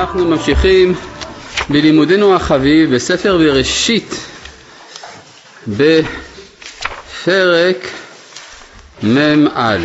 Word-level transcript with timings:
אנחנו 0.00 0.24
ממשיכים 0.24 0.94
בלימודנו 1.70 2.34
החביב 2.34 2.94
בספר 2.94 3.38
בראשית 3.38 4.14
בפרק 5.68 7.76
מ"א. 9.02 9.76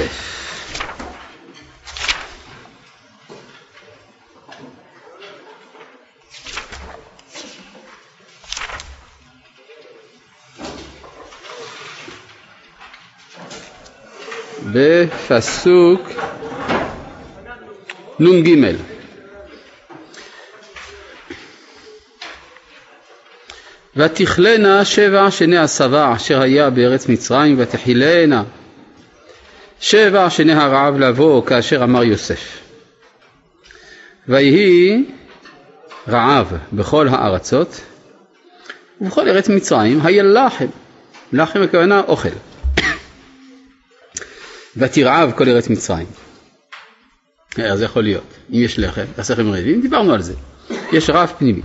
בפסוק 14.73 16.01
נ"ג 18.19 18.94
ותכלנה 23.95 24.85
שבע 24.85 25.31
שני 25.31 25.57
השבע 25.57 26.15
אשר 26.15 26.41
היה 26.41 26.69
בארץ 26.69 27.07
מצרים 27.07 27.55
ותחילנה 27.59 28.43
שבע 29.79 30.29
שני 30.29 30.53
הרעב 30.53 30.99
לבוא 30.99 31.45
כאשר 31.45 31.83
אמר 31.83 32.03
יוסף. 32.03 32.57
ויהי 34.27 35.03
רעב 36.07 36.57
בכל 36.73 37.07
הארצות 37.07 37.81
ובכל 39.01 39.29
ארץ 39.29 39.49
מצרים 39.49 40.01
היה 40.03 40.23
לחם. 40.23 40.67
לחם 41.33 41.61
הכוונה 41.61 42.01
אוכל. 42.07 42.29
ותרעב 44.77 45.31
כל 45.31 45.49
ארץ 45.49 45.69
מצרים. 45.69 46.07
איך 47.57 47.75
זה 47.75 47.85
יכול 47.85 48.03
להיות. 48.03 48.33
אם 48.49 48.59
יש 48.59 48.79
לחם, 48.79 49.05
תעשה 49.15 49.33
לכם 49.33 49.51
רעבים, 49.51 49.81
דיברנו 49.81 50.13
על 50.13 50.21
זה. 50.21 50.33
יש 50.91 51.09
רעב 51.09 51.33
פנימי 51.37 51.61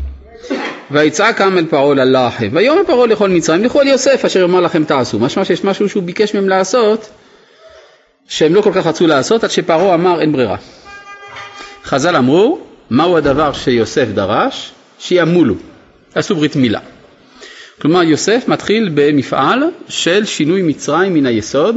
ויצעק 0.90 1.40
העם 1.40 1.58
אל 1.58 1.66
פרעה 1.66 1.94
ללחם, 1.94 2.48
ויאמר 2.52 2.80
פרעה 2.86 3.06
לכל 3.06 3.28
מצרים, 3.30 3.64
לכו 3.64 3.80
אל 3.80 3.86
יוסף 3.86 4.24
אשר 4.24 4.40
יאמר 4.40 4.60
לכם 4.60 4.84
תעשו. 4.84 5.18
משמע 5.18 5.44
שיש 5.44 5.64
משהו 5.64 5.88
שהוא 5.88 6.02
ביקש 6.02 6.34
מהם 6.34 6.48
לעשות, 6.48 7.10
שהם 8.28 8.54
לא 8.54 8.60
כל 8.60 8.72
כך 8.74 8.86
רצו 8.86 9.06
לעשות, 9.06 9.44
עד 9.44 9.50
שפרעה 9.50 9.94
אמר 9.94 10.20
אין 10.20 10.32
ברירה. 10.32 10.56
חז"ל 11.84 12.16
אמרו, 12.16 12.58
מהו 12.90 13.16
הדבר 13.16 13.52
שיוסף 13.52 14.06
דרש? 14.14 14.72
שימולו, 14.98 15.54
עשו 16.14 16.34
ברית 16.34 16.56
מילה. 16.56 16.80
כלומר 17.80 18.02
יוסף 18.02 18.44
מתחיל 18.48 18.90
במפעל 18.94 19.62
של 19.88 20.24
שינוי 20.24 20.62
מצרים 20.62 21.14
מן 21.14 21.26
היסוד, 21.26 21.76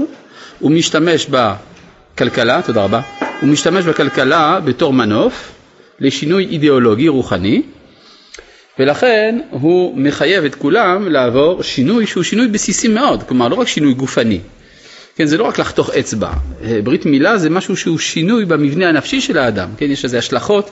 הוא 0.59 0.71
משתמש 0.71 1.27
בכלכלה, 1.29 2.61
תודה 2.61 2.83
רבה, 2.83 3.01
הוא 3.41 3.49
משתמש 3.49 3.85
בכלכלה 3.85 4.59
בתור 4.59 4.93
מנוף 4.93 5.51
לשינוי 5.99 6.45
אידיאולוגי 6.45 7.07
רוחני, 7.07 7.61
ולכן 8.79 9.39
הוא 9.49 9.97
מחייב 9.97 10.43
את 10.43 10.55
כולם 10.55 11.07
לעבור 11.07 11.63
שינוי 11.63 12.07
שהוא 12.07 12.23
שינוי 12.23 12.47
בסיסי 12.47 12.87
מאוד, 12.87 13.23
כלומר 13.23 13.47
לא 13.47 13.55
רק 13.55 13.67
שינוי 13.67 13.93
גופני, 13.93 14.39
כן, 15.15 15.25
זה 15.25 15.37
לא 15.37 15.43
רק 15.43 15.59
לחתוך 15.59 15.89
אצבע, 15.89 16.31
ברית 16.83 17.05
מילה 17.05 17.37
זה 17.37 17.49
משהו 17.49 17.77
שהוא 17.77 17.99
שינוי 17.99 18.45
במבנה 18.45 18.89
הנפשי 18.89 19.21
של 19.21 19.37
האדם, 19.37 19.69
כן, 19.77 19.91
יש 19.91 20.05
לזה 20.05 20.17
השלכות 20.17 20.71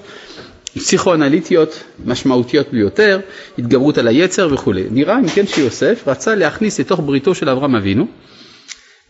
פסיכואנליטיות 0.75 1.83
משמעותיות 2.05 2.71
ביותר, 2.71 3.19
התגברות 3.58 3.97
על 3.97 4.08
היצר 4.08 4.49
וכולי. 4.53 4.83
נראה 4.91 5.19
אם 5.19 5.30
כן 5.30 5.47
שיוסף 5.47 6.03
רצה 6.08 6.36
להכניס 6.36 6.80
לתוך 6.80 6.99
בריתו 6.99 7.36
של 7.36 7.49
אברהם 7.49 7.75
אבינו 7.75 8.08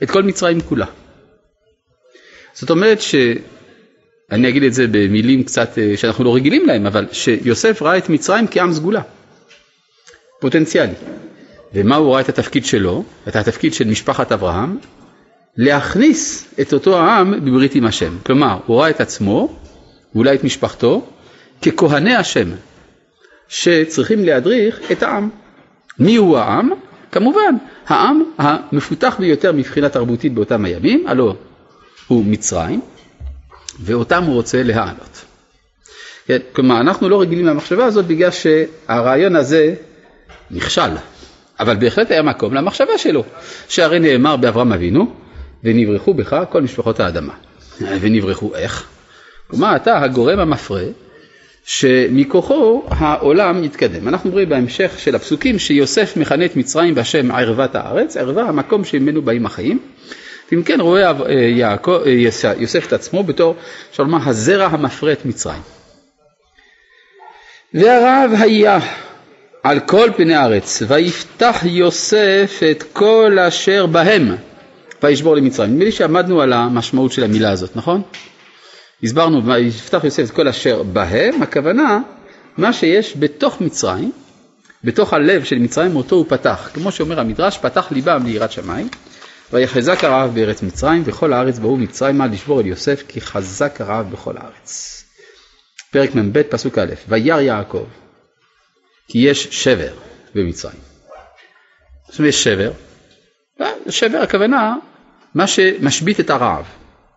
את 0.04 0.12
כל 0.12 0.24
מצרים 0.24 0.62
כולה. 0.62 0.86
זאת 2.54 2.70
אומרת 2.70 3.02
ש... 3.02 3.16
אני 4.32 4.50
אגיד 4.50 4.64
את 4.64 4.74
זה 4.74 4.86
במילים 4.92 5.44
קצת 5.44 5.78
אה, 5.78 5.98
שאנחנו 5.98 6.24
לא 6.24 6.36
רגילים 6.36 6.66
להם, 6.66 6.86
אבל 6.86 7.08
שיוסף 7.12 7.82
ראה 7.82 7.98
את 7.98 8.10
מצרים 8.10 8.48
כעם 8.52 8.74
סגולה, 8.74 9.02
פוטנציאלי. 10.40 10.94
ומה 11.74 11.96
הוא 11.96 12.14
ראה 12.14 12.22
את 12.22 12.30
התפקיד 12.30 12.66
שלו? 12.66 13.04
את 13.28 13.36
התפקיד 13.36 13.74
של 13.74 13.88
משפחת 13.88 14.32
אברהם, 14.32 14.78
להכניס 15.58 16.48
את 16.62 16.74
אותו 16.74 17.00
העם 17.00 17.46
בברית 17.46 17.76
עם 17.76 17.86
השם. 17.86 18.18
כלומר, 18.26 18.58
הוא 18.66 18.82
ראה 18.82 18.90
את 18.90 19.02
עצמו, 19.02 19.58
ואולי 20.16 20.36
את 20.36 20.44
משפחתו, 20.44 21.06
ככהני 21.62 22.16
השם, 22.16 22.50
שצריכים 23.48 24.26
להדריך 24.26 24.92
את 24.92 25.04
העם. 25.04 25.30
מי 26.00 26.16
הוא 26.16 26.38
העם? 26.38 26.70
כמובן, 27.12 27.56
העם 27.88 28.24
המפותח 28.38 29.16
ביותר 29.20 29.52
מבחינה 29.52 29.90
תרבותית 29.90 30.34
באותם 30.34 30.66
הימים, 30.66 31.08
הלא 31.08 31.36
הוא 32.08 32.26
מצרים, 32.26 32.82
ואותם 33.82 34.24
הוא 34.24 34.36
רוצה 34.36 34.64
להעלות. 34.64 35.26
כן, 36.26 36.38
כלומר, 36.54 36.82
אנחנו 36.82 37.10
לא 37.10 37.22
רגילים 37.22 37.46
למחשבה 37.46 37.86
הזאת 37.86 38.06
בגלל 38.06 38.30
שהרעיון 38.32 39.36
הזה 39.36 39.74
נכשל, 40.52 40.92
אבל 41.60 41.76
בהחלט 41.76 42.12
היה 42.12 42.22
מקום 42.22 42.54
למחשבה 42.54 42.98
שלו, 42.98 43.24
שהרי 43.70 44.00
נאמר 44.00 44.36
באברהם 44.36 44.74
אבינו, 44.74 45.14
ונברחו 45.64 46.14
בך 46.14 46.44
כל 46.50 46.62
משפחות 46.62 47.00
האדמה. 47.00 47.34
ונברחו 47.82 48.56
איך? 48.56 48.88
כלומר, 49.48 49.76
אתה 49.76 50.04
הגורם 50.04 50.40
המפרה 50.40 50.84
שמכוחו 51.66 52.84
העולם 52.90 53.64
יתקדם. 53.64 54.08
אנחנו 54.08 54.32
רואים 54.32 54.50
בהמשך 54.50 54.92
של 54.98 55.16
הפסוקים 55.16 55.60
שיוסף 55.60 56.18
מכנה 56.18 56.46
את 56.46 56.56
מצרים 56.56 56.96
בשם 56.96 57.32
ערוות 57.32 57.76
הארץ, 57.76 58.18
ערווה 58.18 58.44
המקום 58.44 58.84
שממנו 58.84 59.22
באים 59.22 59.46
החיים, 59.46 59.80
אם 60.54 60.64
כן 60.64 60.82
רואה 60.82 61.12
אה, 61.12 61.34
יעקב, 61.34 62.00
אה, 62.06 62.54
יוסף 62.58 62.88
את 62.88 62.94
עצמו 62.94 63.24
בתור, 63.24 63.56
לומר, 64.00 64.18
הזרע 64.26 64.66
המפרה 64.66 65.12
את 65.12 65.26
מצרים. 65.26 65.62
והרעב 67.74 68.32
היה 68.40 68.80
על 69.64 69.80
כל 69.80 70.10
פני 70.18 70.36
הארץ, 70.36 70.82
ויפתח 70.88 71.62
יוסף 71.64 72.60
את 72.72 72.84
כל 72.94 73.40
אשר 73.40 73.86
בהם, 73.86 74.36
וישבור 75.04 75.36
למצרים. 75.36 75.72
נדמה 75.72 75.84
לי 75.84 75.92
שעמדנו 75.92 76.42
על 76.42 76.54
המשמעות 76.54 77.12
של 77.12 77.24
המילה 77.24 77.52
הזאת, 77.52 77.76
נכון? 77.76 78.02
הסברנו, 79.04 79.46
ויפתח 79.46 80.04
יוסף 80.04 80.24
את 80.24 80.32
כל 80.32 80.48
אשר 80.48 80.84
בהם, 80.84 81.42
הכוונה, 81.42 82.00
מה 82.58 82.74
שיש 82.74 83.14
בתוך 83.20 83.62
מצרים, 83.62 84.12
בתוך 84.84 85.14
הלב 85.14 85.44
של 85.44 85.60
מצרים, 85.60 85.96
אותו 85.96 86.16
הוא 86.16 86.26
פתח. 86.30 86.70
כמו 86.74 86.92
שאומר 86.92 87.20
המדרש, 87.20 87.58
פתח 87.58 87.92
ליבם 87.92 88.22
ליראת 88.26 88.52
שמיים. 88.52 88.88
ויחזק 89.54 90.04
הרעב 90.04 90.36
בארץ 90.36 90.64
מצרים, 90.64 91.04
וכל 91.06 91.34
הארץ 91.34 91.60
באו 91.60 91.78
מצרימה 91.78 92.28
לשבור 92.28 92.62
אל 92.62 92.66
יוסף, 92.66 93.04
כי 93.08 93.22
חזק 93.22 93.82
הרעב 93.82 94.12
בכל 94.12 94.38
הארץ. 94.38 95.04
פרק 95.92 96.16
מ"ב, 96.16 96.42
פסוק 96.44 96.78
א', 96.78 96.94
וירא 97.08 97.42
יעקב, 97.42 97.86
כי 99.08 99.20
יש 99.20 99.48
שבר 99.52 99.94
במצרים. 100.36 100.80
זאת 102.10 102.20
אומרת, 102.20 102.30
יש 102.30 102.44
שבר, 102.44 102.72
שבר 103.90 104.18
הכוונה, 104.18 104.76
מה 105.36 105.48
שמשבית 105.48 106.20
את 106.20 106.30
הרעב, 106.30 106.66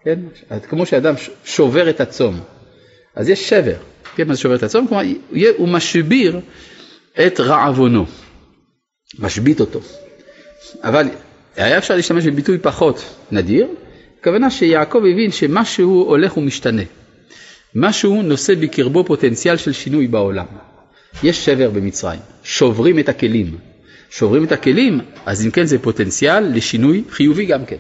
כן? 0.04 0.20
כמו 0.68 0.86
שאדם 0.86 1.14
שובר 1.44 1.90
את 1.90 2.00
הצום, 2.00 2.40
אז 3.14 3.28
יש 3.28 3.48
שבר, 3.48 3.76
כן? 4.16 4.28
מה 4.28 4.34
זה 4.34 4.40
שובר 4.40 4.54
את 4.54 4.62
הצום? 4.62 4.88
כלומר, 4.88 5.02
הוא 5.56 5.68
משביר 5.68 6.40
את 7.26 7.40
רעבונו, 7.40 8.06
משבית 9.18 9.60
אותו. 9.60 9.80
אבל 10.82 11.08
היה 11.56 11.78
אפשר 11.78 11.96
להשתמש 11.96 12.26
בביטוי 12.26 12.58
פחות 12.58 13.04
נדיר, 13.32 13.66
הכוונה 14.20 14.50
שיעקב 14.50 14.98
הבין 14.98 15.30
שמשהו 15.30 16.04
הולך 16.08 16.36
ומשתנה. 16.36 16.82
משהו 17.74 18.22
נושא 18.22 18.54
בקרבו 18.54 19.04
פוטנציאל 19.04 19.56
של 19.56 19.72
שינוי 19.72 20.06
בעולם. 20.06 20.46
יש 21.22 21.44
שבר 21.44 21.70
במצרים, 21.70 22.20
שוברים 22.42 22.98
את 22.98 23.08
הכלים. 23.08 23.56
שוברים 24.10 24.44
את 24.44 24.52
הכלים, 24.52 25.00
אז 25.26 25.46
אם 25.46 25.50
כן 25.50 25.64
זה 25.64 25.78
פוטנציאל 25.78 26.56
לשינוי 26.56 27.04
חיובי 27.10 27.44
גם 27.44 27.66
כן. 27.66 27.76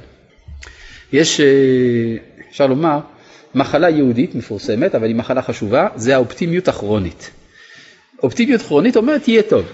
יש, 1.12 1.40
אה, 1.40 1.46
אפשר 2.50 2.66
לומר, 2.66 2.98
מחלה 3.54 3.90
יהודית 3.90 4.34
מפורסמת, 4.34 4.94
אבל 4.94 5.06
היא 5.06 5.14
מחלה 5.14 5.42
חשובה, 5.42 5.88
זה 5.96 6.14
האופטימיות 6.14 6.68
הכרונית. 6.68 7.30
אופטימיות 8.22 8.62
כרונית 8.62 8.96
אומרת 8.96 9.28
יהיה 9.28 9.42
טוב. 9.42 9.64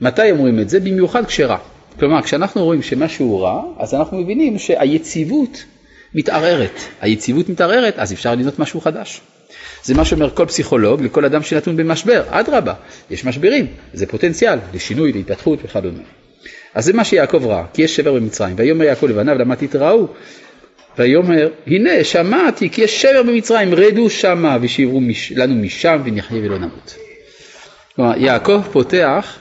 מתי 0.00 0.30
אומרים 0.30 0.60
את 0.60 0.68
זה? 0.68 0.80
במיוחד 0.80 1.26
כשרע. 1.26 1.58
כלומר, 1.98 2.22
כשאנחנו 2.22 2.64
רואים 2.64 2.82
שמשהו 2.82 3.40
רע, 3.40 3.62
אז 3.78 3.94
אנחנו 3.94 4.18
מבינים 4.18 4.58
שהיציבות 4.58 5.64
מתערערת. 6.14 6.80
היציבות 7.00 7.48
מתערערת, 7.48 7.98
אז 7.98 8.12
אפשר 8.12 8.34
לבנות 8.34 8.58
משהו 8.58 8.80
חדש. 8.80 9.20
זה 9.84 9.94
מה 9.94 10.04
שאומר 10.04 10.30
כל 10.30 10.46
פסיכולוג 10.46 11.02
לכל 11.02 11.24
אדם 11.24 11.42
שנתון 11.42 11.76
במשבר, 11.76 12.22
אדרבה, 12.28 12.74
יש 13.10 13.24
משברים, 13.24 13.66
זה 13.94 14.06
פוטנציאל 14.06 14.58
לשינוי, 14.74 15.12
להתפתחות 15.12 15.58
וכדומה. 15.64 16.02
אז 16.74 16.84
זה 16.84 16.92
מה 16.92 17.04
שיעקב 17.04 17.46
ראה, 17.46 17.64
כי 17.72 17.82
יש 17.82 17.96
שבר 17.96 18.12
במצרים. 18.12 18.54
ויאמר 18.58 18.84
יעקב 18.84 19.06
לבניו 19.06 19.38
למה 19.38 19.56
תתראו? 19.56 20.06
ויאמר 20.98 21.48
הנה 21.66 22.04
שמעתי 22.04 22.70
כי 22.70 22.82
יש 22.82 23.02
שבר 23.02 23.22
במצרים 23.22 23.74
רדו 23.74 24.10
שמה 24.10 24.58
ושיברו. 24.60 25.00
לנו 25.36 25.54
משם 25.54 26.02
ונחיה 26.04 26.38
ולא 26.44 26.58
נמות. 26.58 26.96
כלומר 27.96 28.16
יעקב 28.16 28.62
פותח 28.72 29.38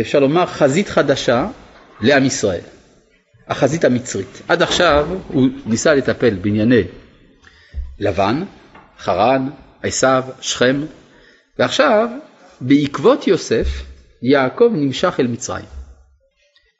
אפשר 0.00 0.18
לומר, 0.18 0.46
חזית 0.46 0.88
חדשה 0.88 1.46
לעם 2.00 2.24
ישראל, 2.24 2.60
החזית 3.48 3.84
המצרית. 3.84 4.42
עד 4.48 4.62
עכשיו 4.62 5.08
הוא 5.28 5.48
ניסה 5.66 5.94
לטפל 5.94 6.34
בענייני 6.34 6.82
לבן, 7.98 8.42
חרן, 8.98 9.48
עשיו, 9.82 10.24
שכם, 10.40 10.80
ועכשיו 11.58 12.08
בעקבות 12.60 13.26
יוסף 13.26 13.68
יעקב 14.22 14.70
נמשך 14.72 15.16
אל 15.20 15.26
מצרים. 15.26 15.64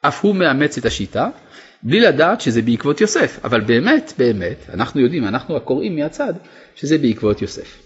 אף 0.01 0.23
הוא 0.25 0.35
מאמץ 0.35 0.77
את 0.77 0.85
השיטה 0.85 1.29
בלי 1.83 1.99
לדעת 1.99 2.41
שזה 2.41 2.61
בעקבות 2.61 3.01
יוסף, 3.01 3.39
אבל 3.43 3.61
באמת, 3.61 4.13
באמת, 4.17 4.57
אנחנו 4.73 5.01
יודעים, 5.01 5.27
אנחנו 5.27 5.57
הקוראים 5.57 5.95
מהצד, 5.95 6.33
שזה 6.75 6.97
בעקבות 6.97 7.41
יוסף. 7.41 7.77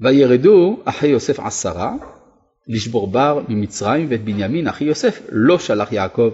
וירדו 0.00 0.82
אחי 0.84 1.06
יוסף 1.06 1.40
עשרה 1.40 1.92
לשבור 2.68 3.06
בר 3.06 3.40
ממצרים 3.48 4.06
ואת 4.10 4.24
בנימין 4.24 4.68
אחי 4.68 4.84
יוסף 4.84 5.20
לא 5.32 5.58
שלח 5.58 5.92
יעקב 5.92 6.30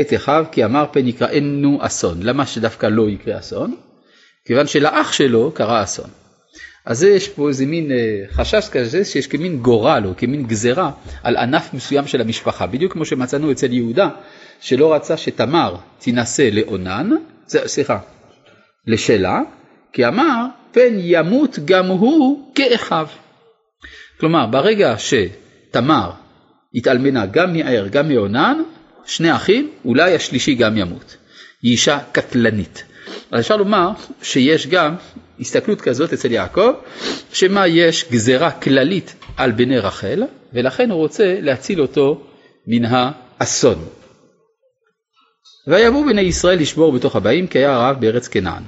את 0.00 0.14
אחיו 0.14 0.44
כי 0.52 0.64
אמר 0.64 0.86
פן 0.92 1.08
יקראנו 1.08 1.78
אסון. 1.80 2.22
למה 2.22 2.46
שדווקא 2.46 2.86
לא 2.86 3.08
יקרה 3.08 3.38
אסון? 3.38 3.76
כיוון 4.44 4.66
שלאח 4.66 5.12
שלו 5.12 5.52
קרה 5.54 5.82
אסון. 5.82 6.10
אז 6.84 7.02
יש 7.02 7.28
פה 7.28 7.48
איזה 7.48 7.66
מין 7.66 7.92
אה, 7.92 7.96
חשש 8.32 8.68
כזה 8.68 9.04
שיש 9.04 9.26
כמין 9.26 9.58
גורל 9.58 10.02
או 10.06 10.16
כמין 10.16 10.46
גזרה 10.46 10.90
על 11.22 11.36
ענף 11.36 11.74
מסוים 11.74 12.06
של 12.06 12.20
המשפחה, 12.20 12.66
בדיוק 12.66 12.92
כמו 12.92 13.04
שמצאנו 13.04 13.52
אצל 13.52 13.72
יהודה, 13.72 14.08
שלא 14.60 14.94
רצה 14.94 15.16
שתמר 15.16 15.76
תינשא 15.98 16.48
לאונן, 16.52 17.10
סליחה, 17.46 17.98
לשלה, 18.86 19.40
כי 19.92 20.06
אמר 20.06 20.46
פן 20.72 20.94
ימות 20.98 21.58
גם 21.64 21.86
הוא 21.86 22.52
כאחיו. 22.54 23.06
כלומר, 24.20 24.46
ברגע 24.46 24.98
שתמר 25.74 26.10
התאלמנה 26.74 27.26
גם 27.26 27.52
מער 27.52 27.88
גם 27.88 28.08
מאונן, 28.08 28.62
שני 29.06 29.36
אחים, 29.36 29.70
אולי 29.84 30.14
השלישי 30.14 30.54
גם 30.54 30.76
ימות. 30.76 31.16
היא 31.62 31.72
אישה 31.72 31.98
קטלנית. 32.12 32.84
אז 33.30 33.40
אפשר 33.40 33.56
לומר 33.56 33.90
שיש 34.22 34.66
גם 34.66 34.94
הסתכלות 35.40 35.80
כזאת 35.80 36.12
אצל 36.12 36.32
יעקב, 36.32 36.72
שמה 37.32 37.66
יש 37.66 38.04
גזרה 38.10 38.50
כללית 38.50 39.14
על 39.36 39.52
בני 39.52 39.78
רחל, 39.78 40.22
ולכן 40.52 40.90
הוא 40.90 40.98
רוצה 40.98 41.36
להציל 41.40 41.80
אותו 41.80 42.26
מן 42.66 42.84
האסון. 42.84 43.84
ויבואו 45.68 46.04
בני 46.04 46.20
ישראל 46.20 46.58
לשבור 46.60 46.92
בתוך 46.92 47.16
הבאים 47.16 47.46
כי 47.46 47.58
היה 47.58 47.76
רעב 47.76 48.00
בארץ 48.00 48.28
כנען. 48.28 48.62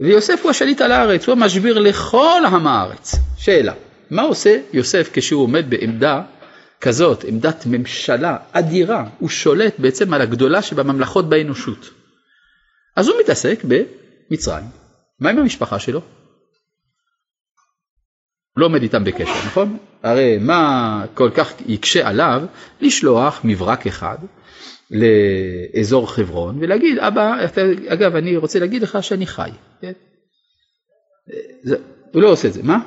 ויוסף 0.00 0.40
הוא 0.42 0.50
השליט 0.50 0.80
על 0.80 0.92
הארץ, 0.92 1.26
הוא 1.26 1.32
המשביר 1.32 1.78
לכל 1.78 2.42
עם 2.46 2.66
הארץ. 2.66 3.14
שאלה, 3.38 3.72
מה 4.10 4.22
עושה 4.22 4.60
יוסף 4.72 5.10
כשהוא 5.12 5.42
עומד 5.42 5.70
בעמדה 5.70 6.22
כזאת, 6.80 7.24
עמדת 7.24 7.66
ממשלה 7.66 8.36
אדירה, 8.52 9.08
הוא 9.18 9.28
שולט 9.28 9.78
בעצם 9.78 10.14
על 10.14 10.20
הגדולה 10.20 10.62
שבממלכות 10.62 11.28
באנושות. 11.28 11.90
אז 12.96 13.08
הוא 13.08 13.16
מתעסק 13.20 13.64
במצרים. 13.64 14.64
מה 15.20 15.30
עם 15.30 15.38
המשפחה 15.38 15.78
שלו? 15.78 16.00
לא 18.56 18.66
עומד 18.66 18.82
איתם 18.82 19.04
בקשר, 19.04 19.46
נכון? 19.46 19.78
הרי 20.02 20.38
מה 20.38 21.04
כל 21.14 21.30
כך 21.34 21.52
יקשה 21.66 22.08
עליו 22.08 22.42
לשלוח 22.80 23.40
מברק 23.44 23.86
אחד 23.86 24.18
לאזור 24.90 26.12
חברון 26.12 26.58
ולהגיד, 26.60 26.98
אבא, 26.98 27.44
אתה, 27.44 27.60
אגב, 27.88 28.16
אני 28.16 28.36
רוצה 28.36 28.58
להגיד 28.58 28.82
לך 28.82 28.98
שאני 29.02 29.26
חי. 29.26 29.50
כן? 29.80 29.92
זה, 31.62 31.76
הוא 32.12 32.22
לא 32.22 32.28
עושה 32.28 32.48
את 32.48 32.52
זה, 32.52 32.62
מה? 32.62 32.78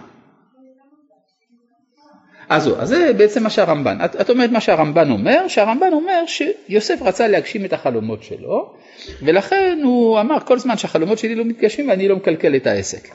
אז 2.51 2.69
אז 2.79 2.89
זה 2.89 3.13
בעצם 3.17 3.43
מה 3.43 3.49
שהרמב"ן, 3.49 3.97
את, 4.05 4.21
את 4.21 4.29
אומרת 4.29 4.49
מה 4.49 4.61
שהרמב"ן 4.61 5.11
אומר, 5.11 5.47
שהרמב"ן 5.47 5.93
אומר 5.93 6.23
שיוסף 6.27 7.01
רצה 7.01 7.27
להגשים 7.27 7.65
את 7.65 7.73
החלומות 7.73 8.23
שלו, 8.23 8.73
ולכן 9.21 9.79
הוא 9.83 10.19
אמר 10.19 10.39
כל 10.39 10.59
זמן 10.59 10.77
שהחלומות 10.77 11.19
שלי 11.19 11.35
לא 11.35 11.45
מתגשמים 11.45 11.89
ואני 11.89 12.07
לא 12.07 12.15
מקלקל 12.15 12.55
את 12.55 12.67
העסק. 12.67 13.07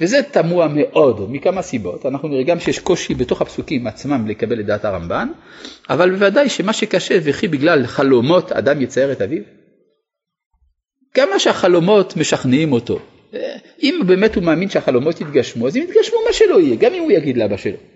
וזה 0.00 0.22
תמוה 0.22 0.68
מאוד 0.68 1.32
מכמה 1.32 1.62
סיבות, 1.62 2.06
אנחנו 2.06 2.28
נראה 2.28 2.42
גם 2.42 2.60
שיש 2.60 2.78
קושי 2.78 3.14
בתוך 3.14 3.42
הפסוקים 3.42 3.86
עצמם 3.86 4.26
לקבל 4.28 4.60
את 4.60 4.66
דעת 4.66 4.84
הרמב"ן, 4.84 5.28
אבל 5.90 6.10
בוודאי 6.10 6.48
שמה 6.48 6.72
שקשה 6.72 7.18
וכי 7.22 7.48
בגלל 7.48 7.86
חלומות 7.86 8.52
אדם 8.52 8.82
יצייר 8.82 9.12
את 9.12 9.22
אביו. 9.22 9.42
כמה 11.14 11.38
שהחלומות 11.38 12.16
משכנעים 12.16 12.72
אותו, 12.72 12.98
אם 13.82 14.00
באמת 14.06 14.34
הוא 14.34 14.44
מאמין 14.44 14.70
שהחלומות 14.70 15.20
יתגשמו, 15.20 15.66
אז 15.66 15.76
אם 15.76 15.82
יתגשמו 15.82 16.18
מה 16.26 16.32
שלא 16.32 16.60
יהיה, 16.60 16.76
גם 16.76 16.94
אם 16.94 17.02
הוא 17.02 17.12
יגיד 17.12 17.36
לאבא 17.36 17.56
שלו. 17.56 17.95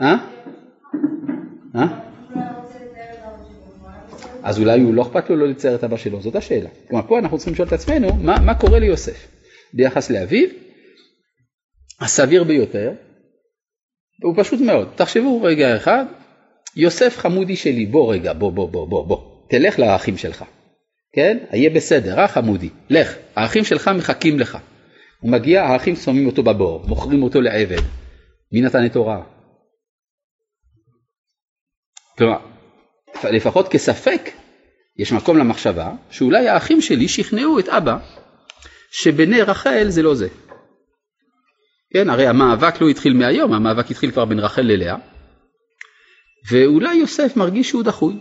אה? 0.00 0.16
אה? 1.76 1.86
אז 4.42 4.58
אולי 4.58 4.80
הוא 4.80 4.94
לא 4.94 5.02
אכפת 5.02 5.30
לו 5.30 5.36
לא 5.36 5.48
לצייר 5.48 5.74
את 5.74 5.84
אבא 5.84 5.96
שלו, 5.96 6.20
זאת 6.20 6.36
השאלה. 6.36 6.68
כלומר, 6.88 7.06
פה 7.08 7.18
אנחנו 7.18 7.36
צריכים 7.36 7.54
לשאול 7.54 7.68
את 7.68 7.72
עצמנו, 7.72 8.14
מה, 8.14 8.40
מה 8.40 8.54
קורה 8.54 8.78
ליוסף 8.78 9.26
ביחס 9.74 10.10
לאביו? 10.10 10.48
הסביר 12.00 12.44
ביותר, 12.44 12.92
הוא 14.22 14.34
פשוט 14.36 14.60
מאוד. 14.60 14.88
תחשבו 14.94 15.42
רגע 15.42 15.76
אחד, 15.76 16.04
יוסף 16.76 17.18
חמודי 17.18 17.56
שלי, 17.56 17.86
בוא 17.86 18.14
רגע, 18.14 18.32
בוא, 18.32 18.52
בוא, 18.52 18.68
בוא, 18.68 18.88
בוא, 18.88 19.06
בוא, 19.06 19.18
תלך 19.48 19.78
לאחים 19.78 20.16
שלך, 20.16 20.44
כן? 21.12 21.38
יהיה 21.52 21.70
בסדר, 21.70 22.20
אה 22.20 22.28
חמודי, 22.28 22.68
לך, 22.90 23.16
האחים 23.36 23.64
שלך 23.64 23.90
מחכים 23.96 24.38
לך. 24.38 24.58
הוא 25.20 25.30
מגיע, 25.30 25.62
האחים 25.62 25.96
שמים 25.96 26.26
אותו 26.26 26.42
בבור, 26.42 26.82
מוכרים 26.86 27.22
אותו 27.22 27.40
לעבד. 27.40 27.82
מי 28.52 28.60
נתן 28.60 28.86
את 28.86 28.96
הוראה? 28.96 29.22
כלומר, 32.22 32.38
לפחות 33.30 33.68
כספק, 33.68 34.30
יש 34.96 35.12
מקום 35.12 35.38
למחשבה 35.38 35.90
שאולי 36.10 36.48
האחים 36.48 36.80
שלי 36.80 37.08
שכנעו 37.08 37.58
את 37.58 37.68
אבא 37.68 37.96
שבני 38.90 39.42
רחל 39.42 39.88
זה 39.88 40.02
לא 40.02 40.14
זה. 40.14 40.28
כן, 41.92 42.10
הרי 42.10 42.26
המאבק 42.26 42.80
לא 42.80 42.88
התחיל 42.88 43.12
מהיום, 43.14 43.52
המאבק 43.52 43.90
התחיל 43.90 44.10
כבר 44.10 44.24
בין 44.24 44.38
רחל 44.38 44.62
ללאה, 44.62 44.96
ואולי 46.50 46.94
יוסף 46.94 47.36
מרגיש 47.36 47.68
שהוא 47.68 47.82
דחוי. 47.82 48.14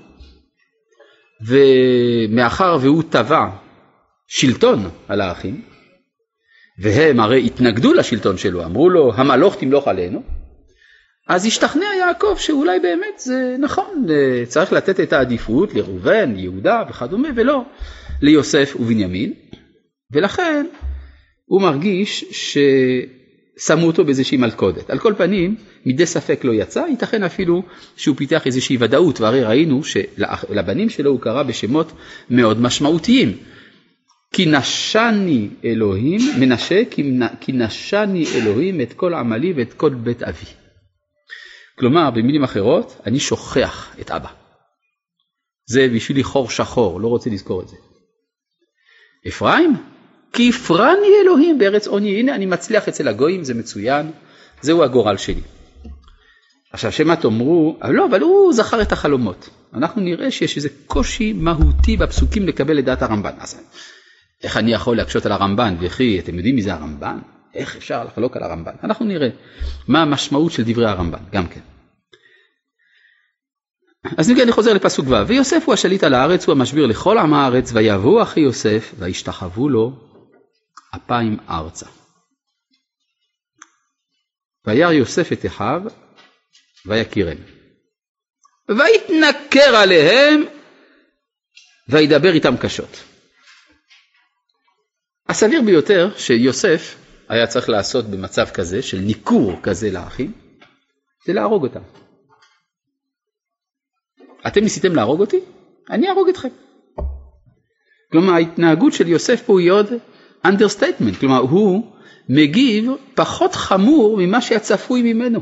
ומאחר 1.42 2.78
והוא 2.82 3.04
תבע 3.10 3.50
שלטון 4.28 4.90
על 5.08 5.22
האחים, 5.22 5.62
והם 6.80 7.20
הרי 7.20 7.46
התנגדו 7.46 7.94
לשלטון 7.94 8.38
שלו, 8.38 8.66
אמרו 8.66 8.90
לו 8.90 9.14
המלוך 9.16 9.56
תמלוך 9.56 9.88
עלינו, 9.88 10.24
אז 11.32 11.46
השתכנע 11.46 11.86
יעקב 12.00 12.36
שאולי 12.38 12.80
באמת 12.80 13.20
זה 13.20 13.56
נכון, 13.60 14.06
צריך 14.48 14.74
לתת 14.74 15.00
את 15.00 15.14
העדיפות 15.14 15.74
לראובן, 15.74 16.34
יהודה 16.38 16.84
וכדומה, 16.90 17.28
ולא 17.36 17.66
ליוסף 18.22 18.76
ובנימין, 18.80 19.34
ולכן 20.12 20.66
הוא 21.46 21.62
מרגיש 21.62 22.26
ששמו 22.32 23.88
אותו 23.88 24.06
באיזושהי 24.06 24.38
מלכודת. 24.38 24.90
על 24.90 25.00
כל 25.00 25.14
פנים, 25.18 25.56
מדי 25.86 26.06
ספק 26.06 26.44
לא 26.44 26.52
יצא, 26.54 26.84
ייתכן 26.90 27.24
אפילו 27.24 27.64
שהוא 27.96 28.16
פיתח 28.16 28.46
איזושהי 28.46 28.78
ודאות, 28.80 29.22
והרי 29.22 29.44
ראינו 29.44 29.84
שלבנים 29.84 30.90
שלו 30.90 31.12
הוא 31.12 31.20
קרא 31.20 31.44
בשמות 31.44 31.92
מאוד 32.30 32.62
משמעותיים. 32.62 33.38
כי 34.34 34.46
נשני 34.46 35.48
אלוהים, 35.66 36.22
מנשה, 36.40 36.82
כי 37.40 37.52
נשני 37.54 38.26
אלוהים 38.36 38.82
את 38.82 38.94
כל 38.94 39.14
עמלי 39.14 39.54
ואת 39.54 39.74
כל 39.74 39.90
בית 39.90 40.24
אבי. 40.24 40.61
כלומר, 41.82 42.10
במילים 42.10 42.44
אחרות, 42.44 43.02
אני 43.06 43.20
שוכח 43.20 43.96
את 44.02 44.12
אבא. 44.12 44.30
זה 45.66 45.88
בשבילי 45.96 46.24
חור 46.24 46.50
שחור, 46.50 47.02
לא 47.02 47.08
רוצה 47.08 47.30
לזכור 47.30 47.62
את 47.62 47.68
זה. 47.68 47.76
אפרים? 49.28 49.76
כי 50.34 50.50
הפרני 50.50 51.08
אלוהים 51.24 51.60
בארץ 51.60 51.88
עוני, 51.88 52.20
הנה 52.20 52.36
אני 52.36 52.46
מצליח 52.46 52.88
אצל 52.88 53.08
הגויים, 53.08 53.44
זה 53.44 53.54
מצוין, 53.54 54.12
זהו 54.62 54.84
הגורל 54.84 55.18
שלי. 55.18 55.42
עכשיו 56.74 56.92
שמא 56.92 57.14
תאמרו, 57.14 57.78
אבל 57.82 57.94
לא, 57.94 58.06
אבל 58.06 58.22
הוא 58.22 58.54
זכר 58.54 58.82
את 58.82 58.92
החלומות. 58.92 59.50
אנחנו 59.74 60.02
נראה 60.02 60.32
שיש 60.32 60.58
איזה 60.58 60.70
קושי 60.88 61.34
מהותי 61.34 61.98
בפסוקים 61.98 62.48
לקבל 62.48 62.80
את 62.80 62.86
דעת 62.86 63.02
הרמב"ן. 63.02 63.34
אז 63.40 63.62
איך 64.44 64.58
אני 64.58 64.74
יכול 64.74 64.98
להקשות 64.98 65.26
על 65.26 65.32
הרמב"ן, 65.32 65.76
וכי 65.80 66.20
אתם 66.20 66.36
יודעים 66.36 66.56
מי 66.56 66.62
זה 66.62 66.74
הרמב"ן? 66.74 67.20
איך 67.56 67.76
אפשר 67.76 68.04
לחלוק 68.04 68.38
על 68.38 68.44
הרמב"ן? 68.44 68.74
אנחנו 68.84 69.06
נראה 69.06 69.30
מה 69.88 70.02
המשמעות 70.02 70.52
של 70.52 70.64
דברי 70.64 70.86
הרמב"ן, 70.86 71.20
גם 71.32 71.48
כן. 71.48 71.62
אז 74.18 74.30
אם 74.30 74.36
כן 74.36 74.42
אני 74.42 74.52
חוזר 74.52 74.74
לפסוק 74.74 75.06
ו', 75.08 75.28
ויוסף 75.28 75.64
הוא 75.66 75.74
השליט 75.74 76.04
על 76.04 76.14
הארץ, 76.14 76.46
הוא 76.46 76.54
המשביר 76.54 76.86
לכל 76.86 77.18
עם 77.18 77.34
הארץ, 77.34 77.72
ויבואו 77.74 78.24
אחי 78.24 78.40
יוסף, 78.40 78.94
וישתחוו 78.98 79.70
לו 79.70 79.92
אפיים 80.96 81.38
ארצה. 81.50 81.86
וירא 84.68 84.92
יוסף 84.92 85.32
את 85.32 85.46
אחיו, 85.46 85.82
ויקירם. 86.86 87.38
ויתנכר 88.70 89.76
עליהם, 89.76 90.44
וידבר 91.90 92.34
איתם 92.34 92.58
קשות. 92.58 93.04
הסביר 95.30 95.62
ביותר 95.62 96.18
שיוסף 96.18 96.96
היה 97.30 97.48
צריך 97.48 97.70
לעשות 97.70 98.06
במצב 98.06 98.46
כזה, 98.54 98.82
של 98.82 98.98
ניכור 98.98 99.60
כזה 99.64 99.92
לאחים, 99.92 100.34
זה 101.26 101.34
להרוג 101.34 101.64
אותם. 101.64 102.01
אתם 104.48 104.62
ניסיתם 104.64 104.96
להרוג 104.96 105.20
אותי? 105.20 105.40
אני 105.90 106.08
אהרוג 106.08 106.30
אתכם. 106.30 106.50
כלומר 108.12 108.34
ההתנהגות 108.34 108.94
של 108.94 109.08
יוסף 109.08 109.42
פה 109.46 109.60
היא 109.60 109.72
עוד 109.72 109.88
understatement, 110.48 111.20
כלומר 111.20 111.40
הוא 111.40 111.92
מגיב 112.30 112.92
פחות 113.16 113.56
חמור 113.56 114.18
ממה 114.18 114.42
שהיה 114.42 114.60
צפוי 114.60 115.14
ממנו. 115.14 115.42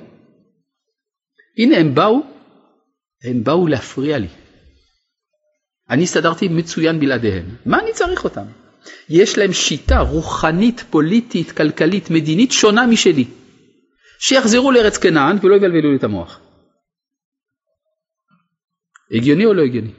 הנה 1.57 1.77
הם 1.77 1.95
באו, 1.95 2.19
הם 3.23 3.43
באו 3.43 3.67
להפריע 3.67 4.17
לי. 4.17 4.27
אני 5.89 6.03
הסתדרתי 6.03 6.47
מצוין 6.47 6.99
בלעדיהם. 6.99 7.45
מה 7.65 7.79
אני 7.79 7.93
צריך 7.93 8.23
אותם? 8.23 8.45
יש 9.09 9.37
להם 9.37 9.53
שיטה 9.53 9.99
רוחנית, 9.99 10.83
פוליטית, 10.89 11.51
כלכלית, 11.51 12.09
מדינית 12.09 12.51
שונה 12.51 12.87
משלי. 12.87 13.25
שיחזרו 14.19 14.71
לארץ 14.71 14.97
כנען 14.97 15.37
ולא 15.41 15.55
יבלבלו 15.55 15.91
לי 15.91 15.97
את 15.97 16.03
המוח. 16.03 16.39
הגיוני 19.11 19.45
או 19.45 19.53
לא 19.53 19.61
הגיוני? 19.61 19.91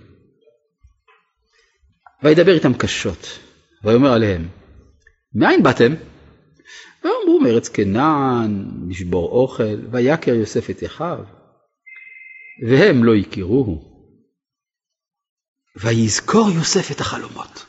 וידבר 2.22 2.54
איתם 2.54 2.74
קשות, 2.74 3.38
ויאמר 3.84 4.12
עליהם, 4.12 4.48
מאין 5.34 5.62
באתם? 5.62 5.92
ואמרו 7.04 7.40
מארץ 7.40 7.68
כנען, 7.68 8.64
לשבור 8.88 9.28
אוכל, 9.28 9.90
ויקר 9.92 10.34
יוסף 10.34 10.70
את 10.70 10.84
אחיו, 10.84 11.18
והם 12.70 13.04
לא 13.04 13.14
הכירוהו. 13.14 13.90
ויזכור 15.76 16.50
יוסף 16.50 16.90
את 16.90 17.00
החלומות. 17.00 17.66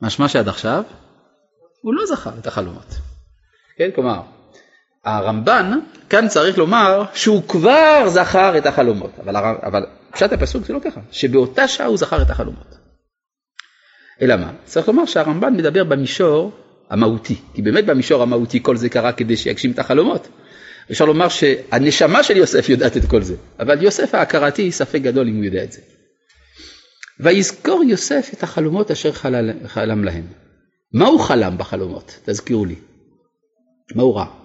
משמע 0.00 0.28
שעד 0.28 0.48
עכשיו 0.48 0.82
הוא 1.80 1.94
לא 1.94 2.06
זכר 2.06 2.38
את 2.38 2.46
החלומות. 2.46 2.86
כן, 3.76 3.90
כלומר, 3.94 4.22
הרמב"ן 5.04 5.78
כאן 6.10 6.28
צריך 6.28 6.58
לומר 6.58 7.04
שהוא 7.14 7.42
כבר 7.48 8.04
זכר 8.08 8.58
את 8.58 8.66
החלומות, 8.66 9.10
אבל, 9.24 9.36
אבל 9.36 9.86
פשט 10.10 10.32
הפסוק 10.32 10.66
זה 10.66 10.72
לא 10.72 10.80
ככה, 10.84 11.00
שבאותה 11.10 11.68
שעה 11.68 11.86
הוא 11.86 11.96
זכר 11.96 12.22
את 12.22 12.30
החלומות. 12.30 12.74
אלא 14.22 14.36
מה? 14.36 14.52
צריך 14.64 14.88
לומר 14.88 15.04
שהרמב"ן 15.04 15.54
מדבר 15.54 15.84
במישור 15.84 16.52
המהותי, 16.90 17.36
כי 17.54 17.62
באמת 17.62 17.86
במישור 17.86 18.22
המהותי 18.22 18.62
כל 18.62 18.76
זה 18.76 18.88
קרה 18.88 19.12
כדי 19.12 19.36
שיגשים 19.36 19.70
את 19.70 19.78
החלומות. 19.78 20.28
אפשר 20.90 21.04
לומר 21.04 21.28
שהנשמה 21.28 22.22
של 22.22 22.36
יוסף 22.36 22.68
יודעת 22.68 22.96
את 22.96 23.04
כל 23.04 23.22
זה, 23.22 23.36
אבל 23.60 23.82
יוסף 23.82 24.14
ההכרתי 24.14 24.72
ספק 24.72 25.00
גדול 25.02 25.28
אם 25.28 25.36
הוא 25.36 25.44
יודע 25.44 25.64
את 25.64 25.72
זה. 25.72 25.80
ויזכור 27.20 27.82
יוסף 27.84 28.30
את 28.34 28.42
החלומות 28.42 28.90
אשר 28.90 29.12
חלם 29.66 30.04
להם. 30.04 30.26
מה 30.92 31.06
הוא 31.06 31.20
חלם 31.20 31.58
בחלומות? 31.58 32.18
תזכירו 32.24 32.64
לי. 32.64 32.74
מה 33.94 34.02
הוא 34.02 34.16
ראה? 34.16 34.43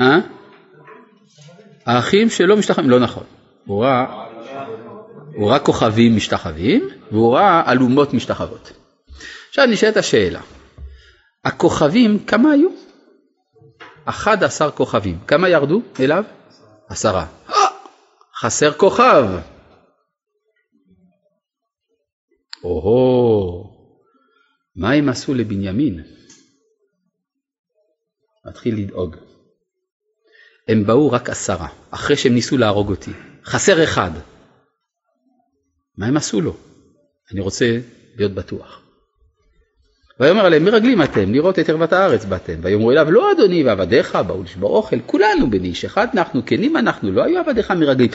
אה? 0.00 0.18
האחים 1.86 2.30
שלו 2.30 2.56
משתחווים, 2.56 2.90
לא 2.90 3.00
נכון. 3.00 3.24
הוא 3.66 3.84
ראה, 3.84 4.26
הוא 5.34 5.50
ראה 5.50 5.58
כוכבים 5.58 6.16
משתחווים 6.16 6.88
והוא 7.12 7.34
ראה 7.34 7.72
אלומות 7.72 8.14
משתחוות. 8.14 8.72
עכשיו 9.48 9.66
נשאלת 9.66 9.96
השאלה, 9.96 10.40
הכוכבים 11.44 12.24
כמה 12.26 12.50
היו? 12.50 12.68
11 14.04 14.70
כוכבים. 14.70 15.18
כמה 15.26 15.48
ירדו 15.48 15.82
אליו? 16.00 16.24
עשרה. 16.88 17.26
חסר 18.40 18.72
כוכב. 18.72 19.24
או-הו, 22.64 23.76
מה 24.76 24.92
הם 24.92 25.08
עשו 25.08 25.34
לבנימין? 25.34 26.04
מתחיל 28.46 28.74
לדאוג. 28.78 29.16
הם 30.68 30.86
באו 30.86 31.12
רק 31.12 31.30
עשרה, 31.30 31.68
אחרי 31.90 32.16
שהם 32.16 32.34
ניסו 32.34 32.56
להרוג 32.56 32.90
אותי. 32.90 33.10
חסר 33.44 33.84
אחד. 33.84 34.10
מה 35.98 36.06
הם 36.06 36.16
עשו 36.16 36.40
לו? 36.40 36.56
אני 37.32 37.40
רוצה 37.40 37.78
להיות 38.16 38.32
בטוח. 38.32 38.82
ויאמר 40.20 40.46
עליהם 40.46 40.64
מרגלים 40.64 41.02
אתם 41.02 41.32
לראות 41.32 41.58
את 41.58 41.68
ערוות 41.68 41.92
הארץ 41.92 42.24
באתם 42.24 42.54
ויאמרו 42.62 42.90
אליו 42.90 43.10
לא 43.10 43.32
אדוני 43.32 43.64
ועבדיך 43.64 44.16
באו 44.16 44.42
לשבור 44.42 44.76
אוכל 44.76 44.96
כולנו 45.06 45.50
בני 45.50 45.68
איש 45.68 45.84
אחד 45.84 46.06
אנחנו 46.14 46.46
כנים 46.46 46.76
אנחנו 46.76 47.12
לא 47.12 47.24
היו 47.24 47.38
עבדיך 47.38 47.70
מרגלים. 47.70 48.10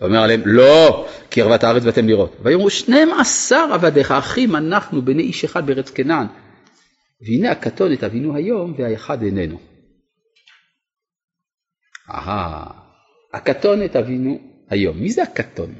ויאמר 0.00 0.22
עליהם 0.22 0.42
לא 0.44 1.06
כי 1.30 1.42
ערוות 1.42 1.64
הארץ 1.64 1.84
באתם 1.84 2.08
לראות 2.08 2.36
ויאמרו 2.42 2.70
שנים 2.70 3.08
עשר 3.20 3.68
עבדיך 3.72 4.10
אחים 4.10 4.56
אנחנו 4.56 5.02
בני 5.02 5.22
איש 5.22 5.44
אחד 5.44 5.66
בארץ 5.66 5.90
כנען 5.90 6.26
והנה 7.20 7.50
הקטון 7.50 7.92
את 7.92 8.04
אבינו 8.04 8.36
היום 8.36 8.74
והאחד 8.78 9.22
איננו. 9.22 9.75
אהה 12.10 12.70
הקטון 13.32 13.84
את 13.84 13.96
אבינו 13.96 14.38
היום 14.70 15.00
מי 15.00 15.10
זה 15.10 15.22
הקטון? 15.22 15.74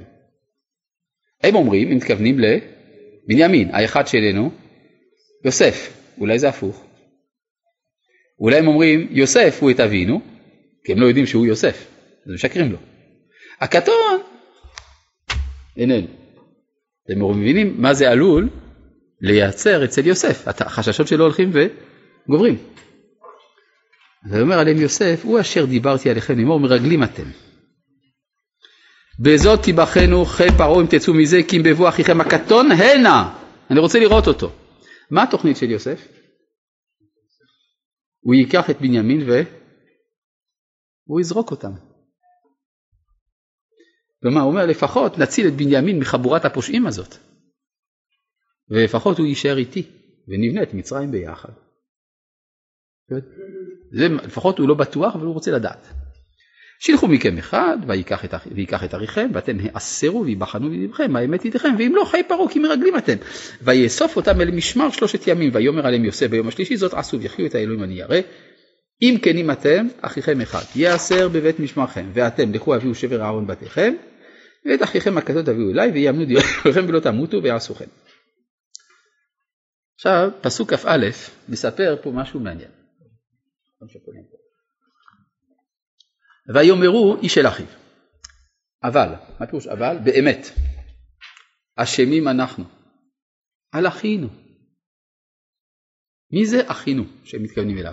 הם 1.42 1.54
אומרים 1.54 1.88
הם 1.88 1.97
מתכוונים 1.97 2.38
לבנימין 2.38 3.75
האחד 3.75 4.06
שלנו 4.06 4.50
יוסף, 5.45 5.92
אולי 6.18 6.38
זה 6.38 6.49
הפוך. 6.49 6.85
אולי 8.40 8.59
הם 8.59 8.68
אומרים 8.68 9.09
יוסף 9.11 9.59
הוא 9.61 9.71
את 9.71 9.80
אבינו, 9.80 10.21
כי 10.85 10.92
הם 10.92 11.00
לא 11.00 11.06
יודעים 11.06 11.26
שהוא 11.26 11.47
יוסף, 11.47 11.87
אז 12.26 12.33
משקרים 12.33 12.73
לו. 12.73 12.78
הקטון 13.61 14.21
איננו. 15.76 16.06
אתם 17.04 17.40
מבינים 17.40 17.75
מה 17.78 17.95
זה 17.95 18.11
עלול 18.11 18.49
לייצר 19.21 19.85
אצל 19.85 20.06
יוסף, 20.06 20.49
החששות 20.49 21.09
שלו 21.09 21.25
הולכים 21.25 21.50
וגוברים. 21.52 22.59
ואומר 24.30 24.59
עליהם 24.59 24.76
יוסף, 24.76 25.21
הוא 25.23 25.40
אשר 25.40 25.64
דיברתי 25.66 26.11
עליכם 26.11 26.38
לאמור 26.38 26.61
מרגלים 26.61 27.02
אתם. 27.02 27.30
בזאת 29.21 29.62
תיבחנו 29.62 30.25
חי 30.25 30.49
פרעה 30.59 30.80
אם 30.80 30.87
תצאו 30.90 31.14
מזה 31.14 31.37
כי 31.49 31.56
אם 31.56 31.62
בבוא 31.62 31.88
אחיכם 31.88 32.21
הקטון 32.21 32.71
הנה. 32.73 33.38
אני 33.71 33.80
רוצה 33.80 33.99
לראות 33.99 34.26
אותו. 34.26 34.52
מה 35.11 35.23
התוכנית 35.23 35.56
של 35.56 35.71
יוסף? 35.71 36.09
הוא 38.21 38.35
ייקח 38.35 38.71
את 38.71 38.80
בנימין 38.80 39.21
והוא 39.30 41.21
יזרוק 41.21 41.50
אותם. 41.50 41.73
כלומר, 44.23 44.40
הוא 44.40 44.50
אומר 44.50 44.66
לפחות 44.66 45.18
נציל 45.18 45.47
את 45.49 45.52
בנימין 45.52 45.99
מחבורת 45.99 46.45
הפושעים 46.45 46.87
הזאת. 46.87 47.14
ולפחות 48.71 49.18
הוא 49.18 49.26
יישאר 49.26 49.59
איתי 49.59 49.83
ונבנה 50.28 50.62
את 50.62 50.75
מצרים 50.75 51.11
ביחד. 51.11 51.52
זה, 53.93 54.09
לפחות 54.09 54.59
הוא 54.59 54.69
לא 54.69 54.75
בטוח 54.75 55.14
אבל 55.14 55.26
הוא 55.26 55.35
רוצה 55.35 55.50
לדעת. 55.50 55.87
שילחו 56.78 57.09
מכם 57.09 57.38
אחד 57.38 57.78
ויקח 57.87 58.25
את, 58.25 58.35
ויקח 58.55 58.85
את 58.85 58.95
אריכם 58.95 59.31
ואתם 59.33 59.57
העשרו 59.62 60.25
ויבחנו 60.25 60.71
בלבכם 60.71 61.16
האמת 61.16 61.45
איתכם 61.45 61.75
ואם 61.78 61.93
לא 61.97 62.05
חי 62.05 62.23
פרעה 62.28 62.49
כי 62.49 62.59
מרגלים 62.59 62.99
אתם 62.99 63.16
ויאסוף 63.62 64.16
אותם 64.16 64.40
אל 64.40 64.50
משמר 64.50 64.90
שלושת 64.90 65.26
ימים 65.26 65.50
ויאמר 65.55 65.87
עליהם 65.87 66.05
יוסף 66.05 66.26
ביום 66.26 66.49
השלישי 66.49 66.76
זאת 66.76 66.95
עשו 66.95 67.21
ויחיו 67.21 67.47
את 67.47 67.55
האלוהים 67.55 67.83
אני 67.83 67.95
ירא 67.95 68.16
אם 69.02 69.16
כנים 69.23 69.50
אתם 69.50 69.87
אחיכם 70.00 70.40
אחד 70.40 70.62
יעשר 70.76 71.28
בבית 71.28 71.61
משמרכם 71.61 72.11
ואתם 72.14 72.52
לכו 72.52 72.75
אביאו 72.75 72.95
שבר 72.95 73.23
אהרון 73.23 73.47
בתיכם 73.47 73.95
ואת 74.66 74.83
אחיכם 74.83 75.19
הכתות 75.19 75.47
תביאו 75.47 75.71
אליי 75.71 75.90
ויאמנו 75.90 76.25
דיותיכם 76.25 76.85
ולא 76.88 77.00
תמותו 77.00 77.43
ויעשוכם. 77.43 77.85
עכשיו 79.95 80.31
פסוק 80.40 80.75
כ"א 80.75 81.07
מספר 81.49 81.97
פה 82.02 82.11
משהו 82.11 82.40
מעניין. 82.40 82.86
ויאמרו 86.54 87.16
איש 87.23 87.38
אל 87.38 87.47
אחיו. 87.49 87.66
אבל, 88.85 89.09
מה 89.40 89.47
פירוש 89.47 89.66
אבל? 89.66 89.97
באמת. 90.04 90.47
אשמים 91.76 92.28
אנחנו. 92.28 92.64
על 93.73 93.87
אחינו. 93.87 94.28
מי 96.33 96.47
זה 96.47 96.61
אחינו 96.66 97.04
שהם 97.25 97.42
מתכוונים 97.42 97.78
אליו? 97.78 97.92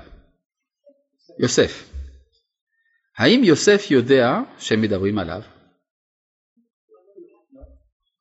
יוסף. 1.40 1.90
האם 3.18 3.44
יוסף 3.44 3.92
יודע 3.92 4.28
שהם 4.60 4.82
מדברים 4.82 5.18
עליו? 5.20 5.42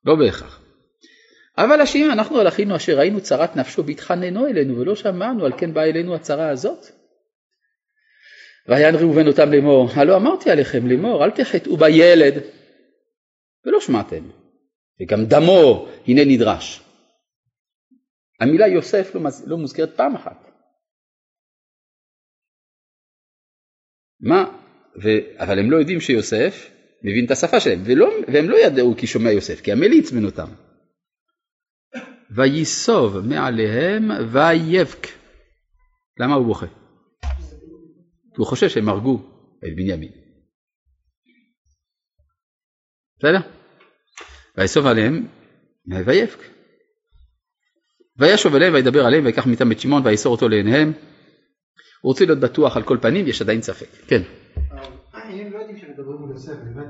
לא 0.04 0.14
בהכרח. 0.16 0.62
אבל 1.58 1.80
אשמים 1.80 2.10
אנחנו 2.10 2.38
על 2.40 2.48
אחינו 2.48 2.76
אשר 2.76 2.98
ראינו 2.98 3.20
צרת 3.20 3.56
נפשו 3.56 3.86
והתחננו 3.86 4.46
אלינו 4.46 4.78
ולא 4.78 4.96
שמענו 4.96 5.44
על 5.44 5.52
כן 5.58 5.74
באה 5.74 5.84
אלינו 5.84 6.14
הצרה 6.14 6.48
הזאת. 6.48 7.01
ויען 8.68 8.94
ראובן 8.94 9.26
אותם 9.26 9.52
לאמור, 9.52 9.88
הלא 9.94 10.16
אמרתי 10.16 10.50
עליכם 10.50 10.86
לאמור, 10.86 11.24
אל 11.24 11.30
תחטאו 11.30 11.76
בילד, 11.76 12.34
ולא 13.66 13.80
שמעתם, 13.80 14.24
וגם 15.02 15.24
דמו 15.24 15.88
הנה 16.06 16.24
נדרש. 16.24 16.82
המילה 18.40 18.66
יוסף 18.66 19.14
לא, 19.14 19.20
לא 19.46 19.58
מוזכרת 19.58 19.96
פעם 19.96 20.14
אחת. 20.14 20.48
מה? 24.20 24.44
ו... 25.02 25.08
אבל 25.36 25.58
הם 25.58 25.70
לא 25.70 25.76
יודעים 25.76 26.00
שיוסף 26.00 26.70
מבין 27.02 27.26
את 27.26 27.30
השפה 27.30 27.60
שלהם, 27.60 27.82
ולא, 27.84 28.10
והם 28.32 28.50
לא 28.50 28.56
ידעו 28.56 28.94
כי 28.96 29.06
שומע 29.06 29.30
יוסף, 29.30 29.60
כי 29.60 29.72
המלי 29.72 29.98
עצבן 29.98 30.24
אותם. 30.24 30.48
וייסוב 32.30 33.18
מעליהם 33.18 34.10
ויבק. 34.32 35.06
למה 36.18 36.34
הוא 36.34 36.46
בוכה? 36.46 36.81
הוא 38.36 38.46
חושב 38.46 38.68
שהם 38.68 38.88
הרגו 38.88 39.22
את 39.58 39.76
בנימין. 39.76 40.12
בסדר? 43.18 43.40
ויסוב 44.56 44.86
עליהם 44.86 45.26
ויבק. 46.06 46.38
וישוב 48.16 48.54
אליהם 48.54 48.74
וידבר 48.74 49.06
עליהם 49.06 49.24
ויקח 49.24 49.46
מאיתם 49.46 49.72
את 49.72 49.80
שמעון 49.80 50.06
ויאסור 50.06 50.32
אותו 50.32 50.48
לעיניהם. 50.48 50.88
הוא 52.02 52.10
רוצה 52.10 52.24
להיות 52.24 52.38
בטוח 52.38 52.76
על 52.76 52.82
כל 52.82 52.98
פנים, 53.02 53.26
יש 53.26 53.42
עדיין 53.42 53.62
ספק. 53.62 53.88
כן. 54.06 54.22
אם 55.32 55.52
לא 55.52 55.58
יודעים 55.58 55.76
שמדברים 55.76 56.18
מול 56.18 56.30
יוסף, 56.30 56.52
באמת, 56.52 56.86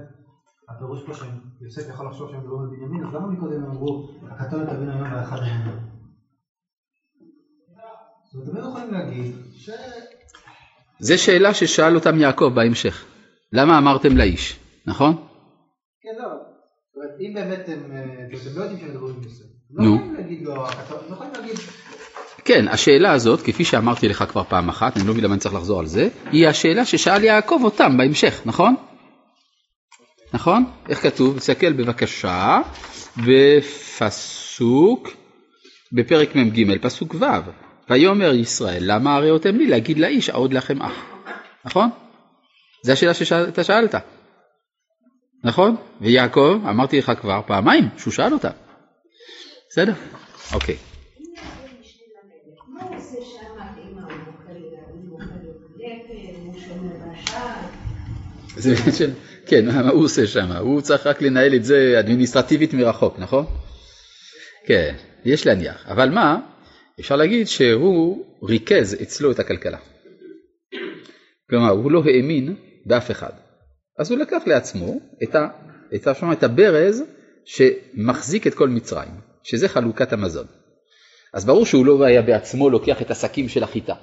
הפירוש 0.68 1.06
פה 1.06 1.12
שיוסף 1.58 1.88
יכול 1.90 2.06
לחשוב 2.06 2.30
שהם 2.30 2.40
מדברים 2.40 2.60
על 2.60 2.76
בנימין, 2.76 3.06
אז 3.06 3.14
למה 3.14 3.26
מקודם 3.26 3.64
אמרו, 3.64 4.08
הקטון 4.30 4.66
תבין 4.66 4.88
היום 4.88 5.12
והאחד 5.12 5.38
היום? 5.42 5.92
זאת 8.32 8.48
אומרת, 8.48 8.64
יכולים 8.68 8.92
להגיד 8.92 9.34
זה 11.02 11.18
שאלה 11.18 11.54
ששאל 11.54 11.94
אותם 11.94 12.20
יעקב 12.20 12.50
בהמשך. 12.54 13.04
למה 13.52 13.78
אמרתם 13.78 14.16
לאיש, 14.16 14.58
נכון? 14.86 15.16
כן, 16.02 16.22
לא. 16.22 16.28
אם 17.20 17.34
באמת 17.34 17.68
הם, 17.68 17.92
אה, 17.92 18.04
אתם 18.26 18.58
לא 18.58 18.62
יודעים 18.62 18.80
שהם 18.80 18.90
מדברים. 18.90 19.14
נו. 19.70 19.94
לא 19.94 19.94
יכולים 19.94 20.14
להגיד 20.14 20.42
לו, 20.42 20.66
הקטון, 20.66 20.98
לא 21.08 21.14
יכולים 21.14 21.32
להגיד, 21.32 21.56
כן, 22.44 22.68
השאלה 22.68 23.12
הזאת, 23.12 23.42
כפי 23.42 23.64
שאמרתי 23.64 24.08
לך 24.08 24.24
כבר 24.28 24.44
פעם 24.44 24.68
אחת, 24.68 24.96
אני 24.96 25.06
לא 25.06 25.12
מבין 25.12 25.24
למה 25.24 25.34
אני 25.34 25.40
צריך 25.40 25.54
לחזור 25.54 25.80
על 25.80 25.86
זה, 25.86 26.08
היא 26.32 26.48
השאלה 26.48 26.84
ששאל 26.84 27.24
יעקב 27.24 27.60
אותם 27.64 27.96
בהמשך, 27.96 28.40
נכון? 28.46 28.74
נכון? 30.32 30.64
איך 30.88 31.02
כתוב? 31.02 31.38
תסתכל 31.38 31.72
בבקשה 31.72 32.60
בפסוק, 33.16 35.08
בפרק 35.92 36.36
מ"ג, 36.36 36.78
פסוק 36.80 37.14
ו', 37.14 37.24
ויאמר 37.90 38.34
ישראל, 38.34 38.82
למה 38.86 39.16
הראותם 39.16 39.56
לי 39.56 39.66
להגיד 39.66 39.98
לאיש 39.98 40.30
העוד 40.30 40.52
לכם 40.52 40.82
אח, 40.82 40.92
נכון? 41.64 41.90
זו 42.82 42.92
השאלה 42.92 43.14
שאתה 43.14 43.64
שאלת, 43.64 43.94
נכון? 45.44 45.76
ויעקב, 46.00 46.60
אמרתי 46.68 46.98
לך 46.98 47.12
כבר 47.20 47.40
פעמיים 47.46 47.88
שהוא 47.98 48.12
שאל 48.12 48.32
אותה, 48.32 48.50
בסדר? 49.70 49.92
אוקיי. 50.54 50.76
כן, 59.46 59.66
מה 59.66 59.90
הוא 59.90 60.04
עושה 60.04 60.26
שם? 60.26 60.52
הוא 60.52 60.80
צריך 60.80 61.06
רק 61.06 61.22
לנהל 61.22 61.54
את 61.54 61.64
זה 61.64 61.96
אדמיניסטרטיבית 61.98 62.74
מרחוק, 62.74 63.18
נכון? 63.18 63.46
כן, 64.66 64.94
יש 65.24 65.46
להניח. 65.46 65.86
אבל 65.88 66.10
מה, 66.10 66.38
אפשר 67.00 67.16
להגיד 67.16 67.46
שהוא 67.46 68.24
ריכז 68.42 69.02
אצלו 69.02 69.30
את 69.30 69.38
הכלכלה. 69.38 69.78
כלומר, 71.50 71.70
הוא 71.70 71.90
לא 71.90 72.02
האמין 72.04 72.54
באף 72.86 73.10
אחד. 73.10 73.32
אז 73.98 74.10
הוא 74.10 74.18
לקח 74.18 74.42
לעצמו 74.46 75.00
את, 75.22 75.34
ה, 75.34 75.48
את, 75.94 76.06
ה, 76.06 76.32
את 76.32 76.42
הברז 76.42 77.02
שמחזיק 77.44 78.46
את 78.46 78.54
כל 78.54 78.68
מצרים, 78.68 79.10
שזה 79.42 79.68
חלוקת 79.68 80.12
המזון. 80.12 80.46
אז 81.34 81.44
ברור 81.44 81.66
שהוא 81.66 81.86
לא 81.86 82.04
היה 82.04 82.22
בעצמו 82.22 82.70
לוקח 82.70 83.02
את 83.02 83.10
השקים 83.10 83.48
של 83.48 83.62
החיטה, 83.62 83.94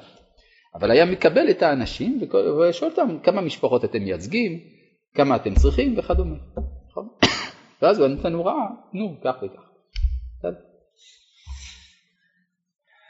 אבל 0.76 0.92
היה 0.92 1.06
מקבל 1.06 1.50
את 1.50 1.62
האנשים 1.62 2.22
ושואל 2.70 2.92
אותם 2.92 3.18
כמה 3.24 3.42
משפחות 3.42 3.86
אתם 3.86 4.00
מייצגים, 4.00 4.60
כמה 5.16 5.36
אתם 5.36 5.56
צריכים 5.56 5.98
וכדומה. 5.98 6.36
ואז 7.82 8.00
הוא 8.00 8.08
נתן 8.08 8.34
הוראה, 8.34 8.66
נו, 8.94 9.18
כך 9.24 9.36
וכך. 9.44 9.70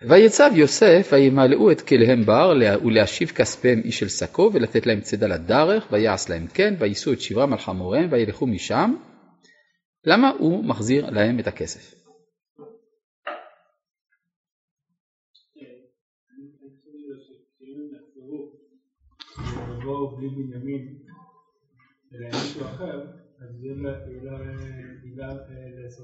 ויצב 0.08 0.52
יוסף 0.56 1.10
וימלאו 1.12 1.72
את 1.72 1.82
כליהם 1.82 2.26
בר 2.26 2.54
ולהשיב 2.86 3.30
כספיהם 3.30 3.80
איש 3.80 4.04
אל 4.04 4.10
שקו 4.10 4.52
ולתת 4.54 4.86
להם 4.86 5.02
צידה 5.02 5.28
לדרך 5.28 5.88
ויעש 5.92 6.30
להם 6.30 6.48
כן 6.48 6.74
ויישאו 6.80 7.14
את 7.14 7.22
שברם 7.22 7.54
על 7.54 7.60
חמוריהם 7.60 8.08
וילכו 8.12 8.48
משם. 8.48 8.96
למה 10.06 10.30
הוא 10.30 10.66
מחזיר 10.66 11.10
להם 11.10 11.40
את 11.40 11.48
הכסף? 11.48 11.96
יבואו 19.80 20.18
בלי 20.18 20.30
בנימין 20.30 21.00
אלא 22.14 22.26
מישהו 22.26 22.62
אחר, 22.62 23.19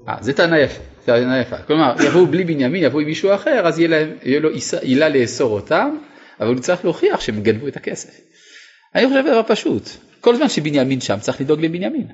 אה, 0.08 0.22
זה 0.22 0.32
טענה 0.32 0.58
יפה, 0.58 0.82
טענה 1.04 1.40
יפה. 1.40 1.62
כלומר, 1.62 1.94
יבואו 2.06 2.26
בלי 2.26 2.44
בנימין, 2.44 2.84
יבואו 2.84 3.00
עם 3.00 3.06
מישהו 3.06 3.34
אחר, 3.34 3.66
אז 3.66 3.78
יהיה 3.78 4.40
לו 4.40 4.48
עילה 4.80 5.08
לאסור 5.08 5.52
אותם, 5.52 5.98
אבל 6.40 6.48
הוא 6.48 6.60
צריך 6.60 6.84
להוכיח 6.84 7.20
שהם 7.20 7.42
גנבו 7.42 7.68
את 7.68 7.76
הכסף. 7.76 8.20
אני 8.94 9.08
חושב 9.08 9.22
דבר 9.26 9.42
פשוט, 9.46 9.82
כל 10.20 10.36
זמן 10.36 10.48
שבנימין 10.48 11.00
שם 11.00 11.16
צריך 11.20 11.40
לדאוג 11.40 11.60
לבנימין. 11.60 12.08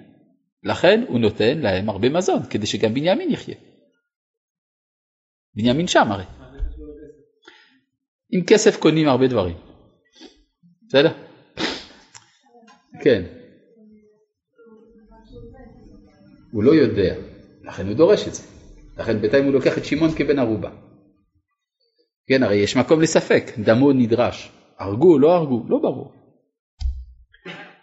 לכן 0.64 1.04
הוא 1.08 1.20
נותן 1.20 1.58
להם 1.58 1.88
הרבה 1.88 2.08
מזון, 2.08 2.42
כדי 2.50 2.66
שגם 2.66 2.94
בנימין 2.94 3.30
יחיה. 3.30 3.54
בנימין 5.54 5.86
שם 5.86 6.12
הרי. 6.12 6.24
עם 8.30 8.44
כסף 8.46 8.76
קונים 8.76 9.08
הרבה 9.08 9.26
דברים. 9.26 9.56
בסדר? 10.88 11.12
כן. 13.02 13.41
הוא 16.52 16.62
לא 16.62 16.74
יודע, 16.74 17.14
לכן 17.62 17.86
הוא 17.86 17.94
דורש 17.94 18.28
את 18.28 18.34
זה. 18.34 18.42
לכן 18.98 19.18
בינתיים 19.18 19.44
הוא 19.44 19.52
לוקח 19.52 19.78
את 19.78 19.84
שמעון 19.84 20.10
כבן 20.16 20.38
ערובה. 20.38 20.70
כן, 22.26 22.42
הרי 22.42 22.56
יש 22.56 22.76
מקום 22.76 23.00
לספק, 23.00 23.52
דמו 23.58 23.92
נדרש. 23.92 24.52
הרגו, 24.78 25.18
לא 25.18 25.34
הרגו, 25.34 25.64
לא 25.68 25.78
ברור. 25.78 26.12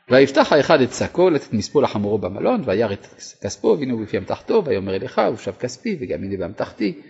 ויפתח 0.10 0.54
האחד 0.54 0.82
את 0.82 0.94
שקו 0.94 1.30
לתת 1.30 1.54
מספו 1.54 1.82
לחמורו 1.82 2.18
במלון, 2.18 2.62
וירא 2.66 2.94
את 2.94 3.06
כספו, 3.42 3.78
והנה 3.80 3.94
הוא 3.94 4.02
בפי 4.02 4.18
אמתחתו, 4.18 4.66
ויאמר 4.66 4.96
אליך, 4.96 5.22
ושב 5.34 5.52
כספי, 5.52 5.98
וגם 6.00 6.24
הנה 6.24 6.38
באמתחתי. 6.38 7.02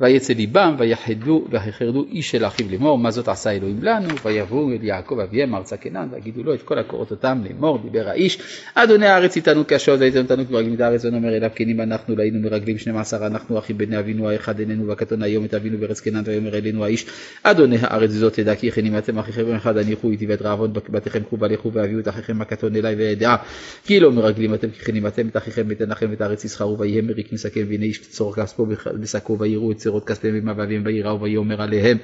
ויצא 0.00 0.32
ליבם 0.32 0.74
ויחדו 0.78 1.44
ויחרדו 1.50 2.04
איש 2.10 2.34
אל 2.34 2.46
אחיו 2.46 2.66
לאמור 2.70 2.98
מה 2.98 3.10
זאת 3.10 3.28
עשה 3.28 3.50
אלוהים 3.50 3.82
לנו? 3.82 4.08
ויבואו 4.24 4.70
אל 4.70 4.84
יעקב 4.84 5.18
אביהם 5.18 5.54
ארצה 5.54 5.76
קנן 5.76 6.08
ויגידו 6.12 6.42
לו 6.42 6.54
את 6.54 6.62
כל 6.62 6.78
הקורות 6.78 7.10
אותם 7.10 7.42
לאמור 7.44 7.78
דיבר 7.78 8.08
האיש. 8.08 8.38
אדוני 8.74 9.06
הארץ 9.06 9.36
איתנו 9.36 9.64
קשות 9.66 10.00
והייתם 10.00 10.18
אותנו 10.18 10.46
כמרגלים 10.46 10.74
את 10.74 10.80
הארץ 10.80 11.04
ונאמר 11.04 11.36
אליו 11.36 11.50
כנים 11.54 11.80
אנחנו 11.80 12.14
היינו 12.18 12.40
מרגלים 12.40 12.78
שנים 12.78 12.96
עשר 12.96 13.26
אנחנו 13.26 13.58
אחים 13.58 13.78
בני 13.78 13.98
אבינו 13.98 14.30
האחד 14.30 14.60
איננו 14.60 14.86
והקטון 14.86 15.22
היום 15.22 15.44
את 15.44 15.54
אבינו 15.54 15.78
בארץ 15.78 16.00
קנן 16.00 16.22
ויאמר 16.26 16.56
אלינו 16.56 16.84
האיש 16.84 17.06
אדוני 17.42 17.76
הארץ 17.80 18.10
זאת 18.10 18.32
תדע 18.32 18.54
כי 18.54 18.70
כנים 18.70 18.98
אתם 18.98 19.18
אחיכם 19.18 19.54
אחד 19.54 19.76
הניחו 19.76 20.10
איתי 20.10 20.26
ואת 20.26 20.42
רעבון 20.42 20.72
בתיכם 20.72 21.20
קחו 21.20 21.38
ולכו 21.40 21.72
והביאו 21.72 22.00
את 22.00 22.08
אחיכם 22.08 22.40
הקטון 22.40 22.76
אליי 22.76 22.94
וידעה 22.94 23.36
כי 23.84 24.00
לא 24.00 24.12
מרגלים 24.12 24.54
אתם 24.54 24.70
כי 24.70 24.84
כנים 24.84 25.06
אתם 25.06 25.28
את 25.28 25.36
אחיכם 25.36 25.66
ותן 25.68 25.90
הארץ 26.20 26.44
יסחרו 26.44 26.78
ויהיה 26.78 27.02
מריק 27.02 27.32
מסכם 27.32 27.64
והנה 27.68 27.84
איש 27.84 28.00
צור 28.00 28.34
כספו 28.34 28.66
בשקו 29.00 29.38
ויראו 29.38 29.72
את 29.72 29.85
צרות 29.86 30.04
כספיהם 30.04 30.40
במאביהם 30.40 30.82
ויראו 30.86 31.20
ויאמר 31.20 31.62
עליהם 31.62 31.98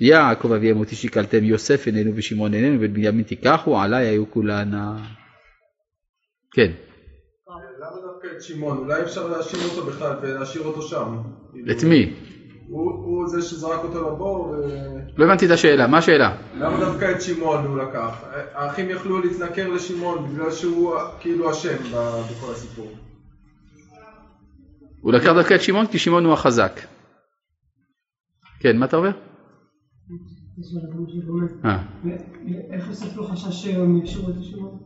יעקב 0.00 0.52
אביהם 0.52 0.80
אותי 0.80 0.96
שיקלתם 0.96 1.44
יוסף 1.44 1.86
איננו 1.86 2.10
ושמעון 2.14 2.54
איננו 2.54 2.80
ואת 2.80 2.92
בנימין 2.92 3.22
תיקחו 3.22 3.80
עליי 3.80 4.06
היו 4.06 4.30
כולנה. 4.30 4.96
כן. 6.52 6.72
למה 7.48 7.96
דווקא 8.06 8.28
את 8.36 8.42
שמעון? 8.42 8.78
אולי 8.78 9.02
אפשר 9.02 9.28
להשאיר 9.28 9.62
אותו 9.64 9.86
בכלל 9.86 10.12
ולהשאיר 10.22 10.64
אותו 10.64 10.82
שם. 10.82 11.16
את 11.70 11.84
מי? 11.84 12.12
הוא 12.68 13.28
זה 13.28 13.42
שזרק 13.42 13.84
אותו 13.84 14.10
לבור. 14.10 14.54
לא 15.16 15.24
הבנתי 15.24 15.46
את 15.46 15.50
השאלה, 15.50 15.86
מה 15.86 15.98
השאלה? 15.98 16.36
למה 16.58 16.80
דווקא 16.80 17.10
את 17.10 17.22
שמעון 17.22 17.66
הוא 17.66 17.78
לקח? 17.78 18.24
האחים 18.54 18.90
יכלו 18.90 19.20
להתנכר 19.20 19.68
לשמעון 19.68 20.28
בגלל 20.28 20.50
שהוא 20.50 20.94
כאילו 21.20 21.50
אשם 21.50 21.76
בכל 22.30 22.52
הסיפור. 22.52 22.88
הוא 25.00 25.12
לקח 25.12 25.32
דווקא 25.32 25.54
את 25.54 25.62
שמעון 25.62 25.86
כי 25.86 25.98
שמעון 25.98 26.24
הוא 26.24 26.32
החזק. 26.32 26.80
כן, 28.66 28.76
מה 28.78 28.86
אתה 28.86 28.96
אומר? 28.96 29.10
אה. 31.64 31.82
איך 32.70 32.88
יוסף 32.88 33.16
לא 33.16 33.22
חשש 33.22 33.62
שהם 33.62 34.02
ישאירו 34.04 34.30
את 34.30 34.34
שמעון? 34.42 34.78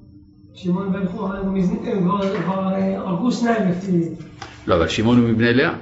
שמעון 0.54 0.94
וילכו, 0.94 1.26
הרי 1.26 1.38
הם 1.38 1.54
הם 1.84 2.42
כבר 2.42 2.72
אה, 2.72 2.98
הרגו 2.98 3.32
שניים 3.32 3.70
לפי... 3.70 4.14
לא, 4.66 4.76
אבל 4.76 4.88
שמעון 4.88 5.18
הוא 5.18 5.28
מבני 5.28 5.54
לאה. 5.54 5.74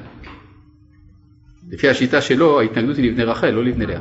לפי 1.69 1.89
השיטה 1.89 2.21
שלו, 2.21 2.61
ההתנגדות 2.61 2.97
היא 2.97 3.11
לבני 3.11 3.25
רחל, 3.25 3.51
לא 3.51 3.65
לבני 3.65 3.87
לאה. 3.87 4.01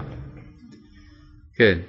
כן. 1.55 1.79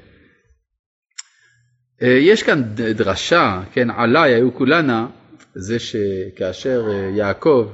אה, 2.02 2.08
יש 2.08 2.42
כאן 2.42 2.62
דרשה, 2.74 3.62
כן, 3.72 3.90
עליי 3.90 4.34
היו 4.34 4.54
כולנה, 4.54 5.06
זה 5.54 5.78
שכאשר 5.78 6.88
אה, 6.90 7.10
יעקב 7.16 7.68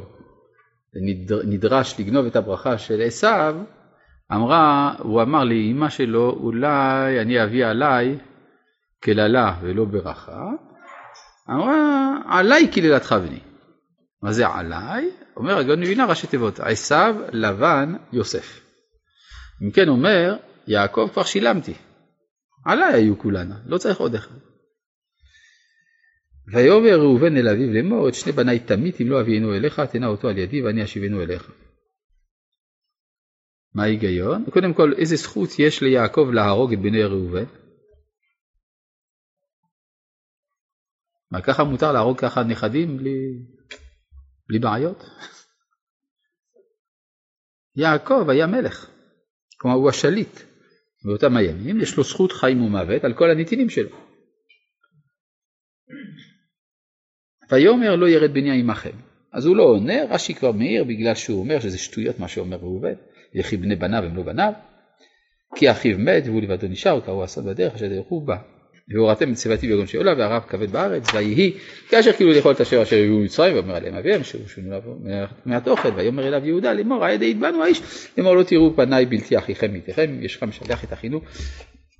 נדר- 0.94 1.42
נדרש 1.46 2.00
לגנוב 2.00 2.26
את 2.26 2.36
הברכה 2.36 2.78
של 2.78 3.00
עשיו, 3.06 3.56
אמרה, 4.32 4.94
הוא 4.98 5.22
אמר 5.22 5.44
לאמא 5.44 5.88
שלו, 5.88 6.30
אולי 6.30 7.20
אני 7.20 7.44
אביא 7.44 7.66
עליי 7.66 8.18
קללה 9.00 9.56
ולא 9.62 9.84
ברכה, 9.84 10.50
אמרה, 11.50 12.16
עליי 12.28 12.68
קללתך 12.68 13.12
בני. 13.12 13.40
מה 14.22 14.32
זה 14.32 14.46
עליי? 14.46 15.10
אומר 15.36 15.58
הגאון 15.58 15.80
מבינה 15.80 16.06
ראשי 16.06 16.26
תיבות, 16.26 16.60
עשיו, 16.60 17.16
לבן, 17.32 17.94
יוסף. 18.12 18.60
אם 19.62 19.70
כן 19.70 19.88
אומר, 19.88 20.36
יעקב 20.66 21.08
כבר 21.12 21.22
שילמתי, 21.22 21.74
עליי 22.64 22.94
היו 22.94 23.18
כולנה, 23.18 23.54
לא 23.66 23.78
צריך 23.78 23.98
עוד 23.98 24.14
אחד. 24.14 24.34
ויאמר 26.52 27.00
ראובן 27.00 27.36
אל 27.36 27.48
אביו 27.48 27.72
לאמור, 27.72 28.08
את 28.08 28.14
שני 28.14 28.32
בניי 28.32 28.58
תמית 28.58 29.00
אם 29.00 29.10
לא 29.10 29.20
אביאנו 29.20 29.54
אליך, 29.54 29.80
תנה 29.80 30.06
אותו 30.06 30.28
על 30.28 30.38
ידי 30.38 30.62
ואני 30.62 30.84
אשיבנו 30.84 31.22
אליך. 31.22 31.50
מה 33.74 33.82
ההיגיון? 33.82 34.44
קודם 34.50 34.74
כל, 34.74 34.92
איזה 34.98 35.16
זכות 35.16 35.50
יש 35.58 35.82
ליעקב 35.82 36.28
להרוג 36.32 36.72
את 36.72 36.78
בני 36.78 37.02
ראובן? 37.02 37.44
מה, 41.30 41.42
ככה 41.42 41.64
מותר 41.64 41.92
להרוג 41.92 42.18
ככה 42.18 42.42
נכדים 42.42 42.96
בלי, 42.96 43.18
בלי 44.48 44.58
בעיות? 44.58 44.98
יעקב 47.76 48.30
היה 48.30 48.46
מלך, 48.46 48.90
כלומר 49.56 49.76
הוא 49.76 49.88
השליט 49.88 50.40
באותם 51.04 51.36
הימים, 51.36 51.80
יש 51.80 51.96
לו 51.96 52.04
זכות 52.04 52.32
חיים 52.32 52.62
ומוות 52.62 53.04
על 53.04 53.14
כל 53.14 53.30
הנתינים 53.30 53.70
שלו. 53.70 53.96
ויאמר 57.50 57.96
לא 57.96 58.08
ירד 58.08 58.34
בני 58.34 58.60
עמכם. 58.60 58.96
אז 59.32 59.46
הוא 59.46 59.56
לא 59.56 59.62
עונה, 59.62 59.94
רש"י 60.10 60.34
כבר 60.34 60.52
מעיר 60.52 60.84
בגלל 60.84 61.14
שהוא 61.14 61.40
אומר 61.40 61.60
שזה 61.60 61.78
שטויות 61.78 62.18
מה 62.18 62.28
שאומר 62.28 62.56
ראובן, 62.56 62.94
וכי 63.38 63.56
בני 63.56 63.76
בניו 63.76 64.04
הם 64.04 64.16
לא 64.16 64.22
בניו, 64.22 64.52
כי 65.54 65.70
אחיו 65.70 65.98
מת 65.98 66.22
והוא 66.26 66.42
לבדו 66.42 66.68
נשאר, 66.68 67.00
קראו 67.00 67.24
אסון 67.24 67.44
בדרך 67.44 67.74
אשר 67.74 67.88
דרכו 67.88 68.20
בה. 68.20 68.36
והורתם 68.88 69.32
את 69.32 69.38
שיבתי 69.38 69.66
ביום 69.66 69.86
שאולה 69.86 70.14
והרב 70.18 70.42
כבד 70.48 70.70
בארץ 70.70 71.14
ויהי 71.14 71.52
כאשר 71.88 72.12
כאילו 72.12 72.32
לאכול 72.32 72.52
את 72.52 72.60
אשר 72.60 72.82
אשר 72.82 72.96
יהיו 72.96 73.18
מצרים 73.18 73.54
ואומר 73.56 73.76
עליהם 73.76 73.94
אביהם 73.94 74.24
שורשונו 74.24 74.76
מעט 75.46 75.68
אוכל 75.68 75.88
ויאמר 75.96 76.28
אליו 76.28 76.46
יהודה 76.46 76.72
לאמור 76.72 77.04
הידי 77.04 77.24
ידבנו 77.24 77.62
האיש 77.62 77.82
לאמור 78.18 78.36
לא 78.36 78.42
תראו 78.42 78.76
פניי 78.76 79.06
בלתי 79.06 79.38
אחיכם 79.38 79.72
מאיתכם 79.72 80.18
יש 80.20 80.36
לך 80.36 80.42
משלח 80.42 80.84
את 80.84 80.92
אחינו 80.92 81.20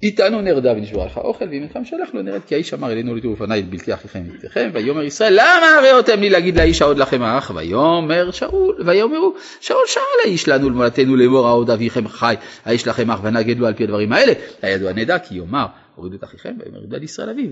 איתנו 0.05 0.41
נרדה 0.41 0.73
ונשברה 0.73 1.07
לך 1.07 1.19
אוכל 1.19 1.45
ואם 1.45 1.63
אינך 1.63 1.77
משלח 1.77 2.15
לא 2.15 2.23
נרד 2.23 2.41
כי 2.47 2.55
האיש 2.55 2.75
אמר 2.75 2.93
אלינו 2.93 3.15
לא 3.15 3.21
תראו 3.21 3.37
פניי 3.37 3.63
בלתי 3.63 3.95
אחיכם 3.95 4.23
מאיתכם 4.29 4.71
ויאמר 4.73 5.03
ישראל 5.03 5.33
למה 5.33 5.67
הראותם 5.79 6.21
לי 6.21 6.31
להגיד 6.31 6.57
לאיש 6.57 6.83
העוד 6.83 6.99
לכם 6.99 7.23
האח 7.23 7.51
ויאמר 7.55 8.31
שאול 8.31 8.83
ויאמרו 8.87 9.35
שאול 9.61 9.87
שאל 9.87 10.03
האיש 10.25 10.49
לנו 10.49 10.71
למולדתנו 10.71 11.17
לאמור 11.17 11.47
העוד 11.47 11.71
אביכם 11.71 12.09
חי 12.09 12.35
האיש 12.65 12.87
לכם 12.87 13.11
אח 13.11 13.21
ונגד 13.23 13.59
לו 13.59 13.67
על 13.67 13.75
פי 13.75 13.85
הדברים 13.85 14.13
האלה 14.13 14.33
הידוע 14.63 14.93
נדע 14.93 15.19
כי 15.19 15.35
יאמר 15.35 15.67
הורידו 15.95 16.17
את 16.17 16.25
אחיכם 16.25 16.57
ויאמר 16.59 16.79
יהודה 16.79 16.99
לישראל 16.99 17.31
אביו. 17.31 17.51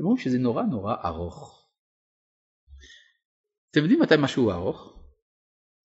הם 0.00 0.06
אומרים 0.06 0.24
שזה 0.24 0.38
נורא 0.38 0.62
נורא 0.62 0.94
ארוך. 1.04 1.68
אתם 3.70 3.80
יודעים 3.80 4.00
מתי 4.00 4.14
משהו 4.18 4.50
ארוך? 4.50 4.94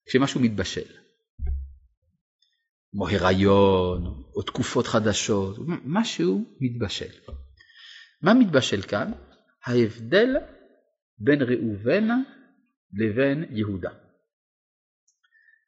כשמשהו 0.06 0.42
מתבשל. 0.42 1.09
כמו 2.92 3.08
הריון 3.08 4.24
או 4.36 4.42
תקופות 4.42 4.88
חדשות, 4.88 5.58
משהו 5.86 6.46
מתבשל. 6.60 7.12
מה 8.22 8.34
מתבשל 8.34 8.82
כאן? 8.82 9.12
ההבדל 9.66 10.36
בין 11.18 11.42
ראובן 11.42 12.08
לבין 12.94 13.46
יהודה. 13.50 13.90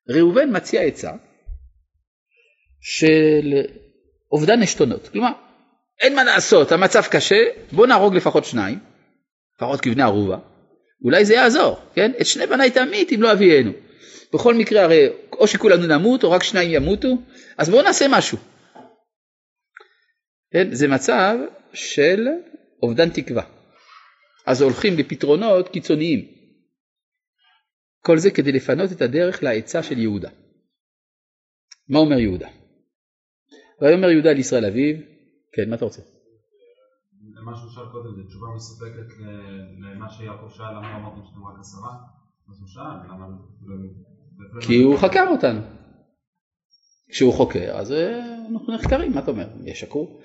ראובן 0.10 0.56
מציע 0.56 0.82
עצה 0.82 1.12
של 2.82 3.54
אובדן 4.32 4.64
עשתונות. 4.64 5.08
כלומר, 5.08 5.32
אין 6.00 6.16
מה 6.16 6.24
לעשות, 6.24 6.72
המצב 6.72 7.02
קשה, 7.12 7.44
בוא 7.72 7.88
נהרוג 7.88 8.16
לפחות 8.16 8.46
שניים, 8.46 8.80
לפחות 9.56 9.82
כבני 9.82 10.04
ערובה, 10.04 10.38
אולי 11.04 11.26
זה 11.26 11.34
יעזור, 11.34 11.80
כן? 11.94 12.12
את 12.22 12.26
שני 12.26 12.48
בניי 12.48 12.72
תמית 12.72 13.12
אם 13.12 13.22
לא 13.22 13.32
אביאנו. 13.32 13.72
בכל 14.34 14.56
מקרה 14.56 14.84
הרי 14.84 15.08
או 15.32 15.48
שכולנו 15.48 15.88
נמות 15.88 16.24
או 16.24 16.32
רק 16.32 16.44
שניים 16.44 16.72
ימותו, 16.72 17.08
אז 17.58 17.70
בואו 17.70 17.82
נעשה 17.82 18.06
משהו. 18.10 18.38
כן? 20.52 20.74
זה 20.74 20.88
מצב 20.88 21.38
של 21.74 22.28
אובדן 22.84 23.10
תקווה. 23.10 23.44
אז 24.46 24.62
הולכים 24.62 24.94
לפתרונות 24.98 25.70
קיצוניים. 25.70 26.28
כל 28.06 28.18
זה 28.18 28.32
כדי 28.32 28.52
לפנות 28.52 28.92
את 28.92 29.02
הדרך 29.02 29.44
לעצה 29.44 29.84
של 29.84 30.00
יהודה. 30.00 30.30
מה 31.90 32.00
אומר 32.00 32.20
יהודה? 32.20 32.48
ויאמר 33.82 34.10
יהודה 34.10 34.32
לישראל 34.32 34.66
אביו, 34.66 34.96
כן, 35.54 35.70
מה 35.70 35.76
אתה 35.76 35.86
רוצה? 35.86 36.02
מה 37.46 37.56
שהוא 37.56 37.72
שאל 37.72 37.92
קודם, 37.92 38.16
זו 38.16 38.28
תשובה 38.28 38.48
מספקת 38.56 39.10
למה 39.82 40.10
שיעקב 40.10 40.50
שאל, 40.50 40.72
למה 40.78 40.96
אמרתם 40.96 41.22
שאתם 41.26 41.44
רק 41.44 41.60
עשרה? 41.60 41.94
אז 42.50 42.60
הוא 42.60 42.68
שאל, 42.68 43.14
למה... 43.14 43.26
כי 44.62 44.82
הוא 44.82 44.98
חקר 44.98 45.28
אותנו. 45.32 45.62
כשהוא 47.10 47.34
חוקר, 47.34 47.78
אז 47.78 47.92
אה, 47.92 48.20
אנחנו 48.52 48.74
נחקרים, 48.76 49.12
מה 49.12 49.20
אתה 49.20 49.32
אומר? 49.32 49.48
ישקרו. 49.66 50.20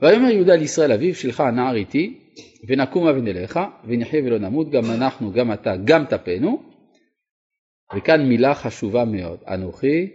ויאמר 0.00 0.28
יהודה 0.28 0.56
לישראל 0.56 0.92
אביו, 0.92 1.14
שלך 1.14 1.40
הנער 1.40 1.74
איתי, 1.74 2.32
ונקומה 2.68 3.10
ונלכה, 3.10 3.70
ונחיה 3.84 4.24
ולא 4.24 4.38
נמות, 4.38 4.70
גם 4.70 4.84
אנחנו, 4.90 5.32
גם 5.32 5.52
אתה, 5.52 5.74
גם 5.84 6.04
טפנו. 6.06 6.62
וכאן 7.96 8.28
מילה 8.28 8.54
חשובה 8.54 9.04
מאוד, 9.04 9.38
אנוכי 9.48 10.10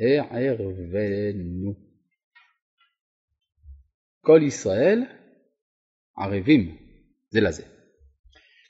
אערבנו. 0.00 1.74
כל 4.20 4.40
ישראל 4.46 5.02
ערבים 6.18 6.76
זה 7.30 7.40
לזה. 7.40 7.62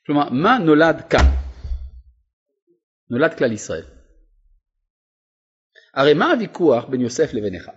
כלומר, 0.06 0.30
מה 0.30 0.58
נולד 0.58 1.00
כאן? 1.10 1.47
נולד 3.10 3.38
כלל 3.38 3.52
ישראל. 3.52 3.84
הרי 5.94 6.14
מה 6.14 6.32
הוויכוח 6.32 6.84
בין 6.84 7.00
יוסף 7.00 7.34
לבין 7.34 7.54
אחיו? 7.54 7.74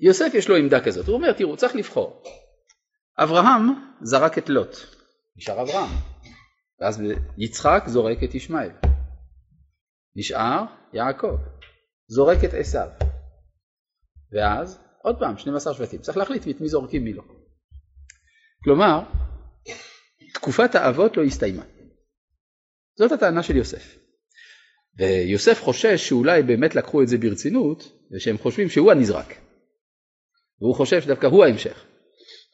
יוסף 0.00 0.34
יש 0.34 0.48
לו 0.48 0.56
עמדה 0.56 0.84
כזאת, 0.84 1.06
הוא 1.06 1.14
אומר 1.14 1.32
תראו 1.32 1.56
צריך 1.56 1.74
לבחור. 1.74 2.22
אברהם 3.18 3.62
זרק 4.02 4.38
את 4.38 4.48
לוט, 4.48 4.76
נשאר 5.36 5.62
אברהם, 5.62 5.90
ואז 6.80 7.02
יצחק 7.38 7.82
זורק 7.86 8.18
את 8.24 8.34
ישמעאל, 8.34 8.70
נשאר 10.16 10.64
יעקב, 10.92 11.36
זורק 12.08 12.38
את 12.44 12.54
עשיו, 12.54 12.88
ואז 14.32 14.80
עוד 15.02 15.18
פעם 15.18 15.38
12 15.38 15.74
שבטים, 15.74 16.00
צריך 16.00 16.16
להחליט 16.16 16.48
את 16.48 16.60
מי 16.60 16.68
זורקים 16.68 17.04
מי 17.04 17.12
לא. 17.12 17.22
כלומר, 18.64 19.00
תקופת 20.34 20.74
האבות 20.74 21.16
לא 21.16 21.22
הסתיימה. 21.22 21.62
זאת 22.98 23.12
הטענה 23.12 23.42
של 23.42 23.56
יוסף. 23.56 23.98
ויוסף 24.98 25.62
חושש 25.62 26.08
שאולי 26.08 26.42
באמת 26.42 26.74
לקחו 26.74 27.02
את 27.02 27.08
זה 27.08 27.18
ברצינות, 27.18 27.92
ושהם 28.12 28.38
חושבים 28.38 28.68
שהוא 28.68 28.92
הנזרק. 28.92 29.34
והוא 30.60 30.74
חושב 30.74 31.00
שדווקא 31.00 31.26
הוא 31.26 31.44
ההמשך. 31.44 31.84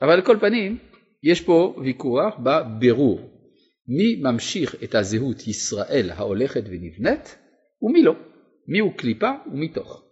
אבל 0.02 0.10
על 0.10 0.22
כל 0.22 0.36
פנים, 0.40 0.78
יש 1.22 1.40
פה 1.40 1.74
ויכוח 1.84 2.34
בבירור. 2.42 3.20
מי 3.88 4.16
ממשיך 4.16 4.74
את 4.84 4.94
הזהות 4.94 5.46
ישראל 5.46 6.10
ההולכת 6.10 6.62
ונבנית, 6.66 7.36
ומי 7.82 8.02
לא. 8.02 8.14
מי 8.68 8.78
הוא 8.78 8.92
קליפה 8.96 9.30
ומי 9.52 9.68
תוך. 9.68 10.02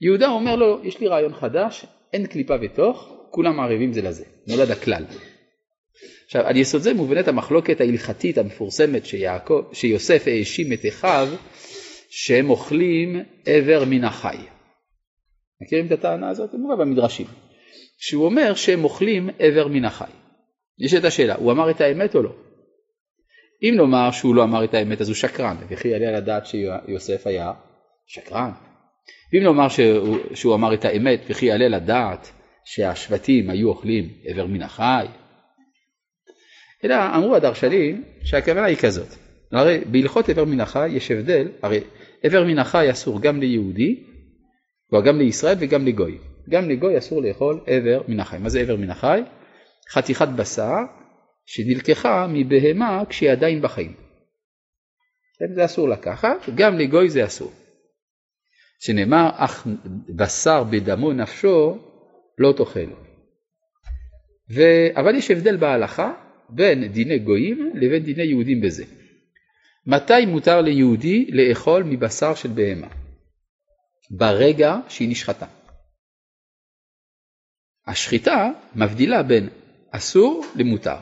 יהודה 0.00 0.28
אומר 0.28 0.56
לו, 0.56 0.84
יש 0.84 1.00
לי 1.00 1.08
רעיון 1.08 1.34
חדש, 1.34 1.86
אין 2.12 2.26
קליפה 2.26 2.54
ותוך, 2.62 3.12
כולם 3.30 3.60
ערבים 3.60 3.92
זה 3.92 4.02
לזה, 4.02 4.24
נולד 4.46 4.70
הכלל. 4.70 5.04
עכשיו, 6.24 6.46
על 6.46 6.56
יסוד 6.56 6.82
זה 6.82 6.94
מובנת 6.94 7.28
המחלוקת 7.28 7.80
ההלכתית 7.80 8.38
המפורסמת 8.38 9.06
שיעקב, 9.06 9.62
שיוסף 9.72 10.24
האשים 10.26 10.72
את 10.72 10.86
אחיו 10.88 11.28
שהם 12.10 12.50
אוכלים 12.50 13.22
איבר 13.46 13.84
מן 13.84 14.04
החי. 14.04 14.36
מכירים 15.62 15.86
את 15.86 15.92
הטענה 15.92 16.28
הזאת? 16.28 16.50
זה 16.50 16.58
מובא 16.58 16.74
במדרשים. 16.74 17.26
שהוא 17.98 18.24
אומר 18.24 18.54
שהם 18.54 18.84
אוכלים 18.84 19.30
איבר 19.40 19.68
מן 19.68 19.84
החי. 19.84 20.10
יש 20.78 20.94
את 20.94 21.04
השאלה, 21.04 21.34
הוא 21.34 21.52
אמר 21.52 21.70
את 21.70 21.80
האמת 21.80 22.14
או 22.14 22.22
לא? 22.22 22.32
אם 23.62 23.74
נאמר 23.76 24.10
שהוא 24.10 24.34
לא 24.34 24.42
אמר 24.44 24.64
את 24.64 24.74
האמת 24.74 25.00
אז 25.00 25.08
הוא 25.08 25.14
שקרן, 25.14 25.56
וכי 25.68 25.88
יעלה 25.88 26.08
על 26.08 26.14
הדעת 26.14 26.46
שיוסף 26.46 27.26
היה 27.26 27.52
שקרן. 28.06 28.50
ואם 29.32 29.42
נאמר 29.42 29.68
שהוא, 29.68 30.18
שהוא 30.34 30.54
אמר 30.54 30.74
את 30.74 30.84
האמת 30.84 31.20
וכי 31.28 31.46
יעלה 31.46 31.68
לדעת 31.68 32.30
שהשבטים 32.64 33.50
היו 33.50 33.68
אוכלים 33.68 34.08
איבר 34.24 34.46
מן 34.46 34.62
החי, 34.62 35.06
אלא 36.84 36.94
אמרו 37.16 37.36
הדרשנים 37.36 38.04
שהכוונה 38.24 38.64
היא 38.64 38.76
כזאת, 38.76 39.08
הרי 39.52 39.80
בהלכות 39.90 40.28
איבר 40.28 40.44
מן 40.44 40.60
החי 40.60 40.88
יש 40.88 41.10
הבדל, 41.10 41.48
הרי 41.62 41.80
איבר 42.24 42.44
מן 42.44 42.58
החי 42.58 42.90
אסור 42.90 43.20
גם 43.20 43.40
ליהודי, 43.40 44.02
גם 45.04 45.18
לישראל 45.18 45.56
וגם 45.60 45.86
לגוי, 45.86 46.18
גם 46.48 46.70
לגוי 46.70 46.98
אסור 46.98 47.22
לאכול 47.22 47.60
איבר 47.66 48.02
מן 48.08 48.20
החי, 48.20 48.38
מה 48.38 48.48
זה 48.48 48.60
איבר 48.60 48.76
מן 48.76 48.90
החי? 48.90 49.20
חתיכת 49.90 50.28
בשר 50.28 50.78
שנלקחה 51.46 52.26
מבהמה 52.30 53.02
כשהיא 53.08 53.30
עדיין 53.30 53.62
בחיים. 53.62 53.92
כן, 55.38 55.54
זה 55.54 55.64
אסור 55.64 55.88
לקחת, 55.88 56.48
גם 56.54 56.78
לגוי 56.78 57.10
זה 57.10 57.24
אסור. 57.24 57.52
שנאמר, 58.80 59.30
אך 59.34 59.66
בשר 60.16 60.64
בדמו 60.64 61.12
נפשו 61.12 61.78
לא 62.38 62.54
תאכל. 62.56 62.90
ו... 64.54 64.62
אבל 64.96 65.14
יש 65.14 65.30
הבדל 65.30 65.56
בהלכה 65.56 66.23
בין 66.48 66.92
דיני 66.92 67.18
גויים 67.18 67.72
לבין 67.74 68.02
דיני 68.02 68.22
יהודים 68.22 68.60
בזה. 68.60 68.84
מתי 69.86 70.26
מותר 70.26 70.60
ליהודי 70.60 71.30
לאכול 71.30 71.82
מבשר 71.82 72.34
של 72.34 72.48
בהמה? 72.48 72.88
ברגע 74.10 74.76
שהיא 74.88 75.08
נשחטה. 75.10 75.46
השחיטה 77.86 78.50
מבדילה 78.74 79.22
בין 79.22 79.48
אסור 79.90 80.44
למותר. 80.56 80.96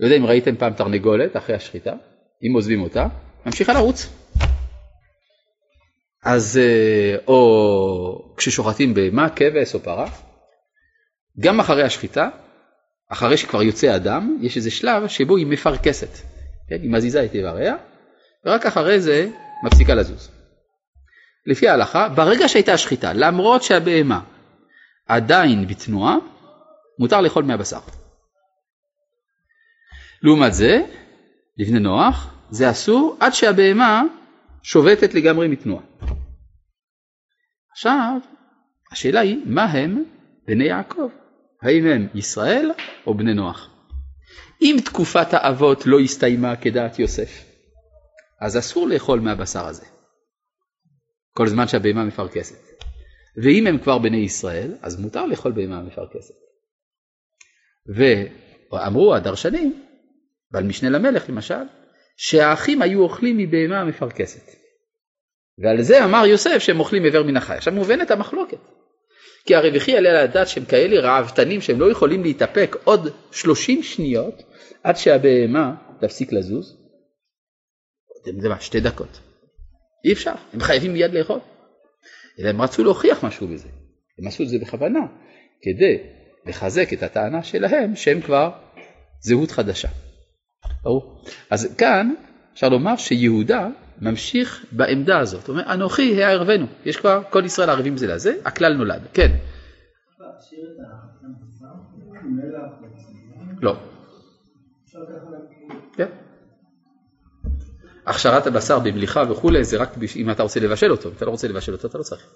לא 0.00 0.06
יודע 0.06 0.16
אם 0.16 0.26
ראיתם 0.26 0.56
פעם 0.56 0.72
תרנגולת 0.72 1.36
אחרי 1.36 1.56
השחיטה, 1.56 1.94
אם 2.42 2.54
עוזבים 2.54 2.82
אותה, 2.82 3.06
ממשיכה 3.46 3.72
לרוץ. 3.72 4.08
אז 6.24 6.58
אה, 6.58 7.16
או 7.26 8.34
כששוחטים 8.36 8.94
בהמה, 8.94 9.30
כבש 9.30 9.74
או 9.74 9.80
פרה, 9.80 10.10
גם 11.40 11.60
אחרי 11.60 11.82
השחיטה, 11.82 12.28
אחרי 13.08 13.36
שכבר 13.36 13.62
יוצא 13.62 13.86
הדם, 13.86 14.38
יש 14.40 14.56
איזה 14.56 14.70
שלב 14.70 15.08
שבו 15.08 15.36
היא 15.36 15.46
מפרכסת. 15.46 16.18
כן? 16.68 16.78
היא 16.82 16.90
מזיזה 16.90 17.24
את 17.24 17.34
איבריה, 17.34 17.76
ורק 18.46 18.66
אחרי 18.66 19.00
זה 19.00 19.28
מפסיקה 19.64 19.94
לזוז. 19.94 20.30
לפי 21.46 21.68
ההלכה, 21.68 22.08
ברגע 22.08 22.48
שהייתה 22.48 22.72
השחיטה, 22.72 23.12
למרות 23.12 23.62
שהבהמה 23.62 24.20
עדיין 25.06 25.66
בתנועה, 25.66 26.16
מותר 26.98 27.20
לאכול 27.20 27.44
מהבשר. 27.44 27.80
לעומת 30.22 30.54
זה, 30.54 30.82
לבני 31.58 31.80
נוח, 31.80 32.34
זה 32.50 32.70
אסור 32.70 33.16
עד 33.20 33.32
שהבהמה 33.32 34.02
שובתת 34.62 35.14
לגמרי 35.14 35.48
מתנועה. 35.48 35.82
עכשיו, 37.72 38.18
השאלה 38.92 39.20
היא, 39.20 39.38
מה 39.46 39.64
הם 39.64 40.04
בני 40.46 40.64
יעקב? 40.64 41.08
האם 41.62 41.86
הם 41.86 42.08
ישראל 42.14 42.70
או 43.06 43.14
בני 43.14 43.34
נוח? 43.34 43.70
אם 44.62 44.76
תקופת 44.84 45.26
האבות 45.32 45.86
לא 45.86 46.00
הסתיימה 46.00 46.56
כדעת 46.56 46.98
יוסף, 46.98 47.44
אז 48.40 48.58
אסור 48.58 48.88
לאכול 48.88 49.20
מהבשר 49.20 49.66
הזה, 49.66 49.84
כל 51.32 51.48
זמן 51.48 51.68
שהבהמה 51.68 52.04
מפרכסת. 52.04 52.68
ואם 53.42 53.66
הם 53.66 53.78
כבר 53.78 53.98
בני 53.98 54.16
ישראל, 54.16 54.74
אז 54.82 55.00
מותר 55.00 55.26
לאכול 55.26 55.52
בהמה 55.52 55.82
מפרכסת. 55.82 56.34
ואמרו 58.72 59.14
הדרשנים, 59.14 59.84
ועל 60.52 60.64
משנה 60.64 60.90
למלך 60.90 61.28
למשל, 61.28 61.64
שהאחים 62.16 62.82
היו 62.82 63.02
אוכלים 63.02 63.36
מבהמה 63.38 63.84
מפרכסת. 63.84 64.50
ועל 65.58 65.82
זה 65.82 66.04
אמר 66.04 66.26
יוסף 66.26 66.58
שהם 66.58 66.80
אוכלים 66.80 67.04
איבר 67.04 67.22
מן 67.22 67.36
החי. 67.36 67.54
עכשיו 67.54 67.72
מובנת 67.72 68.10
המחלוקת. 68.10 68.58
כי 69.48 69.54
הרי 69.54 69.70
וכי 69.76 69.90
יעלה 69.90 70.10
על 70.10 70.16
הדעת 70.16 70.48
שהם 70.48 70.64
כאלה 70.64 71.00
ראוותנים 71.00 71.60
שהם 71.60 71.80
לא 71.80 71.90
יכולים 71.90 72.22
להתאפק 72.22 72.76
עוד 72.84 73.08
30 73.32 73.82
שניות 73.82 74.42
עד 74.82 74.96
שהבהמה 74.96 75.74
תפסיק 76.00 76.32
לזוז. 76.32 76.76
יודעים 78.26 78.50
מה, 78.50 78.60
שתי 78.60 78.80
דקות. 78.80 79.20
אי 80.04 80.12
אפשר, 80.12 80.32
הם 80.52 80.60
חייבים 80.60 80.92
מיד 80.92 81.14
לאכול. 81.14 81.38
אלא 82.38 82.48
הם 82.48 82.62
רצו 82.62 82.84
להוכיח 82.84 83.24
משהו 83.24 83.48
בזה. 83.48 83.68
הם 84.18 84.26
עשו 84.26 84.42
את 84.42 84.48
זה 84.48 84.58
בכוונה, 84.58 85.00
כדי 85.62 85.98
לחזק 86.46 86.92
את 86.92 87.02
הטענה 87.02 87.42
שלהם 87.42 87.96
שהם 87.96 88.20
כבר 88.20 88.50
זהות 89.20 89.50
חדשה. 89.50 89.88
ברור? 90.82 91.24
אז 91.50 91.74
כאן 91.78 92.14
אפשר 92.54 92.68
לומר 92.68 92.96
שיהודה 92.96 93.68
ממשיך 94.00 94.64
בעמדה 94.72 95.18
הזאת, 95.18 95.46
הוא 95.46 95.56
אומר 95.56 95.74
אנוכי 95.74 96.24
הערבנו, 96.24 96.66
יש 96.84 96.96
כבר 96.96 97.22
כל 97.30 97.44
ישראל 97.44 97.70
ערבים 97.70 97.96
זה 97.96 98.06
לזה, 98.06 98.34
הכלל 98.44 98.72
נולד, 98.74 99.02
כן. 99.12 99.36
לא. 103.62 103.76
כן. 105.92 106.08
הכשרת 108.06 108.46
הבשר 108.46 108.78
במליחה 108.78 109.22
וכולי 109.30 109.64
זה 109.64 109.76
רק 109.76 109.94
אם 110.16 110.30
אתה 110.30 110.42
רוצה 110.42 110.60
לבשל 110.60 110.90
אותו, 110.90 111.08
אם 111.08 111.14
אתה 111.16 111.24
לא 111.24 111.30
רוצה 111.30 111.48
לבשל 111.48 111.72
אותו 111.72 111.88
אתה 111.88 111.98
לא 111.98 112.02
צריך. 112.02 112.26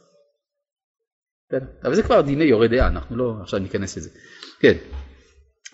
כן. 1.51 1.65
אבל 1.85 1.95
זה 1.95 2.03
כבר 2.03 2.21
דיני 2.21 2.45
יורה 2.45 2.69
דעה, 2.69 2.87
אנחנו 2.87 3.17
לא 3.17 3.37
עכשיו 3.43 3.61
ניכנס 3.61 3.97
לזה. 3.97 4.11
כן. 4.61 4.77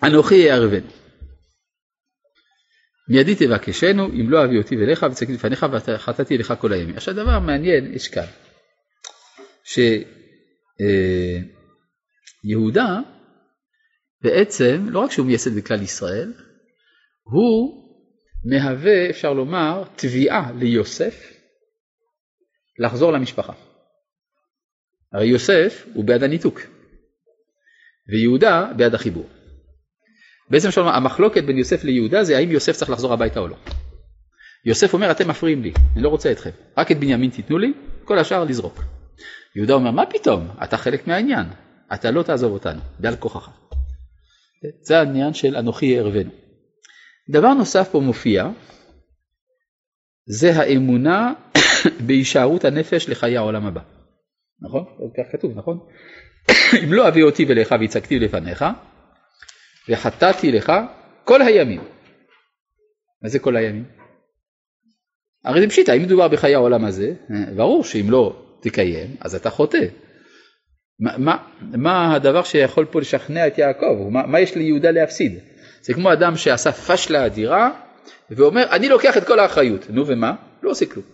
אנוכי 0.03 0.35
יערבנו. 0.35 0.87
מידי 3.09 3.35
תבקשנו 3.35 4.05
אם 4.05 4.29
לא 4.29 4.45
אביא 4.45 4.57
אותי 4.57 4.75
אליך 4.75 5.05
וצגתי 5.11 5.33
לפניך 5.33 5.65
וחטאתי 5.71 6.35
אליך 6.35 6.53
כל 6.59 6.73
הימים. 6.73 6.95
עכשיו 6.95 7.13
דבר 7.13 7.39
מעניין 7.39 7.93
יש 7.93 8.07
כאן, 8.07 8.25
שיהודה 12.43 12.99
בעצם 14.21 14.85
לא 14.89 14.99
רק 14.99 15.11
שהוא 15.11 15.25
מייסד 15.25 15.55
בכלל 15.57 15.81
ישראל, 15.81 16.33
הוא 17.23 17.79
מהווה 18.45 19.09
אפשר 19.09 19.33
לומר 19.33 19.83
תביעה 19.95 20.51
ליוסף 20.51 21.33
לחזור 22.79 23.11
למשפחה. 23.11 23.53
הרי 25.13 25.27
יוסף 25.27 25.85
הוא 25.93 26.05
בעד 26.05 26.23
הניתוק 26.23 26.61
ויהודה 28.09 28.71
בעד 28.77 28.93
החיבור. 28.93 29.38
בעצם 30.49 30.71
שלום, 30.71 30.87
המחלוקת 30.87 31.43
בין 31.43 31.57
יוסף 31.57 31.83
ליהודה 31.83 32.23
זה 32.23 32.37
האם 32.37 32.51
יוסף 32.51 32.71
צריך 32.71 32.91
לחזור 32.91 33.13
הביתה 33.13 33.39
או 33.39 33.47
לא. 33.47 33.55
יוסף 34.65 34.93
אומר 34.93 35.11
אתם 35.11 35.27
מפריעים 35.27 35.63
לי, 35.63 35.73
אני 35.95 36.03
לא 36.03 36.09
רוצה 36.09 36.31
אתכם, 36.31 36.49
רק 36.77 36.91
את 36.91 36.99
בנימין 36.99 37.29
תיתנו 37.29 37.57
לי, 37.57 37.73
כל 38.03 38.19
השאר 38.19 38.43
לזרוק. 38.43 38.83
יהודה 39.55 39.73
אומר 39.73 39.91
מה 39.91 40.05
פתאום, 40.05 40.47
אתה 40.63 40.77
חלק 40.77 41.07
מהעניין, 41.07 41.45
אתה 41.93 42.11
לא 42.11 42.23
תעזוב 42.23 42.53
אותנו, 42.53 42.79
בעל 42.99 43.15
כוחך. 43.15 43.49
זה 44.81 44.99
העניין 44.99 45.33
של 45.33 45.55
אנוכי 45.55 45.99
ערבנו. 45.99 46.31
דבר 47.29 47.53
נוסף 47.53 47.89
פה 47.91 47.99
מופיע, 47.99 48.49
זה 50.25 50.55
האמונה 50.55 51.33
בהישארות 52.05 52.65
הנפש 52.65 53.09
לחיי 53.09 53.37
העולם 53.37 53.65
הבא. 53.65 53.81
נכון? 54.61 54.83
כך 55.17 55.31
כתוב, 55.31 55.57
נכון? 55.57 55.79
אם 56.83 56.93
לא 56.93 57.07
אביא 57.07 57.23
אותי 57.23 57.45
ולך 57.49 57.75
והצגתי 57.79 58.19
לפניך, 58.19 58.65
וחטאתי 59.89 60.51
לך 60.51 60.71
כל 61.23 61.41
הימים. 61.41 61.81
מה 63.21 63.29
זה 63.29 63.39
כל 63.39 63.55
הימים? 63.55 63.85
הרי 65.45 65.61
זה 65.61 65.67
פשיטה, 65.69 65.93
אם 65.93 66.01
מדובר 66.01 66.27
בחיי 66.27 66.55
העולם 66.55 66.85
הזה, 66.85 67.13
ברור 67.55 67.83
שאם 67.83 68.09
לא 68.09 68.41
תקיים, 68.59 69.15
אז 69.21 69.35
אתה 69.35 69.49
חוטא. 69.49 69.85
מה, 70.99 71.17
מה, 71.17 71.37
מה 71.61 72.15
הדבר 72.15 72.43
שיכול 72.43 72.85
פה 72.85 72.99
לשכנע 72.99 73.47
את 73.47 73.57
יעקב? 73.57 74.07
מה, 74.11 74.27
מה 74.27 74.39
יש 74.39 74.55
ליהודה 74.55 74.91
להפסיד? 74.91 75.39
זה 75.81 75.93
כמו 75.93 76.13
אדם 76.13 76.37
שעשה 76.37 76.71
פשלה 76.71 77.25
אדירה 77.25 77.71
ואומר 78.29 78.65
אני 78.71 78.89
לוקח 78.89 79.17
את 79.17 79.27
כל 79.27 79.39
האחריות. 79.39 79.89
נו 79.89 80.07
ומה? 80.07 80.35
לא 80.63 80.69
עושה 80.69 80.85
כלום. 80.85 81.05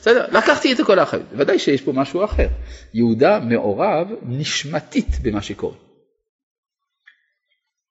בסדר? 0.00 0.26
לקחתי 0.32 0.72
את 0.72 0.80
כל 0.80 0.98
האחריות. 0.98 1.26
ודאי 1.32 1.58
שיש 1.58 1.82
פה 1.82 1.92
משהו 1.92 2.24
אחר. 2.24 2.48
יהודה 2.94 3.40
מעורב 3.40 4.08
נשמתית 4.22 5.08
במה 5.22 5.42
שקורה. 5.42 5.85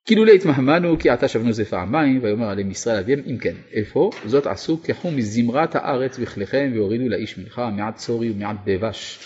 כאילו 0.06 0.26
להתמהמנו 0.26 1.00
כי 1.00 1.10
עתה 1.10 1.28
שבנו 1.28 1.54
זה 1.54 1.66
פעמיים 1.66 2.24
ויאמר 2.24 2.50
עליהם 2.50 2.72
ישראל 2.72 2.98
אביהם 3.00 3.22
אם 3.26 3.38
כן 3.38 3.56
איפה 3.72 4.10
זאת 4.26 4.46
עשו 4.46 4.78
קחו 4.84 5.12
מזמרת 5.12 5.76
הארץ 5.76 6.20
בכליכם 6.20 6.72
והורידו 6.76 7.10
לאיש 7.10 7.38
מנחה 7.38 7.70
מעט 7.70 7.96
צורי 7.96 8.32
ומעט 8.32 8.58
דבש 8.66 9.20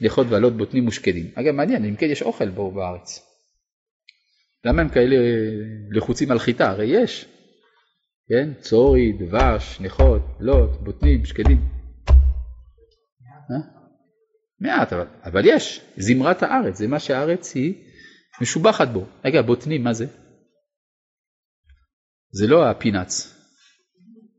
נכות 0.00 0.26
ועלות 0.30 0.56
בוטנים 0.56 0.88
ושקדים. 0.88 1.30
אגב 1.34 1.54
מעניין 1.54 1.84
אם 1.84 1.96
כן 1.96 2.06
יש 2.06 2.22
אוכל 2.22 2.48
בו 2.48 2.70
בארץ. 2.70 3.22
למה 4.64 4.82
הם 4.82 4.88
כאלה 4.88 5.16
לחוצים 5.90 6.30
על 6.30 6.38
חיטה? 6.38 6.70
הרי 6.70 6.86
יש. 6.86 7.26
כן? 8.28 8.50
צורי, 8.60 9.12
דבש, 9.12 9.80
נכות, 9.80 10.22
לוט, 10.40 10.70
בוטנים, 10.80 11.24
שקדים. 11.24 11.58
אה? 13.50 13.56
מעט, 14.60 14.92
אבל, 14.92 15.06
אבל 15.24 15.42
יש. 15.44 15.80
זמרת 15.96 16.42
הארץ, 16.42 16.78
זה 16.78 16.86
מה 16.86 16.98
שהארץ 16.98 17.54
היא 17.54 17.74
משובחת 18.40 18.88
בו. 18.88 19.04
רגע, 19.24 19.42
בוטנים, 19.42 19.84
מה 19.84 19.92
זה? 19.92 20.06
זה 22.36 22.46
לא 22.46 22.70
הפינאץ. 22.70 23.34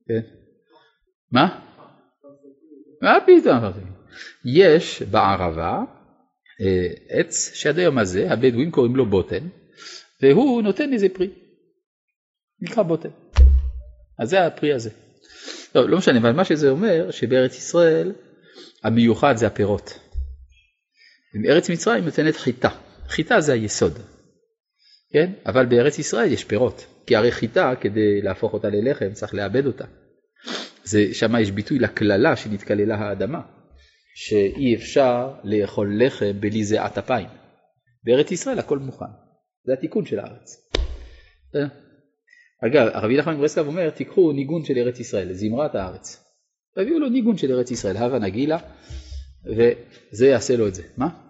כן? 0.07 0.21
מה? 1.31 1.59
מה 3.01 3.17
פתאום? 3.21 3.63
יש 4.45 5.01
בערבה 5.01 5.83
אה, 6.61 6.87
עץ 7.09 7.53
שעד 7.53 7.79
היום 7.79 7.97
הזה 7.97 8.31
הבדואים 8.31 8.71
קוראים 8.71 8.95
לו 8.95 9.05
בוטן 9.05 9.47
והוא 10.21 10.61
נותן 10.61 10.93
איזה 10.93 11.07
פרי. 11.09 11.29
נקרא 12.61 12.83
בוטן. 12.83 13.09
אז 14.19 14.29
זה 14.29 14.45
הפרי 14.45 14.73
הזה. 14.73 14.89
לא, 15.75 15.89
לא 15.89 15.97
משנה, 15.97 16.19
אבל 16.19 16.31
מה 16.31 16.45
שזה 16.45 16.69
אומר 16.69 17.11
שבארץ 17.11 17.57
ישראל 17.57 18.13
המיוחד 18.83 19.35
זה 19.37 19.47
הפירות. 19.47 19.99
בארץ 21.43 21.69
מצרים 21.69 22.05
נותנת 22.05 22.35
חיטה. 22.35 22.69
חיטה 23.07 23.41
זה 23.41 23.53
היסוד. 23.53 23.99
כן? 25.13 25.31
אבל 25.45 25.65
בארץ 25.65 25.99
ישראל 25.99 26.31
יש 26.31 26.43
פירות. 26.43 26.85
כי 27.05 27.15
הרי 27.15 27.31
חיטה 27.31 27.73
כדי 27.81 28.21
להפוך 28.21 28.53
אותה 28.53 28.69
ללחם 28.69 29.13
צריך 29.13 29.33
לאבד 29.33 29.65
אותה. 29.65 29.85
שם 31.13 31.35
יש 31.41 31.51
ביטוי 31.51 31.79
לקללה 31.79 32.35
שנתקללה 32.35 32.95
האדמה, 32.95 33.41
שאי 34.15 34.75
אפשר 34.75 35.33
לאכול 35.43 36.05
לחם 36.05 36.31
בלי 36.39 36.63
זיעת 36.63 36.97
אפיים. 36.97 37.27
בארץ 38.03 38.31
ישראל 38.31 38.59
הכל 38.59 38.79
מוכן, 38.79 39.05
זה 39.65 39.73
התיקון 39.73 40.05
של 40.05 40.19
הארץ. 40.19 40.69
אגב, 42.65 42.87
הרבי 42.93 43.17
נחמן 43.17 43.37
מברסלב 43.37 43.67
אומר, 43.67 43.89
תיקחו 43.89 44.31
ניגון 44.31 44.65
של 44.65 44.77
ארץ 44.77 44.99
ישראל, 44.99 45.33
זמרת 45.33 45.75
הארץ. 45.75 46.23
תביאו 46.75 46.99
לו 46.99 47.09
ניגון 47.09 47.37
של 47.37 47.51
ארץ 47.51 47.71
ישראל, 47.71 47.97
הווה 47.97 48.19
נגילה, 48.19 48.57
וזה 49.45 50.27
יעשה 50.27 50.57
לו 50.57 50.67
את 50.67 50.75
זה. 50.75 50.83
מה? 50.97 51.26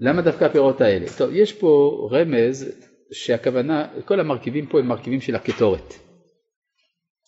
למה 0.00 0.22
דווקא 0.22 0.44
הפירות 0.44 0.80
האלה? 0.80 1.06
טוב, 1.18 1.30
יש 1.32 1.52
פה 1.52 2.08
רמז 2.12 2.72
שהכוונה, 3.12 3.86
כל 4.04 4.20
המרכיבים 4.20 4.66
פה 4.66 4.78
הם 4.78 4.86
מרכיבים 4.86 5.20
של 5.20 5.34
הקטורת. 5.34 5.94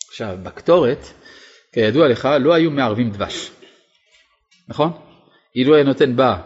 עכשיו, 0.09 0.37
בקטורת, 0.43 1.07
כידוע 1.73 2.09
לך, 2.09 2.29
לא 2.41 2.55
היו 2.55 2.71
מערבים 2.71 3.11
דבש, 3.11 3.51
נכון? 4.69 4.93
אילו 5.57 5.75
היה 5.75 5.85
נותן 5.85 6.17
בה, 6.17 6.43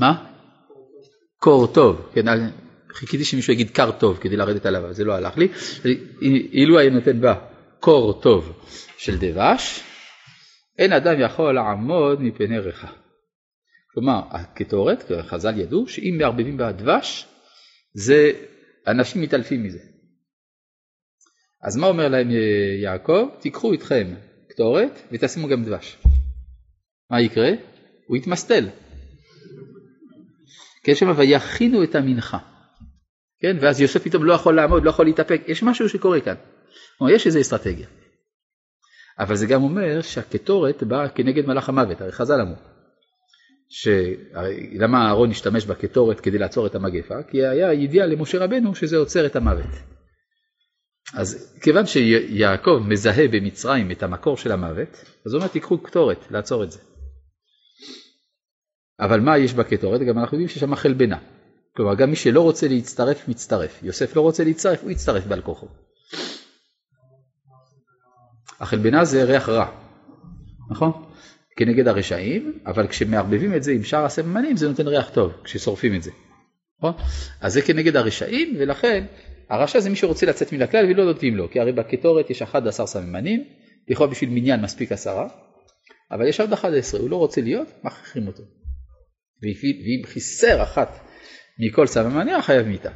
מה? 0.00 0.24
קור 1.38 1.66
טוב, 1.66 2.10
כן, 2.14 2.24
חיכיתי 2.92 3.24
שמישהו 3.24 3.52
יגיד 3.52 3.70
קר 3.70 3.90
טוב 3.90 4.18
כדי 4.20 4.36
לרדת 4.36 4.66
עליו, 4.66 4.84
אבל 4.84 4.92
זה 4.92 5.04
לא 5.04 5.12
הלך 5.12 5.38
לי, 5.38 5.48
אילו 6.52 6.78
היה 6.78 6.90
נותן 6.90 7.20
בה 7.20 7.34
קור 7.80 8.20
טוב 8.20 8.52
של 8.98 9.16
דבש, 9.18 9.80
אין 10.78 10.92
אדם 10.92 11.20
יכול 11.20 11.54
לעמוד 11.54 12.22
מפני 12.22 12.58
ריחה. 12.58 12.88
כלומר, 13.98 14.20
הקטורת, 14.30 15.04
חז"ל 15.22 15.60
ידעו, 15.60 15.88
שאם 15.88 16.14
מערבבים 16.18 16.56
בה 16.56 16.72
דבש, 16.72 17.26
זה, 17.94 18.30
אנשים 18.86 19.22
מתעלפים 19.22 19.62
מזה. 19.62 19.78
אז 21.62 21.76
מה 21.76 21.86
אומר 21.86 22.08
להם 22.08 22.28
יעקב? 22.82 23.28
תיקחו 23.40 23.72
איתכם 23.72 24.14
קטורת 24.48 25.02
ותשימו 25.12 25.48
גם 25.48 25.64
דבש. 25.64 25.98
מה 27.10 27.20
יקרה? 27.20 27.50
הוא 28.06 28.16
יתמסטל. 28.16 28.68
כן, 30.84 30.94
שם 30.94 31.12
ויכינו 31.16 31.84
את 31.84 31.94
המנחה. 31.94 32.38
כן, 33.40 33.56
ואז 33.60 33.80
יוסף 33.80 34.02
פתאום 34.02 34.24
לא 34.24 34.32
יכול 34.32 34.56
לעמוד, 34.56 34.84
לא 34.84 34.90
יכול 34.90 35.06
להתאפק, 35.06 35.42
יש 35.46 35.62
משהו 35.62 35.88
שקורה 35.88 36.20
כאן. 36.20 36.34
כלומר, 36.98 37.12
יש 37.12 37.26
איזו 37.26 37.40
אסטרטגיה. 37.40 37.86
אבל 39.18 39.36
זה 39.36 39.46
גם 39.46 39.62
אומר 39.62 40.02
שהקטורת 40.02 40.82
באה 40.82 41.08
כנגד 41.08 41.46
מלאך 41.46 41.68
המוות, 41.68 42.00
הרי 42.00 42.12
חז"ל 42.12 42.40
אמרו. 42.40 42.77
למה 44.72 45.06
אהרון 45.06 45.30
השתמש 45.30 45.66
בקטורת 45.66 46.20
כדי 46.20 46.38
לעצור 46.38 46.66
את 46.66 46.74
המגפה? 46.74 47.22
כי 47.22 47.46
היה 47.46 47.72
ידיעה 47.72 48.06
למשה 48.06 48.38
רבנו 48.38 48.74
שזה 48.74 48.96
עוצר 48.96 49.26
את 49.26 49.36
המוות. 49.36 49.70
אז 51.14 51.58
כיוון 51.62 51.86
שיעקב 51.86 52.82
מזהה 52.88 53.28
במצרים 53.28 53.90
את 53.90 54.02
המקור 54.02 54.36
של 54.36 54.52
המוות, 54.52 55.04
אז 55.26 55.32
הוא 55.32 55.40
אומר 55.40 55.48
תיקחו 55.52 55.78
קטורת 55.78 56.30
לעצור 56.30 56.64
את 56.64 56.70
זה. 56.70 56.78
אבל 59.00 59.20
מה 59.20 59.38
יש 59.38 59.54
בקטורת? 59.54 60.00
גם 60.00 60.18
אנחנו 60.18 60.36
יודעים 60.36 60.48
שיש 60.48 60.58
שם 60.58 60.74
חלבנה. 60.74 61.18
כלומר 61.76 61.94
גם 61.94 62.10
מי 62.10 62.16
שלא 62.16 62.40
רוצה 62.40 62.68
להצטרף 62.68 63.28
מצטרף. 63.28 63.82
יוסף 63.82 64.16
לא 64.16 64.20
רוצה 64.20 64.44
להצטרף, 64.44 64.82
הוא 64.82 64.90
יצטרף 64.90 65.26
בעל 65.26 65.42
כוחו. 65.42 65.66
החלבנה 68.60 69.04
זה 69.04 69.24
ריח 69.24 69.48
רע, 69.48 69.70
נכון? 70.70 71.07
כנגד 71.58 71.88
הרשעים, 71.88 72.58
אבל 72.66 72.86
כשמערבבים 72.86 73.54
את 73.54 73.62
זה 73.62 73.72
עם 73.72 73.84
שאר 73.84 74.04
הסממנים 74.04 74.56
זה 74.56 74.68
נותן 74.68 74.88
ריח 74.88 75.10
טוב, 75.10 75.32
כששורפים 75.44 75.94
את 75.94 76.02
זה. 76.02 76.10
נכון? 76.78 76.92
אז 77.40 77.52
זה 77.52 77.62
כנגד 77.62 77.96
הרשעים, 77.96 78.56
ולכן 78.58 79.04
הרשע 79.50 79.80
זה 79.80 79.90
מי 79.90 79.96
שרוצה 79.96 80.26
לצאת 80.26 80.52
מן 80.52 80.62
הכלל 80.62 80.84
ולא 80.84 81.04
נותנים 81.04 81.36
לו, 81.36 81.50
כי 81.50 81.60
הרי 81.60 81.72
בקטורת 81.72 82.30
יש 82.30 82.42
11 82.42 82.86
סממנים, 82.86 83.44
לכאורה 83.88 84.10
בשביל 84.10 84.30
מניין 84.30 84.60
מספיק 84.60 84.92
עשרה, 84.92 85.28
אבל 86.10 86.28
יש 86.28 86.40
עוד 86.40 86.52
11, 86.52 87.00
הוא 87.00 87.10
לא 87.10 87.16
רוצה 87.16 87.40
להיות, 87.40 87.68
מכריחים 87.84 88.26
אותו. 88.26 88.42
ואם 89.42 90.02
חיסר 90.04 90.62
אחת 90.62 90.98
מכל 91.58 91.86
סממניה, 91.86 92.42
חייב 92.42 92.66
מיתה. 92.66 92.90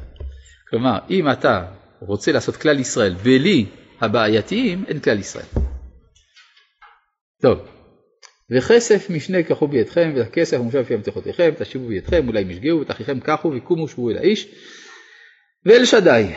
כלומר, 0.69 0.99
אם 1.09 1.31
אתה 1.31 1.65
רוצה 1.99 2.31
לעשות 2.31 2.55
כלל 2.55 2.79
ישראל 2.79 3.13
בלי 3.13 3.65
הבעייתיים, 4.01 4.85
אין 4.87 4.99
כלל 4.99 5.19
ישראל. 5.19 5.45
טוב, 7.41 7.72
וכסף 8.51 9.09
משנה 9.09 9.43
קחו 9.43 9.67
בידכם, 9.67 10.13
והכסף 10.15 10.57
המושב 10.57 10.79
לפי 10.79 10.93
המתיחותיכם, 10.93 11.51
תשיבו 11.57 11.87
בידכם, 11.87 12.27
אולי 12.27 12.43
משגעו, 12.43 12.79
ותכיכם 12.79 13.19
קחו, 13.19 13.51
וקומו 13.55 13.87
שבו 13.87 14.09
אל 14.09 14.17
האיש, 14.17 14.47
ואל 15.65 15.85
שדי. 15.85 16.33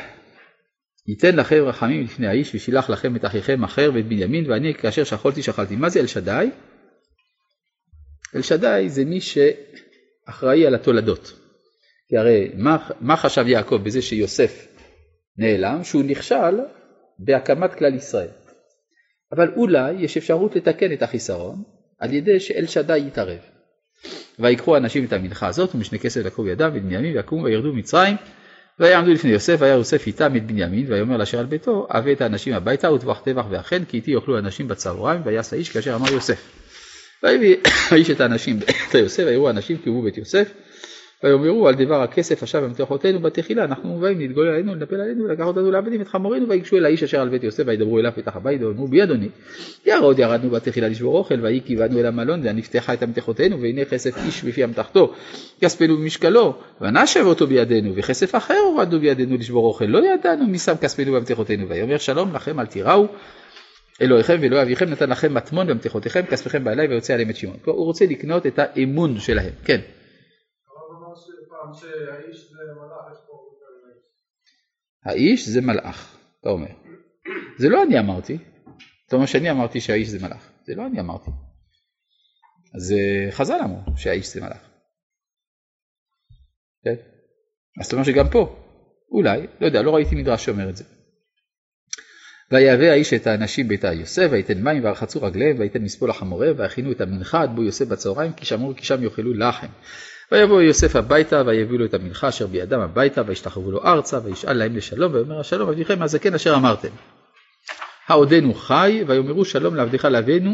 ייתן 1.09 1.37
לכם 1.37 1.65
רחמים 1.65 2.03
לפני 2.03 2.27
האיש, 2.27 2.55
ושילח 2.55 2.91
לכם 2.91 3.17
את 3.17 3.25
אחיכם 3.25 3.65
אחר 3.65 3.91
ואת 3.95 4.07
בנימין, 4.07 4.51
ואני 4.51 4.75
כאשר 4.75 5.05
שכלתי 5.05 5.43
שכלתי. 5.43 5.77
מה 5.77 5.89
זה 5.89 6.01
אל 6.01 6.07
שדי? 6.07 6.51
אל 8.35 8.43
שדי 8.43 8.85
זה 8.89 9.05
מי 9.05 9.19
שאחראי 9.21 10.67
על 10.67 10.75
התולדות. 10.75 11.33
כי 12.09 12.17
הרי 12.17 12.51
מה, 12.55 12.89
מה 13.01 13.17
חשב 13.17 13.47
יעקב 13.47 13.77
בזה 13.77 14.03
שיוסף 14.03 14.67
נעלם? 15.39 15.85
שהוא 15.85 16.03
נכשל 16.03 16.61
בהקמת 17.19 17.75
כלל 17.75 17.95
ישראל. 17.95 18.29
אבל 19.33 19.53
אולי 19.57 19.93
יש 19.93 20.17
אפשרות 20.17 20.57
לתקן 20.57 20.93
את 20.93 21.03
החיסרון 21.03 21.63
על 21.99 22.13
ידי 22.13 22.41
שאל 22.41 22.67
שדי 22.67 22.99
יתערב. 22.99 23.39
ויקחו 24.39 24.77
אנשים 24.77 25.05
את 25.05 25.13
המנחה 25.13 25.47
הזאת 25.47 25.75
ומשנה 25.75 25.99
כסף 25.99 26.21
לקחו 26.25 26.43
בידם 26.43 26.71
ואת 26.75 26.83
בנימין 26.83 27.17
ויקומו 27.17 27.45
וירדו 27.45 27.73
ממצרים 27.73 28.17
ויעמדו 28.81 29.13
לפני 29.13 29.31
יוסף 29.31 29.57
והיה 29.59 29.75
יוסף 29.75 30.07
איתם 30.07 30.37
את 30.37 30.47
בנימין 30.47 30.93
ויאמר 30.93 31.17
לאשר 31.17 31.39
על 31.39 31.47
ביתו 31.47 31.87
הבא 31.91 32.13
את 32.13 32.21
האנשים 32.21 32.55
הביתה 32.55 32.93
וטבח 32.93 33.21
טבח 33.21 33.45
ואכן 33.51 33.85
כי 33.85 33.97
איתי 33.97 34.11
יאכלו 34.11 34.39
אנשים 34.39 34.69
בצהריים 34.69 35.21
ויעש 35.25 35.53
האיש 35.53 35.71
כאשר 35.71 35.95
אמר 35.95 36.13
יוסף. 36.13 36.43
ויביא 37.23 37.57
האיש 37.91 38.11
את 38.11 38.21
האנשים 38.21 38.59
בית 38.61 38.95
יוסף 38.95 39.23
ויראו 39.27 39.49
האנשים 39.49 39.77
כי 39.77 39.89
הוא 39.89 40.05
בית 40.05 40.19
יוסף 40.19 40.53
ויאמרו 41.25 41.69
על 41.69 41.75
דבר 41.75 42.03
הכסף 42.03 42.43
עכשיו 42.43 42.63
במתחותינו 42.63 43.21
בתחילה 43.21 43.65
אנחנו 43.65 43.89
מובאים 43.89 44.19
להתגולל 44.19 44.49
עלינו 44.49 44.75
לנפל 44.75 45.01
עלינו 45.01 45.25
ולקח 45.25 45.45
אותנו 45.45 45.71
לעבדים 45.71 46.01
את 46.01 46.09
חמורינו 46.09 46.49
ויגשו 46.49 46.77
אל 46.77 46.85
האיש 46.85 47.03
אשר 47.03 47.21
על 47.21 47.29
בית 47.29 47.45
יוסף 47.45 47.63
וידברו 47.67 47.99
אליו 47.99 48.13
פתח 48.15 48.37
הבית 48.37 48.63
ואמרו 48.63 48.89
בי 48.89 49.03
אדוני 49.03 49.29
ירוד 49.87 50.19
ירדנו 50.19 50.51
בתחילה 50.51 50.89
לשבור 50.89 51.19
אוכל 51.19 51.41
ויהי 51.41 51.61
כיוונו 51.65 52.01
אל 52.01 52.07
המלון 52.07 52.41
ונפתחה 52.45 52.95
את 52.95 53.03
המתחותינו 53.03 53.61
והנה 53.61 53.85
כסף 53.85 54.17
איש 54.27 54.45
בפי 54.45 54.65
אמתחתו 54.65 55.13
כספנו 55.61 55.97
במשקלו 55.97 56.55
ונשב 56.81 57.25
אותו 57.27 57.47
בידינו 57.47 57.93
וכסף 57.97 58.35
אחר 58.35 58.59
הורדנו 58.59 59.01
בידינו 59.01 59.37
לשבור 59.37 59.67
אוכל 59.67 59.85
לא 59.85 59.99
ידענו 60.15 60.47
מי 60.47 60.59
שם 60.59 60.75
כספנו 60.81 61.13
במתחותינו 61.13 61.69
ויאמר 61.69 61.99
שלום 61.99 62.35
לכם 62.35 62.61
אל 62.61 62.67
תיראו 62.67 63.07
אלוהיכם 64.03 64.39
ואלוהי 64.41 64.63
אביכם 64.63 64.91
נתן 64.91 65.11
לכם 65.11 65.35
מטמון 65.35 65.67
במתחותיכם 65.67 66.23
כספיכם 66.23 66.65
בעלי 66.65 66.87
ויוצא 66.87 67.15
עליהם 67.15 67.31
את 67.31 67.37
שמעון. 67.37 67.57
הוא 67.65 67.85
רוצה 67.85 68.07
לקנות 68.07 68.47
את 68.47 68.59
האמון 68.59 69.21
שלהם. 69.21 69.51
כן. 69.65 69.81
שהאיש 71.77 72.49
זה 72.51 72.59
מלאך. 72.75 73.27
האיש 75.05 75.49
זה 75.49 75.61
מלאך, 75.61 76.19
אתה 76.41 76.49
אומר. 76.49 76.71
זה 77.59 77.69
לא 77.69 77.83
אני 77.83 77.99
אמרתי. 77.99 78.39
אתה 79.07 79.17
אומר 79.17 79.27
שאני 79.27 79.51
אמרתי 79.51 79.81
שהאיש 79.81 80.09
זה 80.09 80.19
מלאך. 80.27 80.51
זה 80.67 80.75
לא 80.75 80.87
אני 80.87 81.01
אמרתי. 81.01 81.31
אז 82.75 82.93
אה, 82.93 83.33
חז"ל 83.33 83.59
אמרו 83.65 83.97
שהאיש 83.97 84.35
זה 84.35 84.41
מלאך. 84.41 84.71
כן? 86.85 86.95
אז 87.81 87.87
אתה 87.87 87.97
אומר 87.97 88.05
שגם 88.05 88.27
פה, 88.33 88.57
אולי, 89.11 89.47
לא 89.61 89.67
יודע, 89.67 89.83
לא 89.83 89.95
ראיתי 89.95 90.15
מדרש 90.15 90.45
שאומר 90.45 90.71
את 90.71 90.77
זה. 90.77 90.85
ויהווה 92.51 92.93
האיש 92.93 93.13
את 93.13 93.27
האנשים 93.27 93.69
ביתה 93.69 93.93
יוסף, 93.93 94.29
ויתן 94.31 94.63
מים 94.63 94.85
וירחצו 94.85 95.23
רגליהם, 95.23 95.59
ויתן 95.59 95.83
מספול 95.83 96.11
החמורה, 96.11 96.49
ויכינו 96.57 96.93
את 96.93 97.01
המנחה 97.01 97.43
עד 97.43 97.51
בו 97.57 97.63
יוסף 97.63 97.89
בצהריים, 97.89 98.33
כי 98.33 98.45
שמרו 98.45 98.75
כי 98.77 98.85
שם 98.85 99.03
יאכלו 99.03 99.35
לחם. 99.35 99.67
ויבוא 100.33 100.63
יוסף 100.63 100.97
הביתה, 100.97 101.43
ויביאו 101.47 101.79
לו 101.79 101.85
את 101.85 101.95
המנחה 101.95 102.29
אשר 102.29 102.47
בידם 102.47 102.81
הביתה, 102.81 103.23
וישתחוו 103.27 103.71
לו 103.71 103.85
ארצה, 103.85 104.19
וישאל 104.25 104.53
להם 104.53 104.77
לשלום, 104.77 105.15
ויאמר 105.15 105.41
השלום 105.41 105.69
אביכם 105.69 105.99
מהזקן 105.99 106.35
אשר 106.35 106.55
אמרתם. 106.55 106.89
העודנו 108.09 108.55
חי, 108.55 109.05
ויאמרו 109.07 109.45
שלום 109.45 109.75
לעבדך 109.75 110.05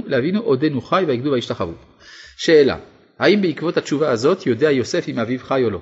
לאבינו 0.06 0.40
עודנו 0.40 0.80
חי, 0.80 1.04
ויגדו 1.06 1.30
וישתחוו. 1.32 1.72
שאלה, 2.36 2.76
האם 3.18 3.42
בעקבות 3.42 3.76
התשובה 3.76 4.10
הזאת 4.10 4.46
יודע 4.46 4.70
יוסף 4.70 5.08
אם 5.08 5.18
אביו 5.18 5.38
חי 5.38 5.64
או 5.64 5.70
לא? 5.70 5.80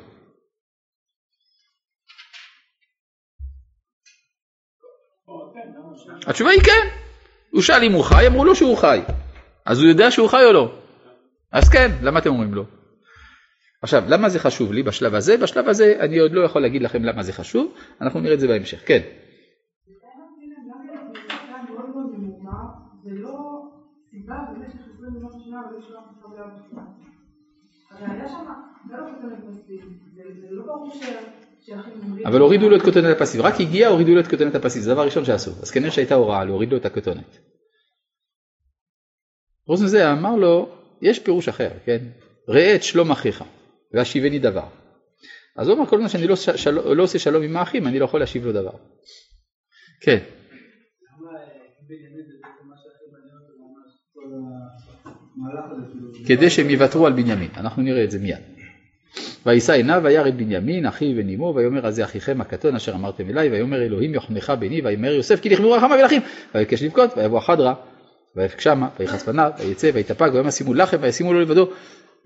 התשובה 6.27 6.51
היא 6.51 6.61
כן. 6.61 6.89
הוא 7.51 7.63
שאל 7.63 7.85
אם 7.85 7.93
הוא 7.93 8.05
חי, 8.05 8.27
אמרו 8.27 8.45
לו 8.45 8.57
שהוא 8.57 8.77
חי. 8.77 9.01
אז 9.67 9.79
הוא 9.79 9.89
יודע 9.89 10.11
שהוא 10.11 10.29
חי 10.29 10.45
או 10.45 10.53
לא? 10.53 10.73
אז 11.53 11.69
כן, 11.69 11.91
למה 12.03 12.19
אתם 12.19 12.31
אומרים 12.31 12.55
לא? 12.55 12.65
עכשיו, 13.83 14.03
למה 14.09 14.29
זה 14.29 14.39
חשוב 14.39 14.73
לי 14.73 14.83
בשלב 14.83 15.15
הזה? 15.15 15.37
בשלב 15.37 15.69
הזה 15.69 15.97
אני 16.01 16.19
עוד 16.19 16.33
לא 16.33 16.41
יכול 16.45 16.63
להגיד 16.63 16.83
לכם 16.83 17.05
למה 17.05 17.23
זה 17.23 17.33
חשוב, 17.33 17.75
אנחנו 18.01 18.21
נראה 18.21 18.35
את 18.35 18.41
זה 18.41 18.49
בהמשך. 18.49 18.83
כן. 18.87 19.01
אבל 32.25 32.41
הורידו 32.41 32.69
לו 32.69 32.77
את 32.77 32.83
כותנת 32.83 33.17
הפסיב, 33.17 33.41
רק 33.41 33.55
הגיע 33.61 33.89
הורידו 33.89 34.15
לו 34.15 34.21
את 34.21 34.27
כותנת 34.27 34.55
הפסיב, 34.55 34.83
זה 34.83 34.91
הדבר 34.91 35.03
הראשון 35.03 35.25
שעשו, 35.25 35.51
אז 35.51 35.71
כנראה 35.71 35.91
שהייתה 35.91 36.15
הוראה 36.15 36.45
להוריד 36.45 36.71
לו 36.71 36.77
את 36.77 36.87
הכותנת. 36.87 37.39
חוץ 39.67 39.81
מזה 39.81 40.13
אמר 40.13 40.37
לו, 40.37 40.69
יש 41.03 41.19
פירוש 41.19 41.49
אחר, 41.49 41.71
כן? 41.85 41.99
ראה 42.49 42.75
את 42.75 42.83
שלום 42.83 43.11
אחיך. 43.11 43.45
והשיבני 43.93 44.39
דבר. 44.39 44.67
אז 45.57 45.69
הוא 45.69 45.77
אמר 45.77 45.87
כל 45.87 45.97
הזמן 45.97 46.09
שאני 46.09 46.27
לא, 46.27 46.37
של... 46.37 46.71
לא 46.71 47.03
עושה 47.03 47.19
שלום 47.19 47.43
עם 47.43 47.57
האחים, 47.57 47.87
אני 47.87 47.99
לא 47.99 48.05
יכול 48.05 48.21
להשיב 48.21 48.47
לו 48.47 48.53
דבר. 48.53 48.73
כן. 50.01 50.19
כדי 56.27 56.51
שהם 56.51 56.71
יוותרו 56.71 57.07
על 57.07 57.13
בנימין, 57.13 57.51
אנחנו 57.57 57.83
נראה 57.83 58.05
את 58.05 58.11
זה 58.11 58.19
מיד. 58.19 58.39
וישא 59.47 59.73
עיניו 59.73 60.01
וירא 60.05 60.29
את 60.29 60.35
בנימין 60.35 60.87
אחיו 60.87 61.17
ונימו 61.17 61.53
ויאמר 61.57 61.87
אז 61.87 61.95
זה 61.95 62.05
אחיכם 62.05 62.41
הקטון 62.41 62.75
אשר 62.75 62.95
אמרתם 62.95 63.31
אליי 63.31 63.49
ויאמר 63.49 63.83
אלוהים 63.83 64.15
יחנך 64.15 64.53
בני 64.59 64.81
ויאמר 64.85 65.13
יוסף 65.13 65.41
כי 65.41 65.49
נכמרו 65.49 65.73
רחמיו 65.73 65.97
ולאחים 65.99 66.23
ויבקש 66.55 66.83
לבכות 66.83 67.11
ויבוא 67.17 67.39
החדרה 67.39 67.75
ויבק 68.37 68.61
שמה 68.61 68.89
ויחץ 69.01 69.23
פניו 69.23 69.51
ויצא 69.59 69.91
ויתפק 69.95 70.31
ויאמר 70.33 70.51
שימו 70.51 70.75
לחם 70.75 70.97
וישימו 71.01 71.33
לו 71.33 71.41
לבדו 71.41 71.71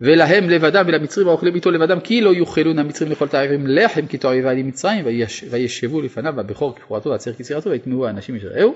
ולהם 0.00 0.50
לבדם 0.50 0.84
ולמצרים 0.88 1.28
האוכלים 1.28 1.54
איתו 1.54 1.70
לבדם 1.70 2.00
כי 2.00 2.20
לא 2.20 2.34
יאכלון 2.34 2.78
המצרים 2.78 3.12
לכל 3.12 3.28
תאבים 3.28 3.66
לחם 3.66 4.06
כי 4.06 4.18
תועבה 4.18 4.52
לי 4.52 4.62
מצרים 4.62 5.06
ויש, 5.06 5.44
וישבו 5.50 6.00
לפניו 6.00 6.40
הבכור 6.40 6.76
כבחורתו 6.76 7.10
והצעיר 7.10 7.36
כצירתו 7.36 7.70
ויטמעו 7.70 8.06
האנשים 8.06 8.36
אשר 8.36 8.48
ראו 8.48 8.74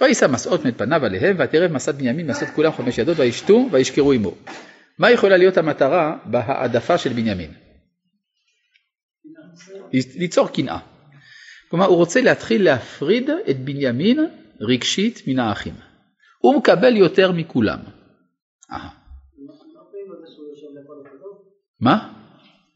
וישא 0.00 0.26
מסעות 0.26 0.64
מאת 0.64 0.78
פניו 0.78 1.04
עליהם 1.04 1.36
ותרב 1.38 1.72
מסעת 1.72 1.94
בנימין 1.94 2.26
מסעות 2.26 2.50
כולם 2.50 2.72
חמש 2.72 2.98
ידות 2.98 3.18
וישתו 3.18 3.68
וישכרו 3.70 4.12
עמו. 4.12 4.34
מה 4.98 5.10
יכולה 5.10 5.36
להיות 5.36 5.56
המטרה 5.56 6.16
בהעדפה 6.24 6.98
של 6.98 7.12
בנימין? 7.12 7.50
ליצור 9.92 10.48
קנאה. 10.48 10.78
כלומר 11.70 11.86
הוא 11.86 11.96
רוצה 11.96 12.20
להתחיל 12.20 12.64
להפריד 12.64 13.30
את 13.50 13.60
בנימין 13.60 14.26
רגשית 14.60 15.22
מן 15.26 15.38
האחים. 15.38 15.74
הוא 16.38 16.56
מקבל 16.56 16.96
יותר 16.96 17.32
מכולם. 17.32 17.78
מה? 21.80 22.24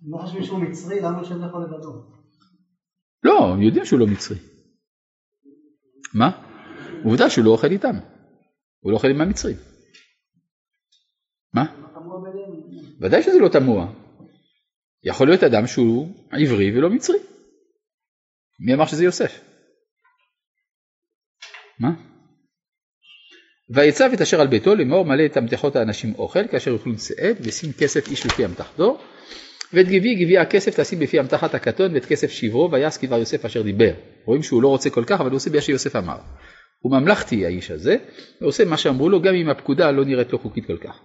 לא 0.07 0.19
חושבים 0.19 0.45
שהוא 0.45 0.59
מצרי, 0.59 1.01
למה 1.01 1.19
יושב 1.19 1.35
לאכול 1.37 1.63
לבדו? 1.63 2.03
לא, 3.23 3.53
הם 3.53 3.63
יודעים 3.63 3.85
שהוא 3.85 4.01
לא 4.01 4.07
מצרי. 4.07 4.37
מה? 6.15 6.31
עובדה 7.05 7.31
שהוא 7.31 7.45
לא 7.45 7.51
אוכל 7.51 7.71
איתם. 7.71 7.97
הוא 8.81 8.93
לא 8.93 8.97
אוכל 8.97 9.09
עם 9.09 9.21
המצרים. 9.21 9.57
מה? 11.55 11.65
ודאי 13.01 13.23
שזה 13.23 13.39
לא 13.39 13.49
תמוה. 13.49 13.93
יכול 15.03 15.27
להיות 15.27 15.43
אדם 15.43 15.67
שהוא 15.67 16.15
עברי 16.31 16.79
ולא 16.79 16.91
מצרי. 16.91 17.19
מי 18.61 18.75
אמר 18.75 18.87
שזה 18.87 19.05
יוסף? 19.05 19.41
מה? 21.81 21.89
ויצב 23.71 24.11
את 24.15 24.21
אשר 24.21 24.41
על 24.41 24.47
ביתו 24.47 24.75
לאמור 24.75 25.05
מלא 25.05 25.27
את 25.27 25.37
המתחות 25.37 25.77
האנשים 25.77 26.15
אוכל 26.15 26.49
כאשר 26.49 26.73
יאכלו 26.73 26.99
שאת 26.99 27.37
ושים 27.41 27.73
כסף 27.73 28.09
איש 28.09 28.27
בפי 28.27 28.45
אמתחתו 28.45 28.99
ואת 29.73 29.87
גבי 29.87 30.15
גבי 30.15 30.39
הכסף 30.39 30.81
תשים 30.81 30.99
בפי 30.99 31.21
אמתחת 31.21 31.55
הקטון 31.55 31.95
ואת 31.95 32.05
כסף 32.05 32.31
שברו 32.31 32.71
ויעש 32.73 32.97
כדבר 32.97 33.19
יוסף 33.19 33.45
אשר 33.45 33.63
דיבר. 33.63 33.93
רואים 34.25 34.43
שהוא 34.43 34.63
לא 34.63 34.69
רוצה 34.69 34.91
כל 34.91 35.05
כך 35.07 35.21
אבל 35.21 35.31
הוא 35.31 35.37
עושה 35.37 35.51
ביה 35.51 35.63
שיוסף 35.63 35.97
אמר. 35.97 36.19
הוא 36.81 36.93
ממלכתי 36.93 37.47
האיש 37.47 37.71
הזה 37.71 37.97
ועושה 38.41 38.65
מה 38.65 38.77
שאמרו 38.77 39.09
לו 39.09 39.23
גם 39.23 39.35
אם 39.35 39.49
הפקודה 39.49 39.91
לא 39.91 40.05
נראית 40.05 40.33
לו 40.33 40.39
חוקית 40.39 40.67
כל 40.67 40.77
כך. 40.77 41.01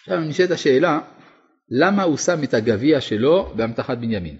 עכשיו 0.00 0.20
נשאלת 0.20 0.50
השאלה 0.50 1.00
למה 1.70 2.02
הוא 2.02 2.16
שם 2.16 2.44
את 2.44 2.54
הגביע 2.54 3.00
שלו 3.00 3.52
באמתחת 3.56 3.98
בנימין? 3.98 4.36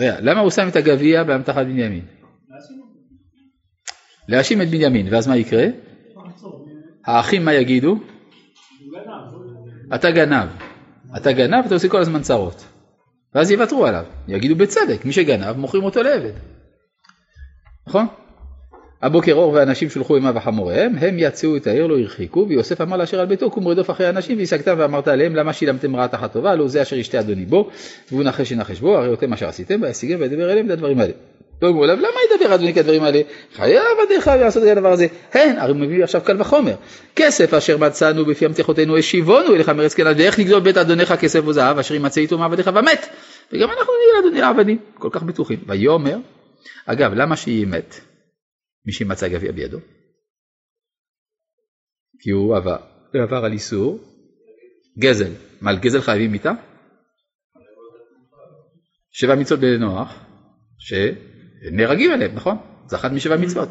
למה 0.00 0.40
הוא 0.40 0.50
שם 0.50 0.68
את 0.68 0.76
הגביע 0.76 1.22
באמתחת 1.24 1.66
בנימין? 1.66 2.21
להאשים 4.32 4.62
את 4.62 4.68
בנימין, 4.70 5.06
ואז 5.10 5.28
מה 5.28 5.36
יקרה? 5.36 5.66
האחים 7.04 7.44
מה 7.44 7.54
יגידו? 7.54 7.96
אתה 9.94 10.10
גנב. 10.10 10.48
אתה 11.16 11.32
גנב, 11.32 11.64
אתה 11.66 11.74
עושה 11.74 11.88
כל 11.88 12.00
הזמן 12.00 12.22
צרות. 12.22 12.64
ואז 13.34 13.50
יוותרו 13.50 13.86
עליו. 13.86 14.04
יגידו 14.28 14.56
בצדק, 14.56 15.04
מי 15.04 15.12
שגנב 15.12 15.56
מוכרים 15.56 15.84
אותו 15.84 16.02
לעבד. 16.02 16.32
נכון? 17.86 18.06
הבוקר 19.02 19.32
אור 19.32 19.52
ואנשים 19.52 19.90
שולחו 19.90 20.16
אימה 20.16 20.32
וחמוריהם, 20.34 20.94
הם 21.00 21.14
יצאו 21.18 21.56
את 21.56 21.66
העיר 21.66 21.86
לא 21.86 21.98
הרחיקו, 21.98 22.46
ויוסף 22.48 22.80
אמר 22.80 22.96
לאשר 22.96 23.20
על 23.20 23.26
ביתו, 23.26 23.50
קום 23.50 23.68
רדוף 23.68 23.90
אחרי 23.90 24.08
אנשים, 24.08 24.38
והשגתם 24.38 24.74
ואמרת 24.78 25.08
עליהם, 25.08 25.36
למה 25.36 25.52
שילמתם 25.52 25.96
רעה 25.96 26.08
תחת 26.08 26.32
טובה, 26.32 26.54
לא 26.54 26.68
זה 26.68 26.82
אשר 26.82 26.96
ישתה 26.96 27.20
אדוני 27.20 27.44
בו, 27.44 27.70
והוא 28.12 28.24
נחש 28.24 28.50
ינחש 28.52 28.80
בו, 28.80 28.96
הרי 28.96 29.08
אותם 29.08 29.32
אשר 29.32 29.48
עשיתם, 29.48 29.82
וישיגם 29.82 30.20
וידבר 30.20 30.52
אליהם 30.52 30.66
את 30.66 30.70
הדברים 30.70 30.98
האלה. 30.98 31.12
לא 31.62 31.68
אמרו 31.68 31.84
אליו, 31.84 31.96
למה 31.96 32.18
ידבר 32.30 32.54
אדוני 32.54 32.74
כדברים 32.74 33.02
האלה? 33.02 33.20
חייב 33.52 33.82
עבדיך 34.02 34.26
לעשות 34.26 34.62
את 34.62 34.68
הדבר 34.68 34.92
הזה. 34.92 35.06
הן, 35.32 35.58
הרי 35.58 35.72
מביא 35.74 36.04
עכשיו 36.04 36.20
קל 36.24 36.40
וחומר. 36.40 36.74
כסף 37.16 37.54
אשר 37.54 37.78
מצאנו 37.78 38.24
בפי 38.24 38.46
המתיחותינו 38.46 38.96
השיבונו 38.96 39.54
אליך 39.54 39.68
מארץ 39.68 39.94
כנען, 39.94 40.14
ואיך 40.18 40.38
נגזול 40.38 40.60
בית 40.60 40.76
אדונך 40.76 41.14
כסף 41.20 41.40
וזהב, 41.46 41.78
אשר 41.78 41.94
ימצא 41.94 42.20
איתו 42.20 42.38
מעבדיך 42.38 42.70
ומת. 42.74 43.06
וגם 43.52 43.70
אנחנו 43.70 43.92
נהיה 43.92 44.22
לאדוני 44.22 44.40
לעבדים, 44.40 44.78
כל 44.94 45.08
כך 45.12 45.22
בטוחים. 45.22 45.58
ויאמר, 45.66 46.16
אגב, 46.86 47.12
למה 47.14 47.36
שיהיה 47.36 47.66
מת? 47.66 47.94
מי 48.86 48.92
שמצא 48.92 49.28
גביע 49.28 49.52
בידו? 49.52 49.78
כי 52.20 52.30
הוא 52.30 52.56
עבר, 52.56 52.76
עבר 53.14 53.44
על 53.44 53.52
איסור 53.52 53.98
גזל. 54.98 55.30
מה, 55.60 55.70
על 55.70 55.78
גזל 55.78 56.00
חייבים 56.00 56.32
מיתה? 56.32 56.52
שבע 59.12 59.34
מצוות 59.34 59.60
בנוח, 59.60 60.24
שנהרגים 61.64 62.12
עליהם, 62.12 62.30
נכון? 62.34 62.56
זה 62.86 62.96
אחת 62.96 63.12
משבע 63.12 63.36
מצוות. 63.36 63.68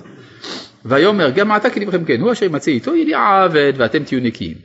ויאמר 0.86 1.30
גם 1.30 1.52
עתה 1.52 1.70
כדבריכם 1.70 2.06
כן 2.06 2.22
הוא 2.22 2.32
אשר 2.32 2.46
ימצא 2.46 2.72
איתו 2.72 2.96
יהיה 2.96 3.06
לי 3.06 3.14
עבד 3.14 3.74
ואתם 3.78 4.04
תהיו 4.04 4.20
נקיים. 4.20 4.58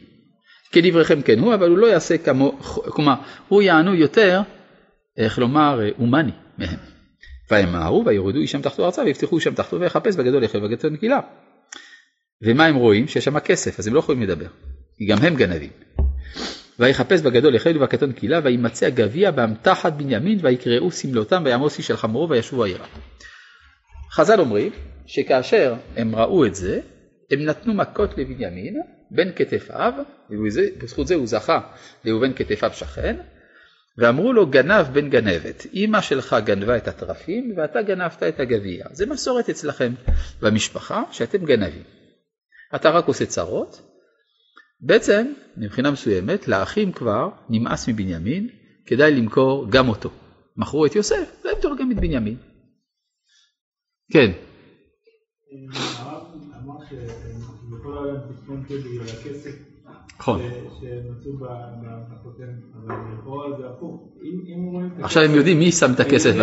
כדבריכם 0.73 1.23
כן 1.23 1.39
הוא 1.39 1.55
אבל 1.55 1.69
הוא 1.69 1.79
לא 1.79 1.87
יעשה 1.87 2.19
כמו, 2.19 2.59
כלומר 2.89 3.15
הוא 3.49 3.63
יענו 3.63 3.95
יותר, 3.95 4.41
איך 5.17 5.39
לומר, 5.39 5.81
הומני 5.97 6.33
מהם. 6.59 6.79
וימהרו 7.51 8.05
וירדו 8.07 8.39
אישם 8.39 8.63
תחתו 8.63 8.85
ארצה 8.85 9.03
ויפתחו 9.03 9.37
אישם 9.37 9.55
תחתו 9.55 9.81
ויחפש 9.81 10.17
בגדול 10.17 10.43
יחל 10.43 10.65
וגדול 10.65 10.93
נקילה. 10.93 11.21
ומה 12.43 12.67
הם 12.67 12.75
רואים? 12.75 13.09
שיש 13.09 13.25
שם 13.25 13.39
כסף 13.39 13.79
אז 13.79 13.87
הם 13.87 13.95
לא 13.95 13.99
יכולים 13.99 14.23
לדבר, 14.23 14.47
כי 14.99 15.07
גם 15.07 15.19
הם 15.23 15.35
גנבים. 15.35 15.71
ויחפש 16.79 17.21
בגדול 17.21 17.55
יחל 17.55 17.77
ובקטון 17.77 18.13
קהילה 18.13 18.41
וימצא 18.45 18.87
הגביע 18.87 19.31
באמתחת 19.31 19.93
בנימין 19.93 20.39
ויקראו 20.43 20.91
סמלותם 20.91 21.43
ויעמוס 21.45 21.79
איש 21.79 21.91
על 21.91 21.97
חמורו 21.97 22.29
וישבו 22.29 22.65
העירה. 22.65 22.87
חז"ל 24.13 24.41
אומרים 24.41 24.73
שכאשר 25.07 25.75
הם 25.97 26.17
ראו 26.17 26.47
את 26.47 26.55
זה 26.55 26.81
הם 27.31 27.45
נתנו 27.45 27.75
מכות 27.75 28.19
לבנימין 28.19 28.83
בין 29.11 29.33
כתפיו 29.37 29.93
ובזכות 30.31 31.07
זה 31.07 31.15
הוא 31.15 31.27
זכה 31.27 31.61
לאובן 32.05 32.33
כתפיו 32.33 32.71
שכן 32.75 33.17
ואמרו 33.99 34.33
לו 34.33 34.47
גנב 34.47 34.87
בן 34.93 35.11
גנבת, 35.11 35.67
אמא 35.75 36.01
שלך 36.01 36.37
גנבה 36.45 36.77
את 36.77 36.89
התרפים 36.89 37.55
ואתה 37.57 37.83
גנבת 37.83 38.23
את 38.23 38.41
הגביע. 38.41 38.87
זה 38.93 39.07
מסורת 39.07 39.49
אצלכם 39.49 39.93
במשפחה 40.43 41.03
שאתם 41.11 41.45
גנבים. 41.45 41.83
אתה 42.75 42.91
רק 42.91 43.07
עושה 43.07 43.27
צרות. 43.27 43.86
בעצם, 44.81 45.33
מבחינה 45.57 45.91
מסוימת, 45.91 46.49
לאחים 46.49 46.93
כבר 46.93 47.29
נמאס 47.49 47.89
מבנימין, 47.89 48.49
כדאי 48.87 49.15
למכור 49.15 49.67
גם 49.71 49.89
אותו. 49.89 50.11
מכרו 50.57 50.87
את 50.87 50.97
יוסף, 50.97 51.41
זה 51.43 51.49
למכור 51.57 51.77
גם 51.79 51.93
את 51.93 51.97
בנימין. 51.97 52.37
כן. 54.13 54.31
נכון. 60.19 60.41
עכשיו 65.03 65.23
הם 65.23 65.35
יודעים 65.35 65.59
מי 65.59 65.73
שם 65.73 65.93
את 65.95 66.01
הכסף. 66.01 66.35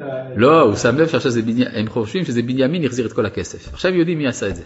ה... 0.00 0.34
לא, 0.36 0.60
הוא 0.60 0.76
שם 0.76 0.96
לב 0.98 1.08
שעכשיו 1.08 1.30
זה 1.30 1.42
בנימין, 1.42 1.68
הם 1.72 1.88
חושבים 1.88 2.24
שזה 2.24 2.42
בנימין 2.42 2.84
החזיר 2.84 3.06
את 3.06 3.12
כל 3.12 3.26
הכסף. 3.26 3.68
עכשיו 3.68 3.94
יודעים 3.94 4.18
מי 4.18 4.26
עשה 4.26 4.48
את 4.48 4.56
זה. 4.56 4.62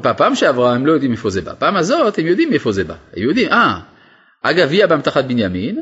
בפעם 0.00 0.34
שעברה 0.34 0.74
הם 0.74 0.86
לא 0.86 0.92
יודעים 0.92 1.12
איפה 1.12 1.30
זה 1.30 1.40
בא, 1.40 1.54
פעם 1.58 1.76
הזאת 1.76 2.18
הם 2.18 2.26
יודעים 2.26 2.52
איפה 2.52 2.72
זה 2.72 2.84
בא, 2.84 2.94
הם 3.16 3.22
יודעים, 3.22 3.48
אה, 3.48 3.80
הגביע 4.44 4.86
באמתחת 4.86 5.24
בנימין, 5.24 5.80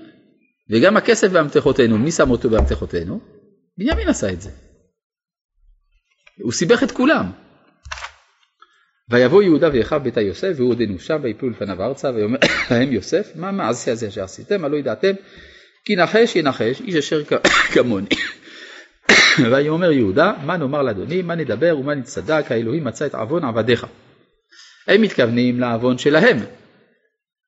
וגם 0.71 0.97
הכסף 0.97 1.31
באמתחותינו, 1.31 1.99
מי 1.99 2.13
שם 2.13 2.31
אותו 2.31 2.51
באמתחותינו? 2.51 3.21
בנימין 3.79 4.09
עשה 4.09 4.33
את 4.33 4.41
זה. 4.41 4.51
הוא 6.43 6.53
סיבך 6.53 6.83
את 6.83 6.91
כולם. 6.91 7.31
ויבוא 9.11 9.43
יהודה 9.43 9.69
ואחיו 9.73 10.01
ביתה 10.05 10.21
יוסף 10.21 10.53
והוא 10.57 10.71
עודנו 10.71 10.99
שם 10.99 11.21
ויפלו 11.23 11.51
לפניו 11.51 11.83
ארצה 11.83 12.11
ויאמר 12.11 12.39
להם 12.71 12.93
יוסף 12.93 13.33
מה 13.35 13.53
מעשה 13.53 13.93
הזה 13.93 14.09
אשר 14.09 14.25
עשיתם 14.25 14.65
הלא 14.65 14.77
ידעתם 14.77 15.13
כי 15.85 15.97
נחש 15.97 16.37
ינחש 16.37 16.81
איש 16.81 16.95
אשר 16.95 17.23
כמוני. 17.75 18.09
ויאמר 19.53 19.93
יהודה 19.93 20.33
מה 20.45 20.57
נאמר 20.57 20.83
לאדוני 20.83 21.23
מה 21.23 21.35
נדבר 21.35 21.79
ומה 21.79 21.95
נצדק 21.95 22.45
האלוהים 22.51 22.85
מצא 22.85 23.07
את 23.07 23.15
עוון 23.15 23.45
עבדיך. 23.45 23.87
הם 24.87 25.03
מתכוונים 25.03 25.61
לעוון 25.61 25.99
שלהם 25.99 26.39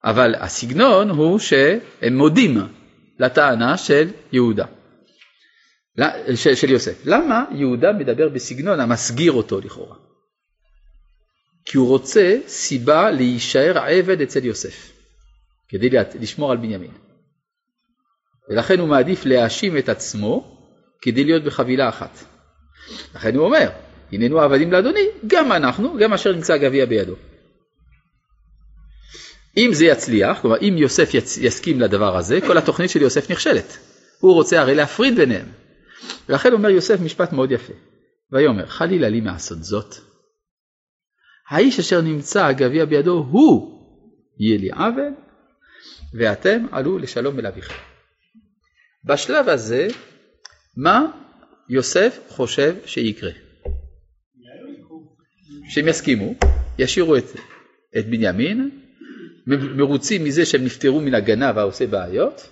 אבל 0.04 0.34
הסגנון 0.34 1.10
הוא 1.10 1.38
שהם 1.38 2.16
מודים 2.16 2.58
לטענה 3.18 3.76
של 3.76 4.08
יהודה. 4.32 4.64
של, 6.34 6.54
של 6.54 6.70
יוסף. 6.70 7.02
למה 7.04 7.44
יהודה 7.54 7.92
מדבר 7.92 8.28
בסגנון 8.28 8.80
המסגיר 8.80 9.32
אותו 9.32 9.60
לכאורה? 9.60 9.96
כי 11.64 11.78
הוא 11.78 11.88
רוצה 11.88 12.38
סיבה 12.46 13.10
להישאר 13.10 13.78
עבד 13.78 14.20
אצל 14.20 14.44
יוסף, 14.44 14.92
כדי 15.68 15.88
לשמור 16.20 16.52
על 16.52 16.56
בנימין. 16.56 16.90
ולכן 18.48 18.78
הוא 18.78 18.88
מעדיף 18.88 19.24
להאשים 19.26 19.78
את 19.78 19.88
עצמו 19.88 20.55
כדי 21.06 21.24
להיות 21.24 21.44
בחבילה 21.44 21.88
אחת. 21.88 22.24
לכן 23.14 23.36
הוא 23.36 23.44
אומר, 23.44 23.68
הננו 24.12 24.40
עבדים 24.40 24.72
לאדוני, 24.72 25.06
גם 25.26 25.52
אנחנו, 25.52 25.96
גם 25.98 26.12
אשר 26.12 26.32
נמצא 26.32 26.52
הגביע 26.52 26.86
בידו. 26.86 27.14
אם 29.56 29.70
זה 29.72 29.84
יצליח, 29.84 30.40
כלומר 30.40 30.56
אם 30.60 30.74
יוסף 30.78 31.14
יצ... 31.14 31.36
יסכים 31.36 31.80
לדבר 31.80 32.16
הזה, 32.16 32.40
כל 32.40 32.58
התוכנית 32.58 32.90
של 32.90 33.02
יוסף 33.02 33.30
נכשלת. 33.30 33.78
הוא 34.20 34.34
רוצה 34.34 34.60
הרי 34.60 34.74
להפריד 34.74 35.16
ביניהם. 35.16 35.46
ולכן 36.28 36.52
אומר 36.52 36.68
יוסף 36.68 37.00
משפט 37.00 37.32
מאוד 37.32 37.52
יפה. 37.52 37.72
ויאמר, 38.32 38.66
חלילה 38.66 39.08
לי 39.08 39.20
מעשות 39.20 39.64
זאת. 39.64 39.94
האיש 41.48 41.78
אשר 41.78 42.00
נמצא 42.00 42.46
הגביע 42.46 42.84
בידו 42.84 43.26
הוא 43.30 43.80
יהיה 44.38 44.58
לי 44.58 44.70
עוול, 44.70 45.14
ואתם 46.14 46.66
עלו 46.72 46.98
לשלום 46.98 47.38
אל 47.38 47.46
אביכם. 47.46 47.74
בשלב 49.04 49.48
הזה, 49.48 49.88
מה 50.76 51.06
יוסף 51.68 52.18
חושב 52.28 52.74
שיקרה? 52.86 53.30
שהם 55.68 55.88
יסכימו, 55.88 56.34
ישאירו 56.78 57.16
את, 57.16 57.24
את 57.98 58.06
בנימין, 58.06 58.70
מרוצים 59.76 60.24
מזה 60.24 60.46
שהם 60.46 60.64
נפטרו 60.64 61.00
מן 61.00 61.14
הגנב 61.14 61.58
העושה 61.58 61.86
בעיות, 61.86 62.48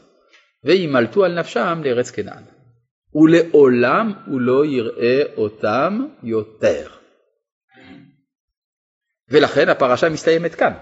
וימלטו 0.64 1.24
על 1.24 1.38
נפשם 1.38 1.80
לארץ 1.84 2.10
כנען. 2.10 2.42
ולעולם 3.14 4.12
הוא 4.26 4.40
לא 4.40 4.66
יראה 4.66 5.22
אותם 5.36 6.06
יותר. 6.22 6.88
ולכן 9.28 9.68
הפרשה 9.68 10.08
מסתיימת 10.08 10.54
כאן. 10.54 10.72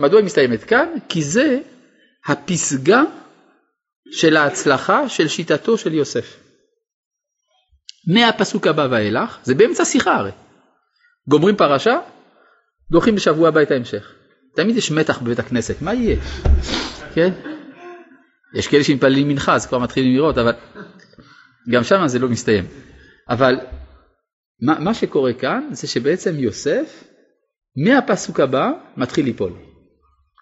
מדוע 0.00 0.18
היא 0.18 0.26
מסתיימת 0.26 0.64
כאן? 0.64 0.88
כי 1.08 1.22
זה 1.22 1.58
הפסגה 2.26 3.02
של 4.12 4.36
ההצלחה 4.36 5.08
של 5.08 5.28
שיטתו 5.28 5.78
של 5.78 5.94
יוסף. 5.94 6.36
מהפסוק 8.06 8.66
הבא 8.66 8.88
ואילך, 8.90 9.38
זה 9.42 9.54
באמצע 9.54 9.84
שיחה 9.84 10.16
הרי. 10.16 10.30
גומרים 11.28 11.56
פרשה, 11.56 11.98
דוחים 12.90 13.14
בשבוע 13.14 13.48
הבא 13.48 13.62
את 13.62 13.70
ההמשך. 13.70 14.14
תמיד 14.54 14.76
יש 14.76 14.90
מתח 14.90 15.18
בבית 15.18 15.38
הכנסת, 15.38 15.82
מה 15.82 15.94
יהיה? 15.94 16.16
כן? 17.14 17.30
יש 18.54 18.68
כאלה 18.68 18.84
שמתפללים 18.84 19.28
מנחה, 19.28 19.54
אז 19.54 19.66
כבר 19.66 19.78
מתחילים 19.78 20.14
לראות, 20.14 20.38
אבל 20.38 20.52
גם 21.70 21.84
שם 21.84 22.06
זה 22.06 22.18
לא 22.18 22.28
מסתיים. 22.28 22.64
אבל 23.28 23.56
מה, 24.62 24.78
מה 24.78 24.94
שקורה 24.94 25.32
כאן 25.32 25.68
זה 25.72 25.86
שבעצם 25.86 26.38
יוסף, 26.38 27.04
מהפסוק 27.76 28.40
הבא, 28.40 28.70
מתחיל 28.96 29.24
ליפול. 29.24 29.52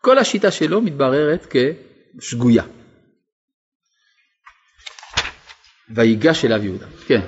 כל 0.00 0.18
השיטה 0.18 0.50
שלו 0.50 0.80
מתבררת 0.80 1.46
כשגויה. 1.50 2.64
ויגש 5.94 6.44
אליו 6.44 6.64
יהודה. 6.64 6.86
כן. 7.06 7.20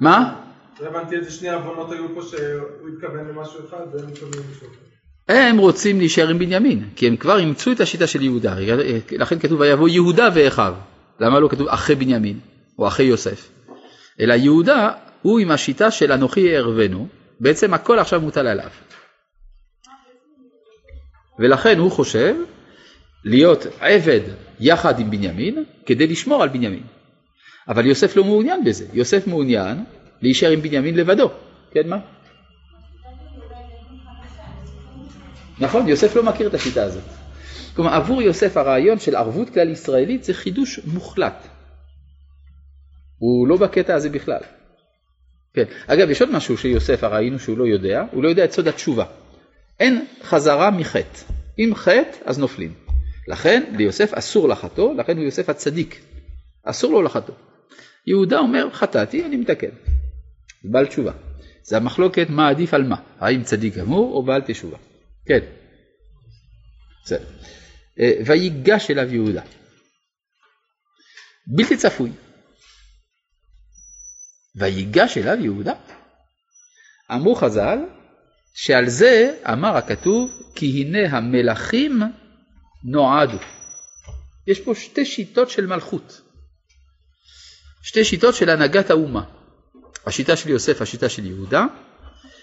מה? 0.00 0.34
לא 0.80 0.86
הבנתי 0.86 1.16
איזה 1.16 1.30
שני 1.30 1.50
עוונות 1.50 1.92
היו 1.92 2.14
פה 2.14 2.22
שהוא 2.22 2.88
התכוון 2.94 3.28
למשהו 3.28 3.60
אחד 3.68 3.84
והם 3.92 4.06
מתכוונים 4.06 4.40
למשהו 4.48 4.66
אחר. 4.66 4.86
הם 5.28 5.58
רוצים 5.58 5.98
להישאר 5.98 6.28
עם 6.28 6.38
בנימין, 6.38 6.88
כי 6.96 7.06
הם 7.06 7.16
כבר 7.16 7.38
אימצו 7.38 7.72
את 7.72 7.80
השיטה 7.80 8.06
של 8.06 8.22
יהודה, 8.22 8.54
לכן 9.12 9.38
כתוב 9.38 9.60
ויבוא 9.60 9.88
יהודה 9.88 10.28
ואחיו, 10.34 10.74
למה 11.20 11.40
לא 11.40 11.48
כתוב 11.48 11.68
אחי 11.68 11.94
בנימין 11.94 12.40
או 12.78 12.88
אחי 12.88 13.02
יוסף? 13.02 13.48
אלא 14.20 14.34
יהודה 14.34 14.90
הוא 15.22 15.38
עם 15.38 15.50
השיטה 15.50 15.90
של 15.90 16.12
אנוכי 16.12 16.40
יערבנו, 16.40 17.08
בעצם 17.40 17.74
הכל 17.74 17.98
עכשיו 17.98 18.20
מוטל 18.20 18.46
עליו. 18.46 18.70
ולכן 21.38 21.78
הוא 21.78 21.90
חושב 21.90 22.34
להיות 23.26 23.66
עבד 23.80 24.20
יחד 24.60 25.00
עם 25.00 25.10
בנימין 25.10 25.64
כדי 25.86 26.06
לשמור 26.06 26.42
על 26.42 26.48
בנימין. 26.48 26.82
אבל 27.68 27.86
יוסף 27.86 28.16
לא 28.16 28.24
מעוניין 28.24 28.64
בזה, 28.64 28.86
יוסף 28.92 29.26
מעוניין 29.26 29.84
להישאר 30.22 30.50
עם 30.50 30.62
בנימין 30.62 30.96
לבדו, 30.96 31.30
כן 31.70 31.88
מה? 31.88 31.96
נכון, 35.58 35.88
יוסף 35.88 36.16
לא 36.16 36.22
מכיר 36.22 36.48
את 36.48 36.54
השיטה 36.54 36.82
הזאת. 36.82 37.02
כלומר, 37.76 37.94
עבור 37.94 38.22
יוסף 38.22 38.56
הרעיון 38.56 38.98
של 38.98 39.16
ערבות 39.16 39.50
כלל 39.50 39.70
ישראלית 39.70 40.24
זה 40.24 40.34
חידוש 40.34 40.80
מוחלט. 40.84 41.48
הוא 43.18 43.48
לא 43.48 43.56
בקטע 43.56 43.94
הזה 43.94 44.10
בכלל. 44.10 44.40
כן. 45.54 45.64
אגב, 45.86 46.10
יש 46.10 46.20
עוד 46.20 46.30
משהו 46.30 46.58
שיוסף 46.58 47.04
ראינו 47.04 47.38
שהוא 47.38 47.58
לא 47.58 47.64
יודע, 47.64 48.04
הוא 48.12 48.22
לא 48.22 48.28
יודע 48.28 48.44
את 48.44 48.52
סוד 48.52 48.68
התשובה. 48.68 49.04
אין 49.80 50.06
חזרה 50.22 50.70
מחטא. 50.70 51.20
אם 51.58 51.70
חטא, 51.74 52.16
אז 52.24 52.38
נופלים. 52.38 52.85
לכן 53.28 53.62
ליוסף 53.76 54.14
אסור 54.14 54.48
לחטוא, 54.48 54.94
לכן 54.94 55.16
הוא 55.16 55.24
יוסף 55.24 55.48
הצדיק. 55.48 56.00
אסור 56.62 56.92
לו 56.92 57.02
לחטוא. 57.02 57.34
יהודה 58.06 58.38
אומר, 58.38 58.70
חטאתי, 58.72 59.24
אני 59.24 59.36
מתקן. 59.36 59.70
בעל 60.64 60.86
תשובה. 60.86 61.12
זה 61.62 61.76
המחלוקת 61.76 62.26
מה 62.30 62.48
עדיף 62.48 62.74
על 62.74 62.82
מה, 62.82 62.96
האם 63.18 63.42
צדיק 63.42 63.74
גמור 63.74 64.14
או 64.14 64.22
בעל 64.22 64.42
תשובה. 64.46 64.76
כן. 65.26 65.38
בסדר. 67.04 67.26
אה, 68.00 68.12
ויגש 68.26 68.90
אליו 68.90 69.14
יהודה. 69.14 69.42
בלתי 71.46 71.76
צפוי. 71.76 72.10
ויגש 74.56 75.18
אליו 75.18 75.44
יהודה. 75.44 75.72
אמרו 77.12 77.34
חז"ל 77.34 77.78
שעל 78.54 78.88
זה 78.88 79.36
אמר 79.52 79.76
הכתוב 79.76 80.30
כי 80.54 80.82
הנה 80.82 81.16
המלכים 81.16 82.02
נועדו. 82.86 83.38
יש 84.46 84.60
פה 84.60 84.74
שתי 84.74 85.04
שיטות 85.04 85.50
של 85.50 85.66
מלכות. 85.66 86.20
שתי 87.82 88.04
שיטות 88.04 88.34
של 88.34 88.50
הנהגת 88.50 88.90
האומה. 88.90 89.24
השיטה 90.06 90.36
של 90.36 90.48
יוסף, 90.48 90.82
השיטה 90.82 91.08
של 91.08 91.26
יהודה, 91.26 91.66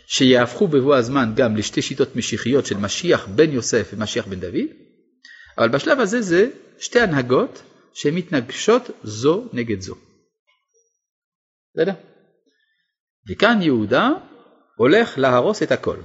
שיהפכו 0.07 0.67
בבוא 0.67 0.95
הזמן 0.95 1.33
גם 1.35 1.55
לשתי 1.55 1.81
שיטות 1.81 2.15
משיחיות 2.15 2.65
של 2.65 2.77
משיח 2.77 3.27
בן 3.27 3.51
יוסף 3.51 3.89
ומשיח 3.93 4.27
בן 4.27 4.39
דוד, 4.39 4.69
אבל 5.57 5.69
בשלב 5.69 5.99
הזה 5.99 6.21
זה 6.21 6.49
שתי 6.79 6.99
הנהגות 6.99 7.63
שהן 7.93 8.13
מתנגשות 8.13 8.89
זו 9.03 9.49
נגד 9.53 9.81
זו. 9.81 9.95
בסדר? 11.75 11.93
וכאן 13.29 13.61
יהודה 13.61 14.09
הולך 14.75 15.17
להרוס 15.17 15.63
את 15.63 15.71
הכל. 15.71 15.97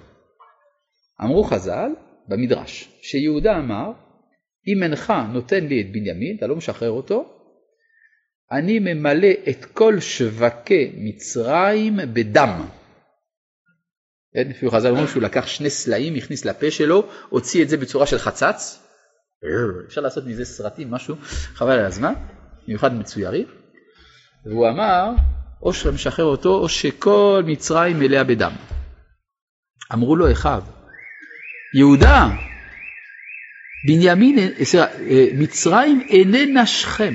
אמרו 1.24 1.44
חז"ל 1.44 1.90
במדרש, 2.28 2.88
שיהודה 3.02 3.58
אמר, 3.58 3.92
אם 4.72 4.82
אינך 4.82 5.12
נותן 5.32 5.66
לי 5.66 5.80
את 5.80 5.92
בנימין, 5.92 6.36
אתה 6.36 6.46
לא 6.46 6.56
משחרר 6.56 6.90
אותו, 6.90 7.34
אני 8.52 8.78
ממלא 8.78 9.28
את 9.48 9.64
כל 9.64 10.00
שווקי 10.00 10.92
מצרים 10.96 11.98
בדם. 12.12 12.66
אפילו 14.50 14.70
חז"ל 14.70 14.88
אומרים 14.88 15.06
שהוא 15.06 15.22
לקח 15.22 15.46
שני 15.46 15.70
סלעים, 15.70 16.14
הכניס 16.14 16.44
לפה 16.44 16.70
שלו, 16.70 17.08
הוציא 17.28 17.62
את 17.62 17.68
זה 17.68 17.76
בצורה 17.76 18.06
של 18.06 18.18
חצץ. 18.18 18.82
אפשר 19.86 20.00
לעשות 20.00 20.24
מזה 20.26 20.44
סרטים, 20.44 20.90
משהו, 20.90 21.16
חבל 21.54 21.78
על 21.78 21.84
הזמן, 21.84 22.12
במיוחד 22.66 22.94
מצוירים. 22.94 23.46
והוא 24.46 24.68
אמר, 24.68 25.10
או 25.62 25.72
שאתה 25.72 25.90
משחרר 25.90 26.24
אותו, 26.24 26.54
או 26.58 26.68
שכל 26.68 27.42
מצרים 27.46 27.98
מלאה 27.98 28.24
בדם. 28.24 28.52
אמרו 29.92 30.16
לו 30.16 30.32
אחיו, 30.32 30.62
יהודה, 31.74 32.28
בנימין, 33.84 34.38
סליחה, 34.62 34.86
מצרים 35.34 36.00
איננה 36.08 36.66
שכם. 36.66 37.14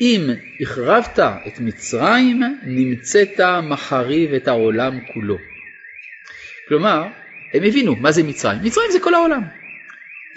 אם 0.00 0.30
החרבת 0.60 1.18
את 1.18 1.60
מצרים, 1.60 2.42
נמצאת 2.62 3.40
מחריב 3.62 4.34
את 4.34 4.48
העולם 4.48 4.98
כולו. 5.14 5.38
כלומר, 6.68 7.02
הם 7.54 7.62
הבינו 7.64 7.96
מה 7.96 8.12
זה 8.12 8.22
מצרים. 8.22 8.58
מצרים 8.62 8.90
זה 8.92 9.00
כל 9.00 9.14
העולם. 9.14 9.42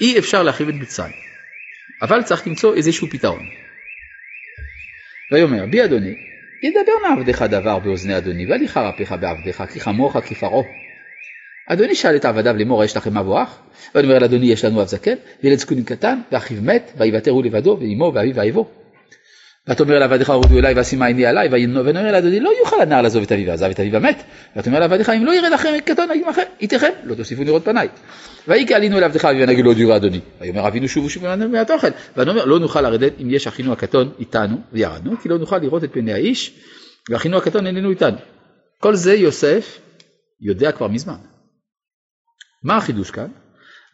אי 0.01 0.19
אפשר 0.19 0.43
להחריב 0.43 0.69
את 0.69 0.75
מצרים. 0.75 1.13
אבל 2.01 2.23
צריך 2.23 2.47
למצוא 2.47 2.75
איזשהו 2.75 3.07
פתרון. 3.07 3.45
ויאמר, 5.31 5.65
בי 5.65 5.83
אדוני, 5.83 6.15
ידבר 6.63 7.09
מעבדיך 7.09 7.41
דבר 7.41 7.79
באוזני 7.79 8.17
אדוני, 8.17 8.45
ואל 8.45 8.61
יחר 8.61 8.89
אפיך 8.89 9.11
בעבדיך, 9.11 9.63
כי 9.73 9.79
חמורך 9.79 10.17
כפרעה. 10.25 10.63
אדוני 11.69 11.95
שאל 11.95 12.15
את 12.15 12.25
עבדיו 12.25 12.57
לאמור, 12.57 12.83
יש 12.83 12.97
לכם 12.97 13.17
אב 13.17 13.27
או 13.27 13.43
אח? 13.43 13.59
ואומר 13.95 14.17
אל 14.17 14.23
אדוני, 14.23 14.45
יש 14.45 14.65
לנו 14.65 14.81
אב 14.81 14.87
זקן, 14.87 15.15
וילד 15.43 15.57
זקונים 15.57 15.83
קטן, 15.83 16.19
ואחיו 16.31 16.57
מת, 16.61 16.91
ויוותר 16.97 17.31
הוא 17.31 17.43
לבדו, 17.43 17.77
ואמו 17.81 18.11
ואביו 18.15 18.35
ואיבו. 18.35 18.69
ותאמר 19.69 19.97
אל 19.97 20.03
עבדיך 20.03 20.29
הורדו 20.29 20.59
אליי 20.59 20.73
ואשימה 20.73 21.05
עיני 21.05 21.25
עליי 21.25 21.49
ונאמר 21.51 22.09
אל 22.09 22.15
אדוני 22.15 22.39
לא 22.39 22.51
יוכל 22.59 22.81
הנער 22.81 23.01
לעזוב 23.01 23.23
את 23.23 23.31
אביו 23.31 23.47
ועזב 23.47 23.69
את 23.69 23.79
אביו 23.79 23.95
המת. 23.95 24.23
ותאמר 24.57 24.77
אל 24.77 24.83
עבדיך 24.83 25.09
אם 25.09 25.25
לא 25.25 25.31
ירד 25.31 25.51
לכם 25.51 25.69
קטון 25.85 26.07
איתכם? 26.61 26.89
לא 27.03 27.15
תוסיפו 27.15 27.43
לראות 27.43 27.65
פניי. 27.65 27.87
ויהי 28.47 28.67
כי 28.67 28.73
עלינו 28.73 28.97
אל 28.97 29.03
עבדך 29.03 29.29
ונגיד 29.37 29.65
לא 29.65 29.73
דירה 29.73 29.95
אדוני. 29.95 30.19
ויאמר 30.41 30.67
אבינו 30.67 30.87
שובו 30.87 31.09
שובו 31.09 31.27
מעט 31.49 31.71
אוכל 31.71 31.87
ונאמר 32.17 32.45
לא 32.45 32.59
נוכל 32.59 32.81
לרדת 32.81 33.13
אם 33.21 33.29
יש 33.29 33.47
אחינו 33.47 33.73
הקטון 33.73 34.09
איתנו 34.19 34.57
וירדנו 34.73 35.17
כי 35.17 35.29
לא 35.29 35.37
נוכל 35.37 35.57
לראות 35.57 35.83
את 35.83 35.93
פני 35.93 36.13
האיש 36.13 36.53
ואחינו 37.09 37.37
הקטון 37.37 37.67
איננו 37.67 37.89
איתנו. 37.89 38.17
כל 38.79 38.95
זה 38.95 39.13
יוסף 39.13 39.79
יודע 40.41 40.71
כבר 40.71 40.87
מזמן 40.87 41.30
מה 42.63 42.77
החידוש 42.77 43.11
כאן? 43.11 43.31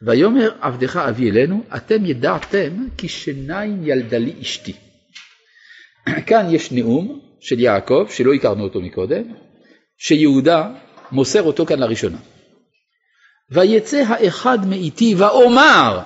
ויאמר 0.01 0.51
עבדך 0.61 0.95
אבי 0.95 1.29
אלינו 1.29 1.63
אתם 1.75 2.05
ידעתם 2.05 2.87
כי 2.97 3.07
שניים 3.07 3.81
ילדה 3.83 4.17
לי 4.17 4.41
אשתי 4.41 4.73
כאן 6.27 6.45
יש 6.49 6.71
נאום 6.71 7.21
של 7.39 7.59
יעקב, 7.59 8.07
שלא 8.09 8.33
הכרנו 8.33 8.63
אותו 8.63 8.81
מקודם, 8.81 9.23
שיהודה 9.97 10.73
מוסר 11.11 11.43
אותו 11.43 11.65
כאן 11.65 11.79
לראשונה. 11.79 12.17
ויצא 13.51 14.03
האחד 14.07 14.57
מאיתי 14.69 15.15
ואומר, 15.17 15.99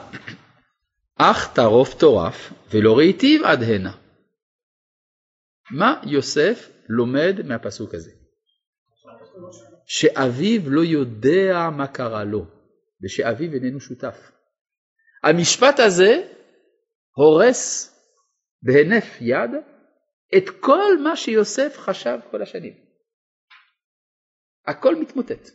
אך 1.18 1.54
טרוף 1.54 1.94
טורף 1.94 2.54
ולא 2.72 2.98
ראיתיו 2.98 3.46
עד 3.46 3.64
הנה. 3.64 3.92
מה 5.72 6.02
יוסף 6.04 6.70
לומד 6.90 7.36
מהפסוק 7.46 7.94
הזה? 7.94 8.12
שאביו 9.94 10.62
לא 10.66 10.82
יודע 10.82 11.70
מה 11.78 11.88
קרה 11.88 12.24
לו, 12.24 12.46
ושאביו 13.04 13.54
איננו 13.54 13.80
שותף. 13.80 14.32
המשפט 15.24 15.80
הזה 15.80 16.24
הורס 17.16 17.92
בהינף 18.64 19.22
יד 19.22 19.52
את 20.38 20.50
כל 20.60 20.98
מה 21.04 21.16
שיוסף 21.16 21.78
חשב 21.78 22.18
כל 22.32 22.42
השנים. 22.42 22.74
הכל 24.68 24.96
מתמוטט. 24.96 25.50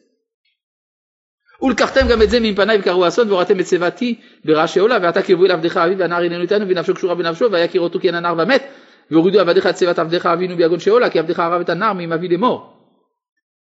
ולקחתם 1.63 2.01
גם 2.11 2.23
את 2.23 2.31
זה 2.31 2.41
מפניי 2.41 2.79
וקראו 2.81 3.09
אסון 3.09 3.29
והורדתם 3.29 3.61
את 3.61 3.67
שיבתי 3.67 4.21
ברעשי 4.45 4.81
עולה 4.81 4.99
ועתה 5.03 5.23
קרבו 5.23 5.45
אל 5.47 5.51
עבדך 5.51 5.77
אביו 5.77 5.99
והנער 5.99 6.23
איננו 6.23 6.43
איתנו 6.43 6.69
ונפשו 6.69 6.95
קשורה 6.95 7.15
בנפשו 7.15 7.53
והיה 7.53 7.67
אותו 7.77 8.01
כי 8.01 8.07
אין 8.07 8.15
הנער 8.15 8.35
ומת 8.39 8.63
והורידו 9.11 9.41
עבדיך 9.41 9.67
את 9.67 9.79
שיבת 9.79 9.99
עבדיך 9.99 10.27
אבינו 10.27 10.57
ביגון 10.57 10.81
שאולה 10.81 11.11
כי 11.11 11.19
עבדיך 11.19 11.39
הרב 11.39 11.61
את 11.61 11.69
הנער 11.69 11.93
מעם 11.93 12.13
אבי 12.13 12.29
לאמור. 12.29 12.76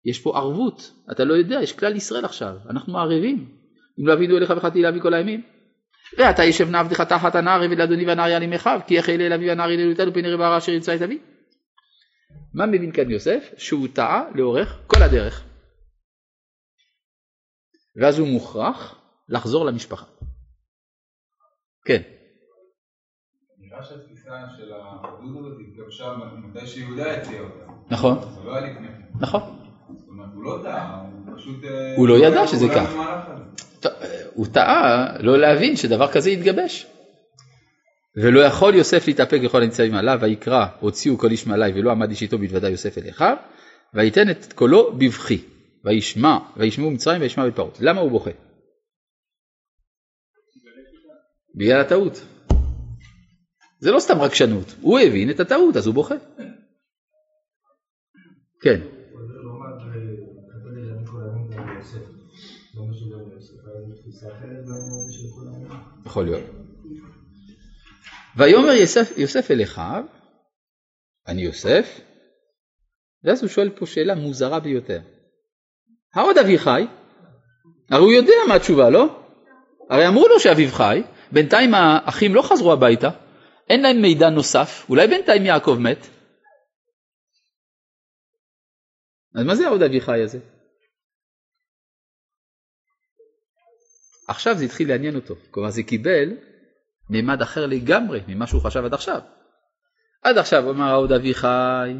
יש 0.06 0.20
פה 0.20 0.38
ערבות, 0.38 0.92
אתה 1.12 1.24
לא 1.24 1.34
יודע, 1.34 1.60
יש 1.64 1.74
כלל 1.74 1.96
ישראל 1.96 2.26
עכשיו, 2.26 2.56
אנחנו 2.70 2.94
מערבים. 2.94 3.62
אם 4.00 4.08
לא 4.08 4.14
אבינו 4.14 4.38
אליך 4.38 4.54
וחטאתי 4.58 4.82
להביא 4.82 5.02
כל 5.02 5.14
הימים. 5.14 5.42
ואתה 6.18 6.44
ישב 6.44 6.70
נא 6.70 6.78
עבדך 6.78 7.02
תחת 7.02 7.36
הנער 7.36 7.62
עבד 7.64 7.78
לאדוני 7.78 8.06
והנער 8.06 8.30
יעלים 8.30 8.54
אחיו 8.54 8.80
כי 8.88 8.94
יחל 8.94 9.22
אל 9.22 9.34
אביו 9.34 9.48
והנער 9.48 9.72
ינהלו 9.72 9.90
איתנו 9.90 10.14
פני 10.14 10.34
רבה 10.34 10.58
אשר 10.58 10.72
ימצא 10.72 10.96
את 10.96 11.02
אבי. 11.02 11.20
מה 12.54 12.66
מבין 12.66 12.92
כאן 12.92 13.12
יוסף? 13.12 13.54
שהוא 13.58 13.88
טעה 13.94 14.24
לאורך 14.36 14.80
כל 14.88 15.04
הדרך. 15.04 15.44
ואז 17.96 18.20
הוא 18.20 18.28
מוכרח 18.28 19.02
לחזור 19.30 19.66
למשפחה. 19.66 20.06
כן. 21.86 22.02
נראה 23.58 23.84
שהתפיסה 23.84 24.32
של 24.58 24.74
העבדות 24.74 25.46
הזאת 25.46 25.58
התגבשה 25.68 26.14
מתי 26.38 26.68
שיהודה 26.68 27.18
הציע 27.18 27.42
אותה. 27.42 27.74
נכון. 27.90 28.18
זה 28.34 28.44
לא 28.44 28.56
היה 28.56 28.72
לפני. 28.72 28.88
נכון. 29.22 29.61
הוא 30.42 30.58
לא 30.58 30.64
טעה, 30.64 31.02
הוא 31.26 31.38
פשוט... 31.38 31.64
אה, 31.64 31.96
הוא 31.96 32.08
לא 32.08 32.26
ידע 32.26 32.48
שזה 32.48 32.66
כך. 32.76 32.94
טוב, 33.80 33.92
הוא 34.34 34.48
טעה 34.54 35.08
לא 35.20 35.40
להבין 35.40 35.76
שדבר 35.76 36.12
כזה 36.12 36.30
יתגבש. 36.30 36.88
ולא 38.16 38.40
יכול 38.40 38.76
יוסף 38.76 39.08
להתאפק 39.08 39.40
לכל 39.44 39.64
הניצבים 39.64 39.96
עליו, 39.96 40.18
ויקרא 40.22 40.66
הוציאו 40.80 41.18
כל 41.18 41.32
איש 41.32 41.48
מעלי 41.48 41.72
ולא 41.76 41.92
עמד 41.92 42.10
איש 42.10 42.22
איתו 42.22 42.38
בלבדה 42.38 42.70
יוסף 42.70 42.98
אל 42.98 43.10
אחיו, 43.10 43.38
וייתן 43.94 44.30
את 44.30 44.54
קולו 44.54 44.94
בבכי, 44.98 45.42
וישמע, 45.86 46.38
וישמעו 46.58 46.92
מצרים 46.92 47.22
וישמע 47.22 47.48
בפרעה. 47.48 47.72
למה 47.80 48.02
הוא 48.02 48.12
בוכה? 48.12 48.32
בגלל 51.56 51.82
הטעות. 51.82 52.22
זה 53.80 53.92
לא 53.92 54.00
סתם 54.00 54.22
רגשנות, 54.22 54.76
הוא 54.82 55.00
הבין 55.00 55.30
את 55.30 55.40
הטעות 55.40 55.78
אז 55.78 55.88
הוא 55.88 55.96
בוכה. 55.96 56.16
כן. 58.62 58.82
יכול 66.06 66.26
להיות. 66.26 66.44
ויאמר 68.38 68.72
יוסף, 68.72 69.18
יוסף 69.18 69.52
אל 69.52 69.64
אחיו, 69.64 70.04
אני 71.28 71.42
יוסף, 71.42 72.00
ואז 73.24 73.42
הוא 73.42 73.50
שואל 73.50 73.70
פה 73.70 73.86
שאלה 73.86 74.16
מוזרה 74.16 74.60
ביותר. 74.60 75.00
העוד 76.14 76.38
אבי 76.38 76.58
חי? 76.58 76.82
הרי 77.90 78.04
הוא 78.04 78.12
יודע 78.12 78.34
מה 78.48 78.56
התשובה, 78.56 78.90
לא? 78.90 79.24
הרי 79.90 80.08
אמרו 80.08 80.28
לו 80.28 80.40
שאביו 80.40 80.72
חי, 80.72 81.04
בינתיים 81.32 81.74
האחים 81.74 82.36
לא 82.36 82.42
חזרו 82.42 82.74
הביתה, 82.74 83.10
אין 83.70 83.82
להם 83.82 84.02
מידע 84.02 84.30
נוסף, 84.30 84.86
אולי 84.90 85.08
בינתיים 85.08 85.46
יעקב 85.46 85.78
מת. 85.80 86.08
אז 89.36 89.46
מה 89.46 89.56
זה 89.56 89.68
העוד 89.68 89.84
אבי 89.84 90.02
חי 90.02 90.22
הזה? 90.22 90.40
עכשיו 94.32 94.58
זה 94.58 94.66
התחיל 94.66 94.90
לעניין 94.90 95.16
אותו, 95.16 95.36
כלומר 95.52 95.70
זה 95.70 95.84
קיבל 95.84 96.30
מימד 97.10 97.42
אחר 97.42 97.66
לגמרי 97.66 98.22
ממה 98.28 98.48
שהוא 98.48 98.62
חשב 98.62 98.86
עד 98.86 98.94
עכשיו. 98.94 99.22
עד 100.24 100.38
עכשיו 100.38 100.72
אמר 100.72 100.90
העוד 100.90 101.12
אבי 101.12 101.34
חי, 101.34 101.94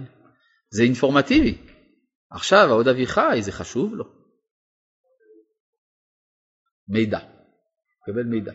זה 0.70 0.84
אינפורמטיבי. 0.84 1.58
עכשיו 2.32 2.70
העוד 2.70 2.88
אבי 2.88 3.08
חי, 3.08 3.40
זה 3.42 3.52
חשוב 3.52 3.96
לו. 3.96 4.06
מידע, 6.88 7.20
קבל 8.06 8.24
מידע. 8.24 8.52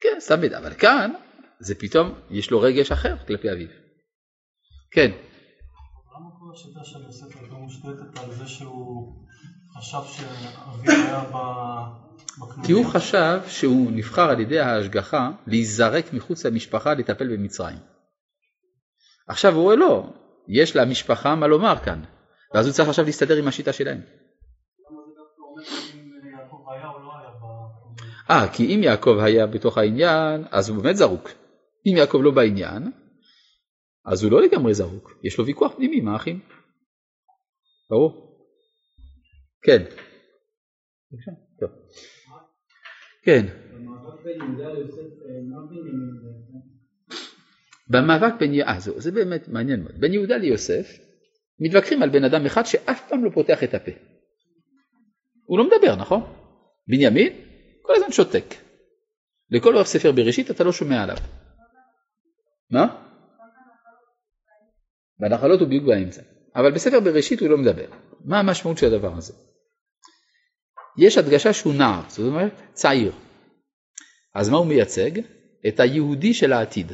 כן, 0.00 0.16
סתם 0.20 0.40
מידע, 0.40 0.58
אבל 0.58 0.74
כאן 0.74 1.12
זה 1.60 1.74
פתאום, 1.74 2.20
יש 2.30 2.50
לו 2.50 2.60
רגש 2.60 2.92
אחר 2.92 3.16
כלפי 3.26 3.52
אביו. 3.52 3.68
כן, 4.90 5.10
למה 5.10 6.30
כל 6.38 6.52
השיטה 6.54 6.84
של 6.84 7.02
יוסף 7.02 7.36
הייתה 7.36 7.54
מושתתת 7.54 8.18
על 8.18 8.34
זה 8.34 8.46
שהוא 8.46 9.27
חשב 9.78 9.98
שאביו 10.04 11.06
היה 11.06 11.20
ב- 11.20 12.08
בכנועים? 12.40 12.64
כי 12.64 12.72
הוא 12.72 12.86
חשב 12.86 13.40
שהוא 13.46 13.90
נבחר 13.92 14.30
על 14.30 14.40
ידי 14.40 14.60
ההשגחה 14.60 15.30
להיזרק 15.46 16.12
מחוץ 16.12 16.46
למשפחה 16.46 16.94
לטפל 16.94 17.36
במצרים. 17.36 17.78
עכשיו 19.28 19.54
הוא 19.54 19.62
רואה 19.62 19.76
לא, 19.76 20.06
יש 20.48 20.76
למשפחה 20.76 21.34
מה 21.34 21.46
לומר 21.46 21.78
כאן, 21.84 22.02
ואז 22.54 22.66
הוא 22.66 22.74
צריך 22.74 22.88
עכשיו 22.88 23.04
להסתדר 23.04 23.36
עם 23.36 23.48
השיטה 23.48 23.72
שלהם. 23.72 24.00
לא? 24.78 24.96
אה, 28.30 28.48
כי 28.52 28.74
אם 28.74 28.82
יעקב 28.82 29.18
היה 29.20 29.46
בתוך 29.46 29.78
העניין, 29.78 30.44
אז 30.50 30.68
הוא 30.68 30.82
באמת 30.82 30.96
זרוק. 30.96 31.28
אם 31.86 31.96
יעקב 31.96 32.18
לא 32.22 32.30
בעניין, 32.30 32.92
אז 34.04 34.22
הוא 34.22 34.32
לא 34.32 34.42
לגמרי 34.42 34.74
זרוק, 34.74 35.12
יש 35.24 35.38
לו 35.38 35.46
ויכוח 35.46 35.72
פנימי 35.76 35.98
עם 35.98 36.08
האחים. 36.08 36.40
ברור? 37.90 38.27
כן. 39.62 39.82
כן. 43.22 43.46
במאבק 47.88 48.32
בין 48.38 48.54
יהודה, 48.54 48.72
אה, 48.74 48.80
זהו, 48.80 49.00
זה 49.00 49.12
באמת 49.12 49.48
מעניין 49.48 49.82
מאוד. 49.82 50.00
בין 50.00 50.12
יהודה 50.12 50.36
ליוסף 50.36 50.98
מתווכחים 51.60 52.02
על 52.02 52.08
בן 52.08 52.24
אדם 52.24 52.46
אחד 52.46 52.62
שאף 52.66 53.08
פעם 53.08 53.24
לא 53.24 53.30
פותח 53.34 53.64
את 53.64 53.74
הפה. 53.74 53.90
הוא 55.44 55.58
לא 55.58 55.64
מדבר, 55.64 55.96
נכון? 55.96 56.20
בנימין 56.88 57.32
כל 57.82 57.92
הזמן 57.96 58.12
שותק. 58.12 58.54
לכל 59.50 59.74
אורך 59.74 59.86
ספר 59.86 60.12
בראשית 60.12 60.50
אתה 60.50 60.64
לא 60.64 60.72
שומע 60.72 61.02
עליו. 61.02 61.16
מה? 62.70 63.04
בנחלות 65.18 65.60
הוא 65.60 65.68
בדיוק 65.68 65.84
באמצע. 65.84 66.22
אבל 66.56 66.72
בספר 66.72 67.00
בראשית 67.00 67.40
הוא 67.40 67.48
לא 67.48 67.58
מדבר. 67.58 67.86
מה 68.24 68.38
המשמעות 68.38 68.78
של 68.78 68.94
הדבר 68.94 69.16
הזה? 69.16 69.32
יש 70.98 71.18
הדגשה 71.18 71.52
שהוא 71.52 71.74
נער, 71.74 72.00
זאת 72.08 72.26
אומרת 72.26 72.52
צעיר. 72.72 73.12
אז 74.34 74.48
מה 74.48 74.56
הוא 74.56 74.66
מייצג? 74.66 75.10
את 75.68 75.80
היהודי 75.80 76.34
של 76.34 76.52
העתיד. 76.52 76.92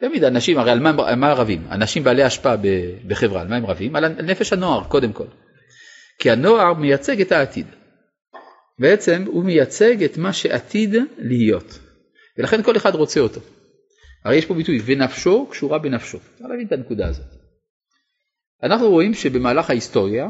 תמיד 0.00 0.24
אנשים, 0.24 0.58
הרי 0.58 0.70
על 0.70 0.80
מה, 0.80 1.16
מה 1.16 1.32
רבים? 1.32 1.66
אנשים 1.70 2.04
בעלי 2.04 2.22
השפעה 2.22 2.56
בחברה, 3.06 3.40
על 3.40 3.48
מה 3.48 3.56
הם 3.56 3.66
רבים? 3.66 3.96
על 3.96 4.08
נפש 4.08 4.52
הנוער 4.52 4.84
קודם 4.84 5.12
כל. 5.12 5.26
כי 6.18 6.30
הנוער 6.30 6.74
מייצג 6.74 7.20
את 7.20 7.32
העתיד. 7.32 7.66
בעצם 8.78 9.24
הוא 9.26 9.44
מייצג 9.44 10.04
את 10.04 10.18
מה 10.18 10.32
שעתיד 10.32 10.94
להיות. 11.18 11.78
ולכן 12.38 12.62
כל 12.62 12.76
אחד 12.76 12.94
רוצה 12.94 13.20
אותו. 13.20 13.40
הרי 14.24 14.36
יש 14.36 14.46
פה 14.46 14.54
ביטוי, 14.54 14.80
ונפשו 14.84 15.46
קשורה 15.50 15.78
בנפשו. 15.78 16.18
צריך 16.18 16.50
להבין 16.50 16.66
את 16.66 16.72
הנקודה 16.72 17.06
הזאת. 17.06 17.26
אנחנו 18.62 18.90
רואים 18.90 19.14
שבמהלך 19.14 19.70
ההיסטוריה, 19.70 20.28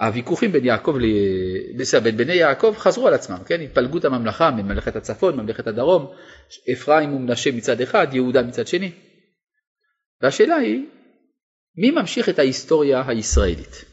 הוויכוחים 0.00 0.52
בין 0.52 0.64
יעקב, 0.64 0.96
בין 2.02 2.16
בני 2.16 2.34
יעקב 2.34 2.74
חזרו 2.78 3.08
על 3.08 3.14
עצמם, 3.14 3.38
כן? 3.46 3.60
התפלגות 3.60 4.04
הממלכה 4.04 4.50
ממלכת 4.50 4.96
הצפון, 4.96 5.36
ממלכת 5.36 5.66
הדרום, 5.66 6.12
אפרים 6.72 7.14
ומנשה 7.14 7.52
מצד 7.52 7.80
אחד, 7.80 8.06
יהודה 8.12 8.42
מצד 8.42 8.66
שני. 8.66 8.92
והשאלה 10.22 10.56
היא, 10.56 10.86
מי 11.76 11.90
ממשיך 11.90 12.28
את 12.28 12.38
ההיסטוריה 12.38 13.02
הישראלית? 13.06 13.84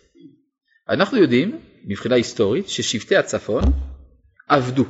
אנחנו 0.89 1.17
יודעים, 1.17 1.59
מבחינה 1.85 2.15
היסטורית, 2.15 2.69
ששבטי 2.69 3.15
הצפון 3.15 3.63
עבדו. 4.47 4.85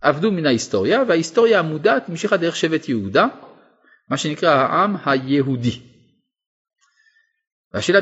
עבדו 0.00 0.32
מן 0.32 0.46
ההיסטוריה, 0.46 1.02
וההיסטוריה 1.08 1.58
המודעת 1.58 2.08
המשיכה 2.08 2.36
דרך 2.36 2.56
שבט 2.56 2.88
יהודה, 2.88 3.26
מה 4.10 4.16
שנקרא 4.16 4.50
העם 4.50 4.96
היהודי. 5.04 5.80
והשאלה 7.72 8.00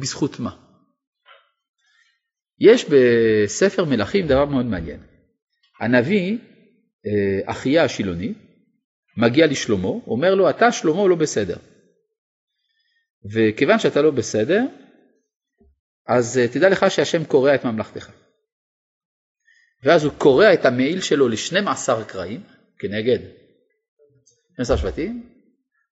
בזכות 0.00 0.40
מה? 0.40 0.65
יש 2.60 2.84
בספר 2.84 3.84
מלכים 3.84 4.26
דבר 4.26 4.44
מאוד 4.44 4.66
מעניין. 4.66 5.00
הנביא, 5.80 6.38
אה, 7.06 7.50
אחיה 7.52 7.84
השילוני, 7.84 8.34
מגיע 9.16 9.46
לשלמה, 9.46 9.88
אומר 9.88 10.34
לו, 10.34 10.50
אתה 10.50 10.72
שלמה 10.72 11.08
לא 11.08 11.16
בסדר. 11.16 11.56
וכיוון 13.32 13.78
שאתה 13.78 14.02
לא 14.02 14.10
בסדר, 14.10 14.64
אז 16.06 16.38
אה, 16.38 16.48
תדע 16.48 16.68
לך 16.68 16.86
שהשם 16.88 17.24
קורע 17.24 17.54
את 17.54 17.64
ממלכתך. 17.64 18.10
ואז 19.82 20.04
הוא 20.04 20.12
קורע 20.18 20.54
את 20.54 20.64
המעיל 20.64 21.00
שלו 21.00 21.28
ל-12 21.28 22.04
קרעים, 22.06 22.42
כנגד 22.78 23.18
12 24.52 24.76
שבטים, 24.76 25.28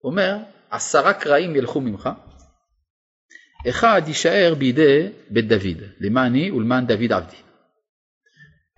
אומר, 0.04 0.36
עשרה 0.70 1.14
קרעים 1.14 1.56
ילכו 1.56 1.80
ממך, 1.80 2.08
אחד 3.68 4.02
יישאר 4.06 4.54
בידי 4.58 5.08
בית 5.30 5.48
דוד, 5.48 5.82
למעני 6.00 6.50
ולמען 6.50 6.86
דוד 6.86 7.12
עבדי. 7.12 7.36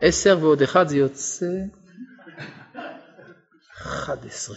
עשר 0.01 0.39
ועוד 0.41 0.63
אחד 0.63 0.89
זה 0.89 0.97
יוצא 0.99 1.47
11. 3.83 4.57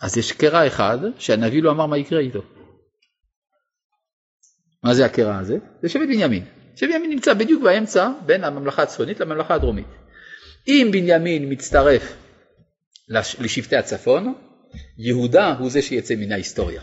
אז 0.00 0.16
יש 0.16 0.32
קרע 0.32 0.66
אחד 0.66 0.98
שהנביא 1.18 1.62
לא 1.62 1.70
אמר 1.70 1.86
מה 1.86 1.98
יקרה 1.98 2.20
איתו. 2.20 2.42
מה 4.84 4.94
זה 4.94 5.04
הקרע 5.06 5.38
הזה? 5.38 5.56
זה 5.82 5.88
שבט 5.88 6.02
בנימין. 6.08 6.44
שבט 6.76 6.88
בנימין 6.90 7.10
נמצא 7.10 7.34
בדיוק 7.34 7.62
באמצע 7.62 8.08
בין 8.26 8.44
הממלכה 8.44 8.82
הצפונית 8.82 9.20
לממלכה 9.20 9.54
הדרומית. 9.54 9.86
אם 10.68 10.88
בנימין 10.92 11.52
מצטרף 11.52 12.16
לש- 13.08 13.36
לשבטי 13.40 13.76
הצפון, 13.76 14.34
יהודה 14.98 15.54
הוא 15.58 15.70
זה 15.70 15.82
שיצא 15.82 16.14
מן 16.16 16.32
ההיסטוריה. 16.32 16.82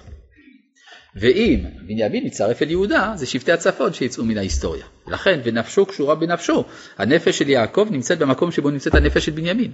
ואם 1.16 1.59
בנימין 1.88 2.26
מצטרף 2.26 2.61
אל 2.61 2.70
יהודה, 2.72 3.14
זה 3.16 3.26
שבטי 3.26 3.51
הצפון 3.51 3.93
שיצאו 3.93 4.26
מן 4.26 4.38
ההיסטוריה. 4.38 4.86
לכן, 5.07 5.39
ונפשו 5.43 5.86
קשורה 5.86 6.16
בנפשו. 6.16 6.66
הנפש 6.97 7.38
של 7.38 7.49
יעקב 7.49 7.88
נמצאת 7.91 8.20
במקום 8.20 8.51
שבו 8.51 8.70
נמצאת 8.70 8.95
הנפש 8.95 9.26
של 9.26 9.32
בנימין. 9.32 9.72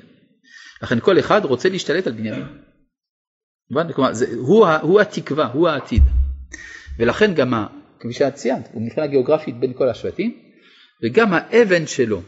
לכן 0.82 1.00
כל 1.00 1.20
אחד 1.20 1.46
רוצה 1.46 1.70
להשתלט 1.70 2.08
על 2.08 2.14
בנימין. 2.14 2.46
כלומר, 3.96 4.14
זה, 4.14 4.26
הוא, 4.36 4.68
הוא 4.68 5.02
התקווה, 5.02 5.48
הוא 5.48 5.68
העתיד. 5.68 6.04
ולכן 7.00 7.34
גם, 7.34 7.66
כפי 8.00 8.14
שאת 8.14 8.34
ציינת, 8.34 8.70
הוא 8.74 8.82
מבחינה 8.82 9.08
גיאוגרפית 9.08 9.60
בין 9.60 9.74
כל 9.74 9.90
השבטים, 9.90 10.38
וגם 11.04 11.34
האבן 11.34 11.88
שלו 11.88 12.22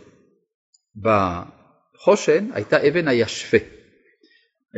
בחושן 0.96 2.50
הייתה 2.54 2.88
אבן 2.88 3.08
הישפה. 3.08 3.58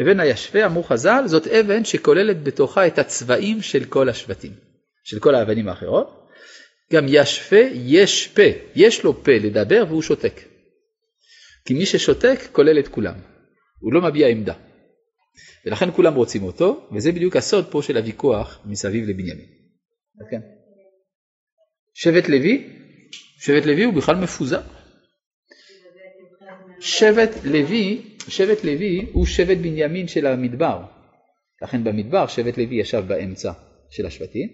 אבן 0.02 0.20
הישפה, 0.20 0.66
אמרו 0.66 0.84
חז"ל, 0.84 1.24
זאת 1.26 1.48
אבן 1.48 1.86
שכוללת 1.86 2.44
בתוכה 2.44 2.88
את 2.88 3.00
הצבעים 3.00 3.62
של 3.62 3.86
כל 3.86 4.10
השבטים, 4.10 4.52
של 5.04 5.20
כל 5.20 5.36
האבנים 5.36 5.70
האחרות. 5.70 6.30
גם 6.94 7.06
ישפה 7.08 7.62
יש 7.74 8.28
פה, 8.28 8.42
יש 8.76 9.04
לו 9.04 9.24
פה 9.24 9.32
לדבר 9.32 9.84
והוא 9.88 10.02
שותק. 10.02 10.42
כי 11.66 11.74
מי 11.74 11.86
ששותק 11.86 12.40
כולל 12.52 12.80
את 12.80 12.88
כולם, 12.88 13.16
הוא 13.80 13.94
לא 13.94 14.02
מביע 14.02 14.28
עמדה. 14.28 14.54
ולכן 15.66 15.92
כולם 15.92 16.14
רוצים 16.14 16.44
אותו, 16.44 16.90
וזה 16.96 17.12
בדיוק 17.12 17.36
הסוד 17.36 17.72
פה 17.72 17.82
של 17.82 17.98
הוויכוח 17.98 18.60
מסביב 18.66 19.10
לבנימין. 19.10 19.46
כאן. 20.32 20.40
שבט 21.94 22.30
לוי, 22.30 22.70
שבט 23.40 23.66
לוי 23.66 23.84
הוא 23.84 23.94
בכלל 23.94 24.16
מפוזר. 24.16 24.62
שבט 26.80 27.30
לוי, 27.44 28.13
שבט 28.30 28.64
לוי 28.64 29.06
הוא 29.14 29.26
שבט 29.26 29.58
בנימין 29.58 30.08
של 30.08 30.28
המדבר. 30.28 30.82
לכן 31.62 31.84
במדבר 31.84 32.28
שבט 32.28 32.58
לוי 32.58 32.76
ישב 32.76 33.04
באמצע 33.08 33.52
של 33.90 34.06
השבטים, 34.06 34.50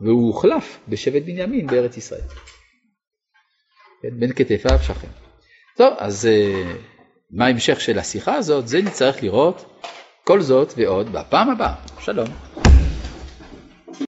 והוא 0.00 0.26
הוחלף 0.26 0.78
בשבט 0.88 1.22
בנימין 1.22 1.66
בארץ 1.66 1.96
ישראל. 1.96 2.28
כן, 4.02 4.20
בין 4.20 4.32
כתפיו 4.32 4.78
שכן. 4.82 5.08
טוב, 5.76 5.94
אז 5.98 6.26
אה, 6.26 6.72
מה 7.30 7.46
ההמשך 7.46 7.80
של 7.80 7.98
השיחה 7.98 8.34
הזאת? 8.34 8.68
זה 8.68 8.82
נצטרך 8.82 9.22
לראות 9.22 9.80
כל 10.24 10.40
זאת 10.40 10.72
ועוד 10.76 11.12
בפעם 11.12 11.50
הבאה. 11.50 11.74
שלום. 12.00 12.28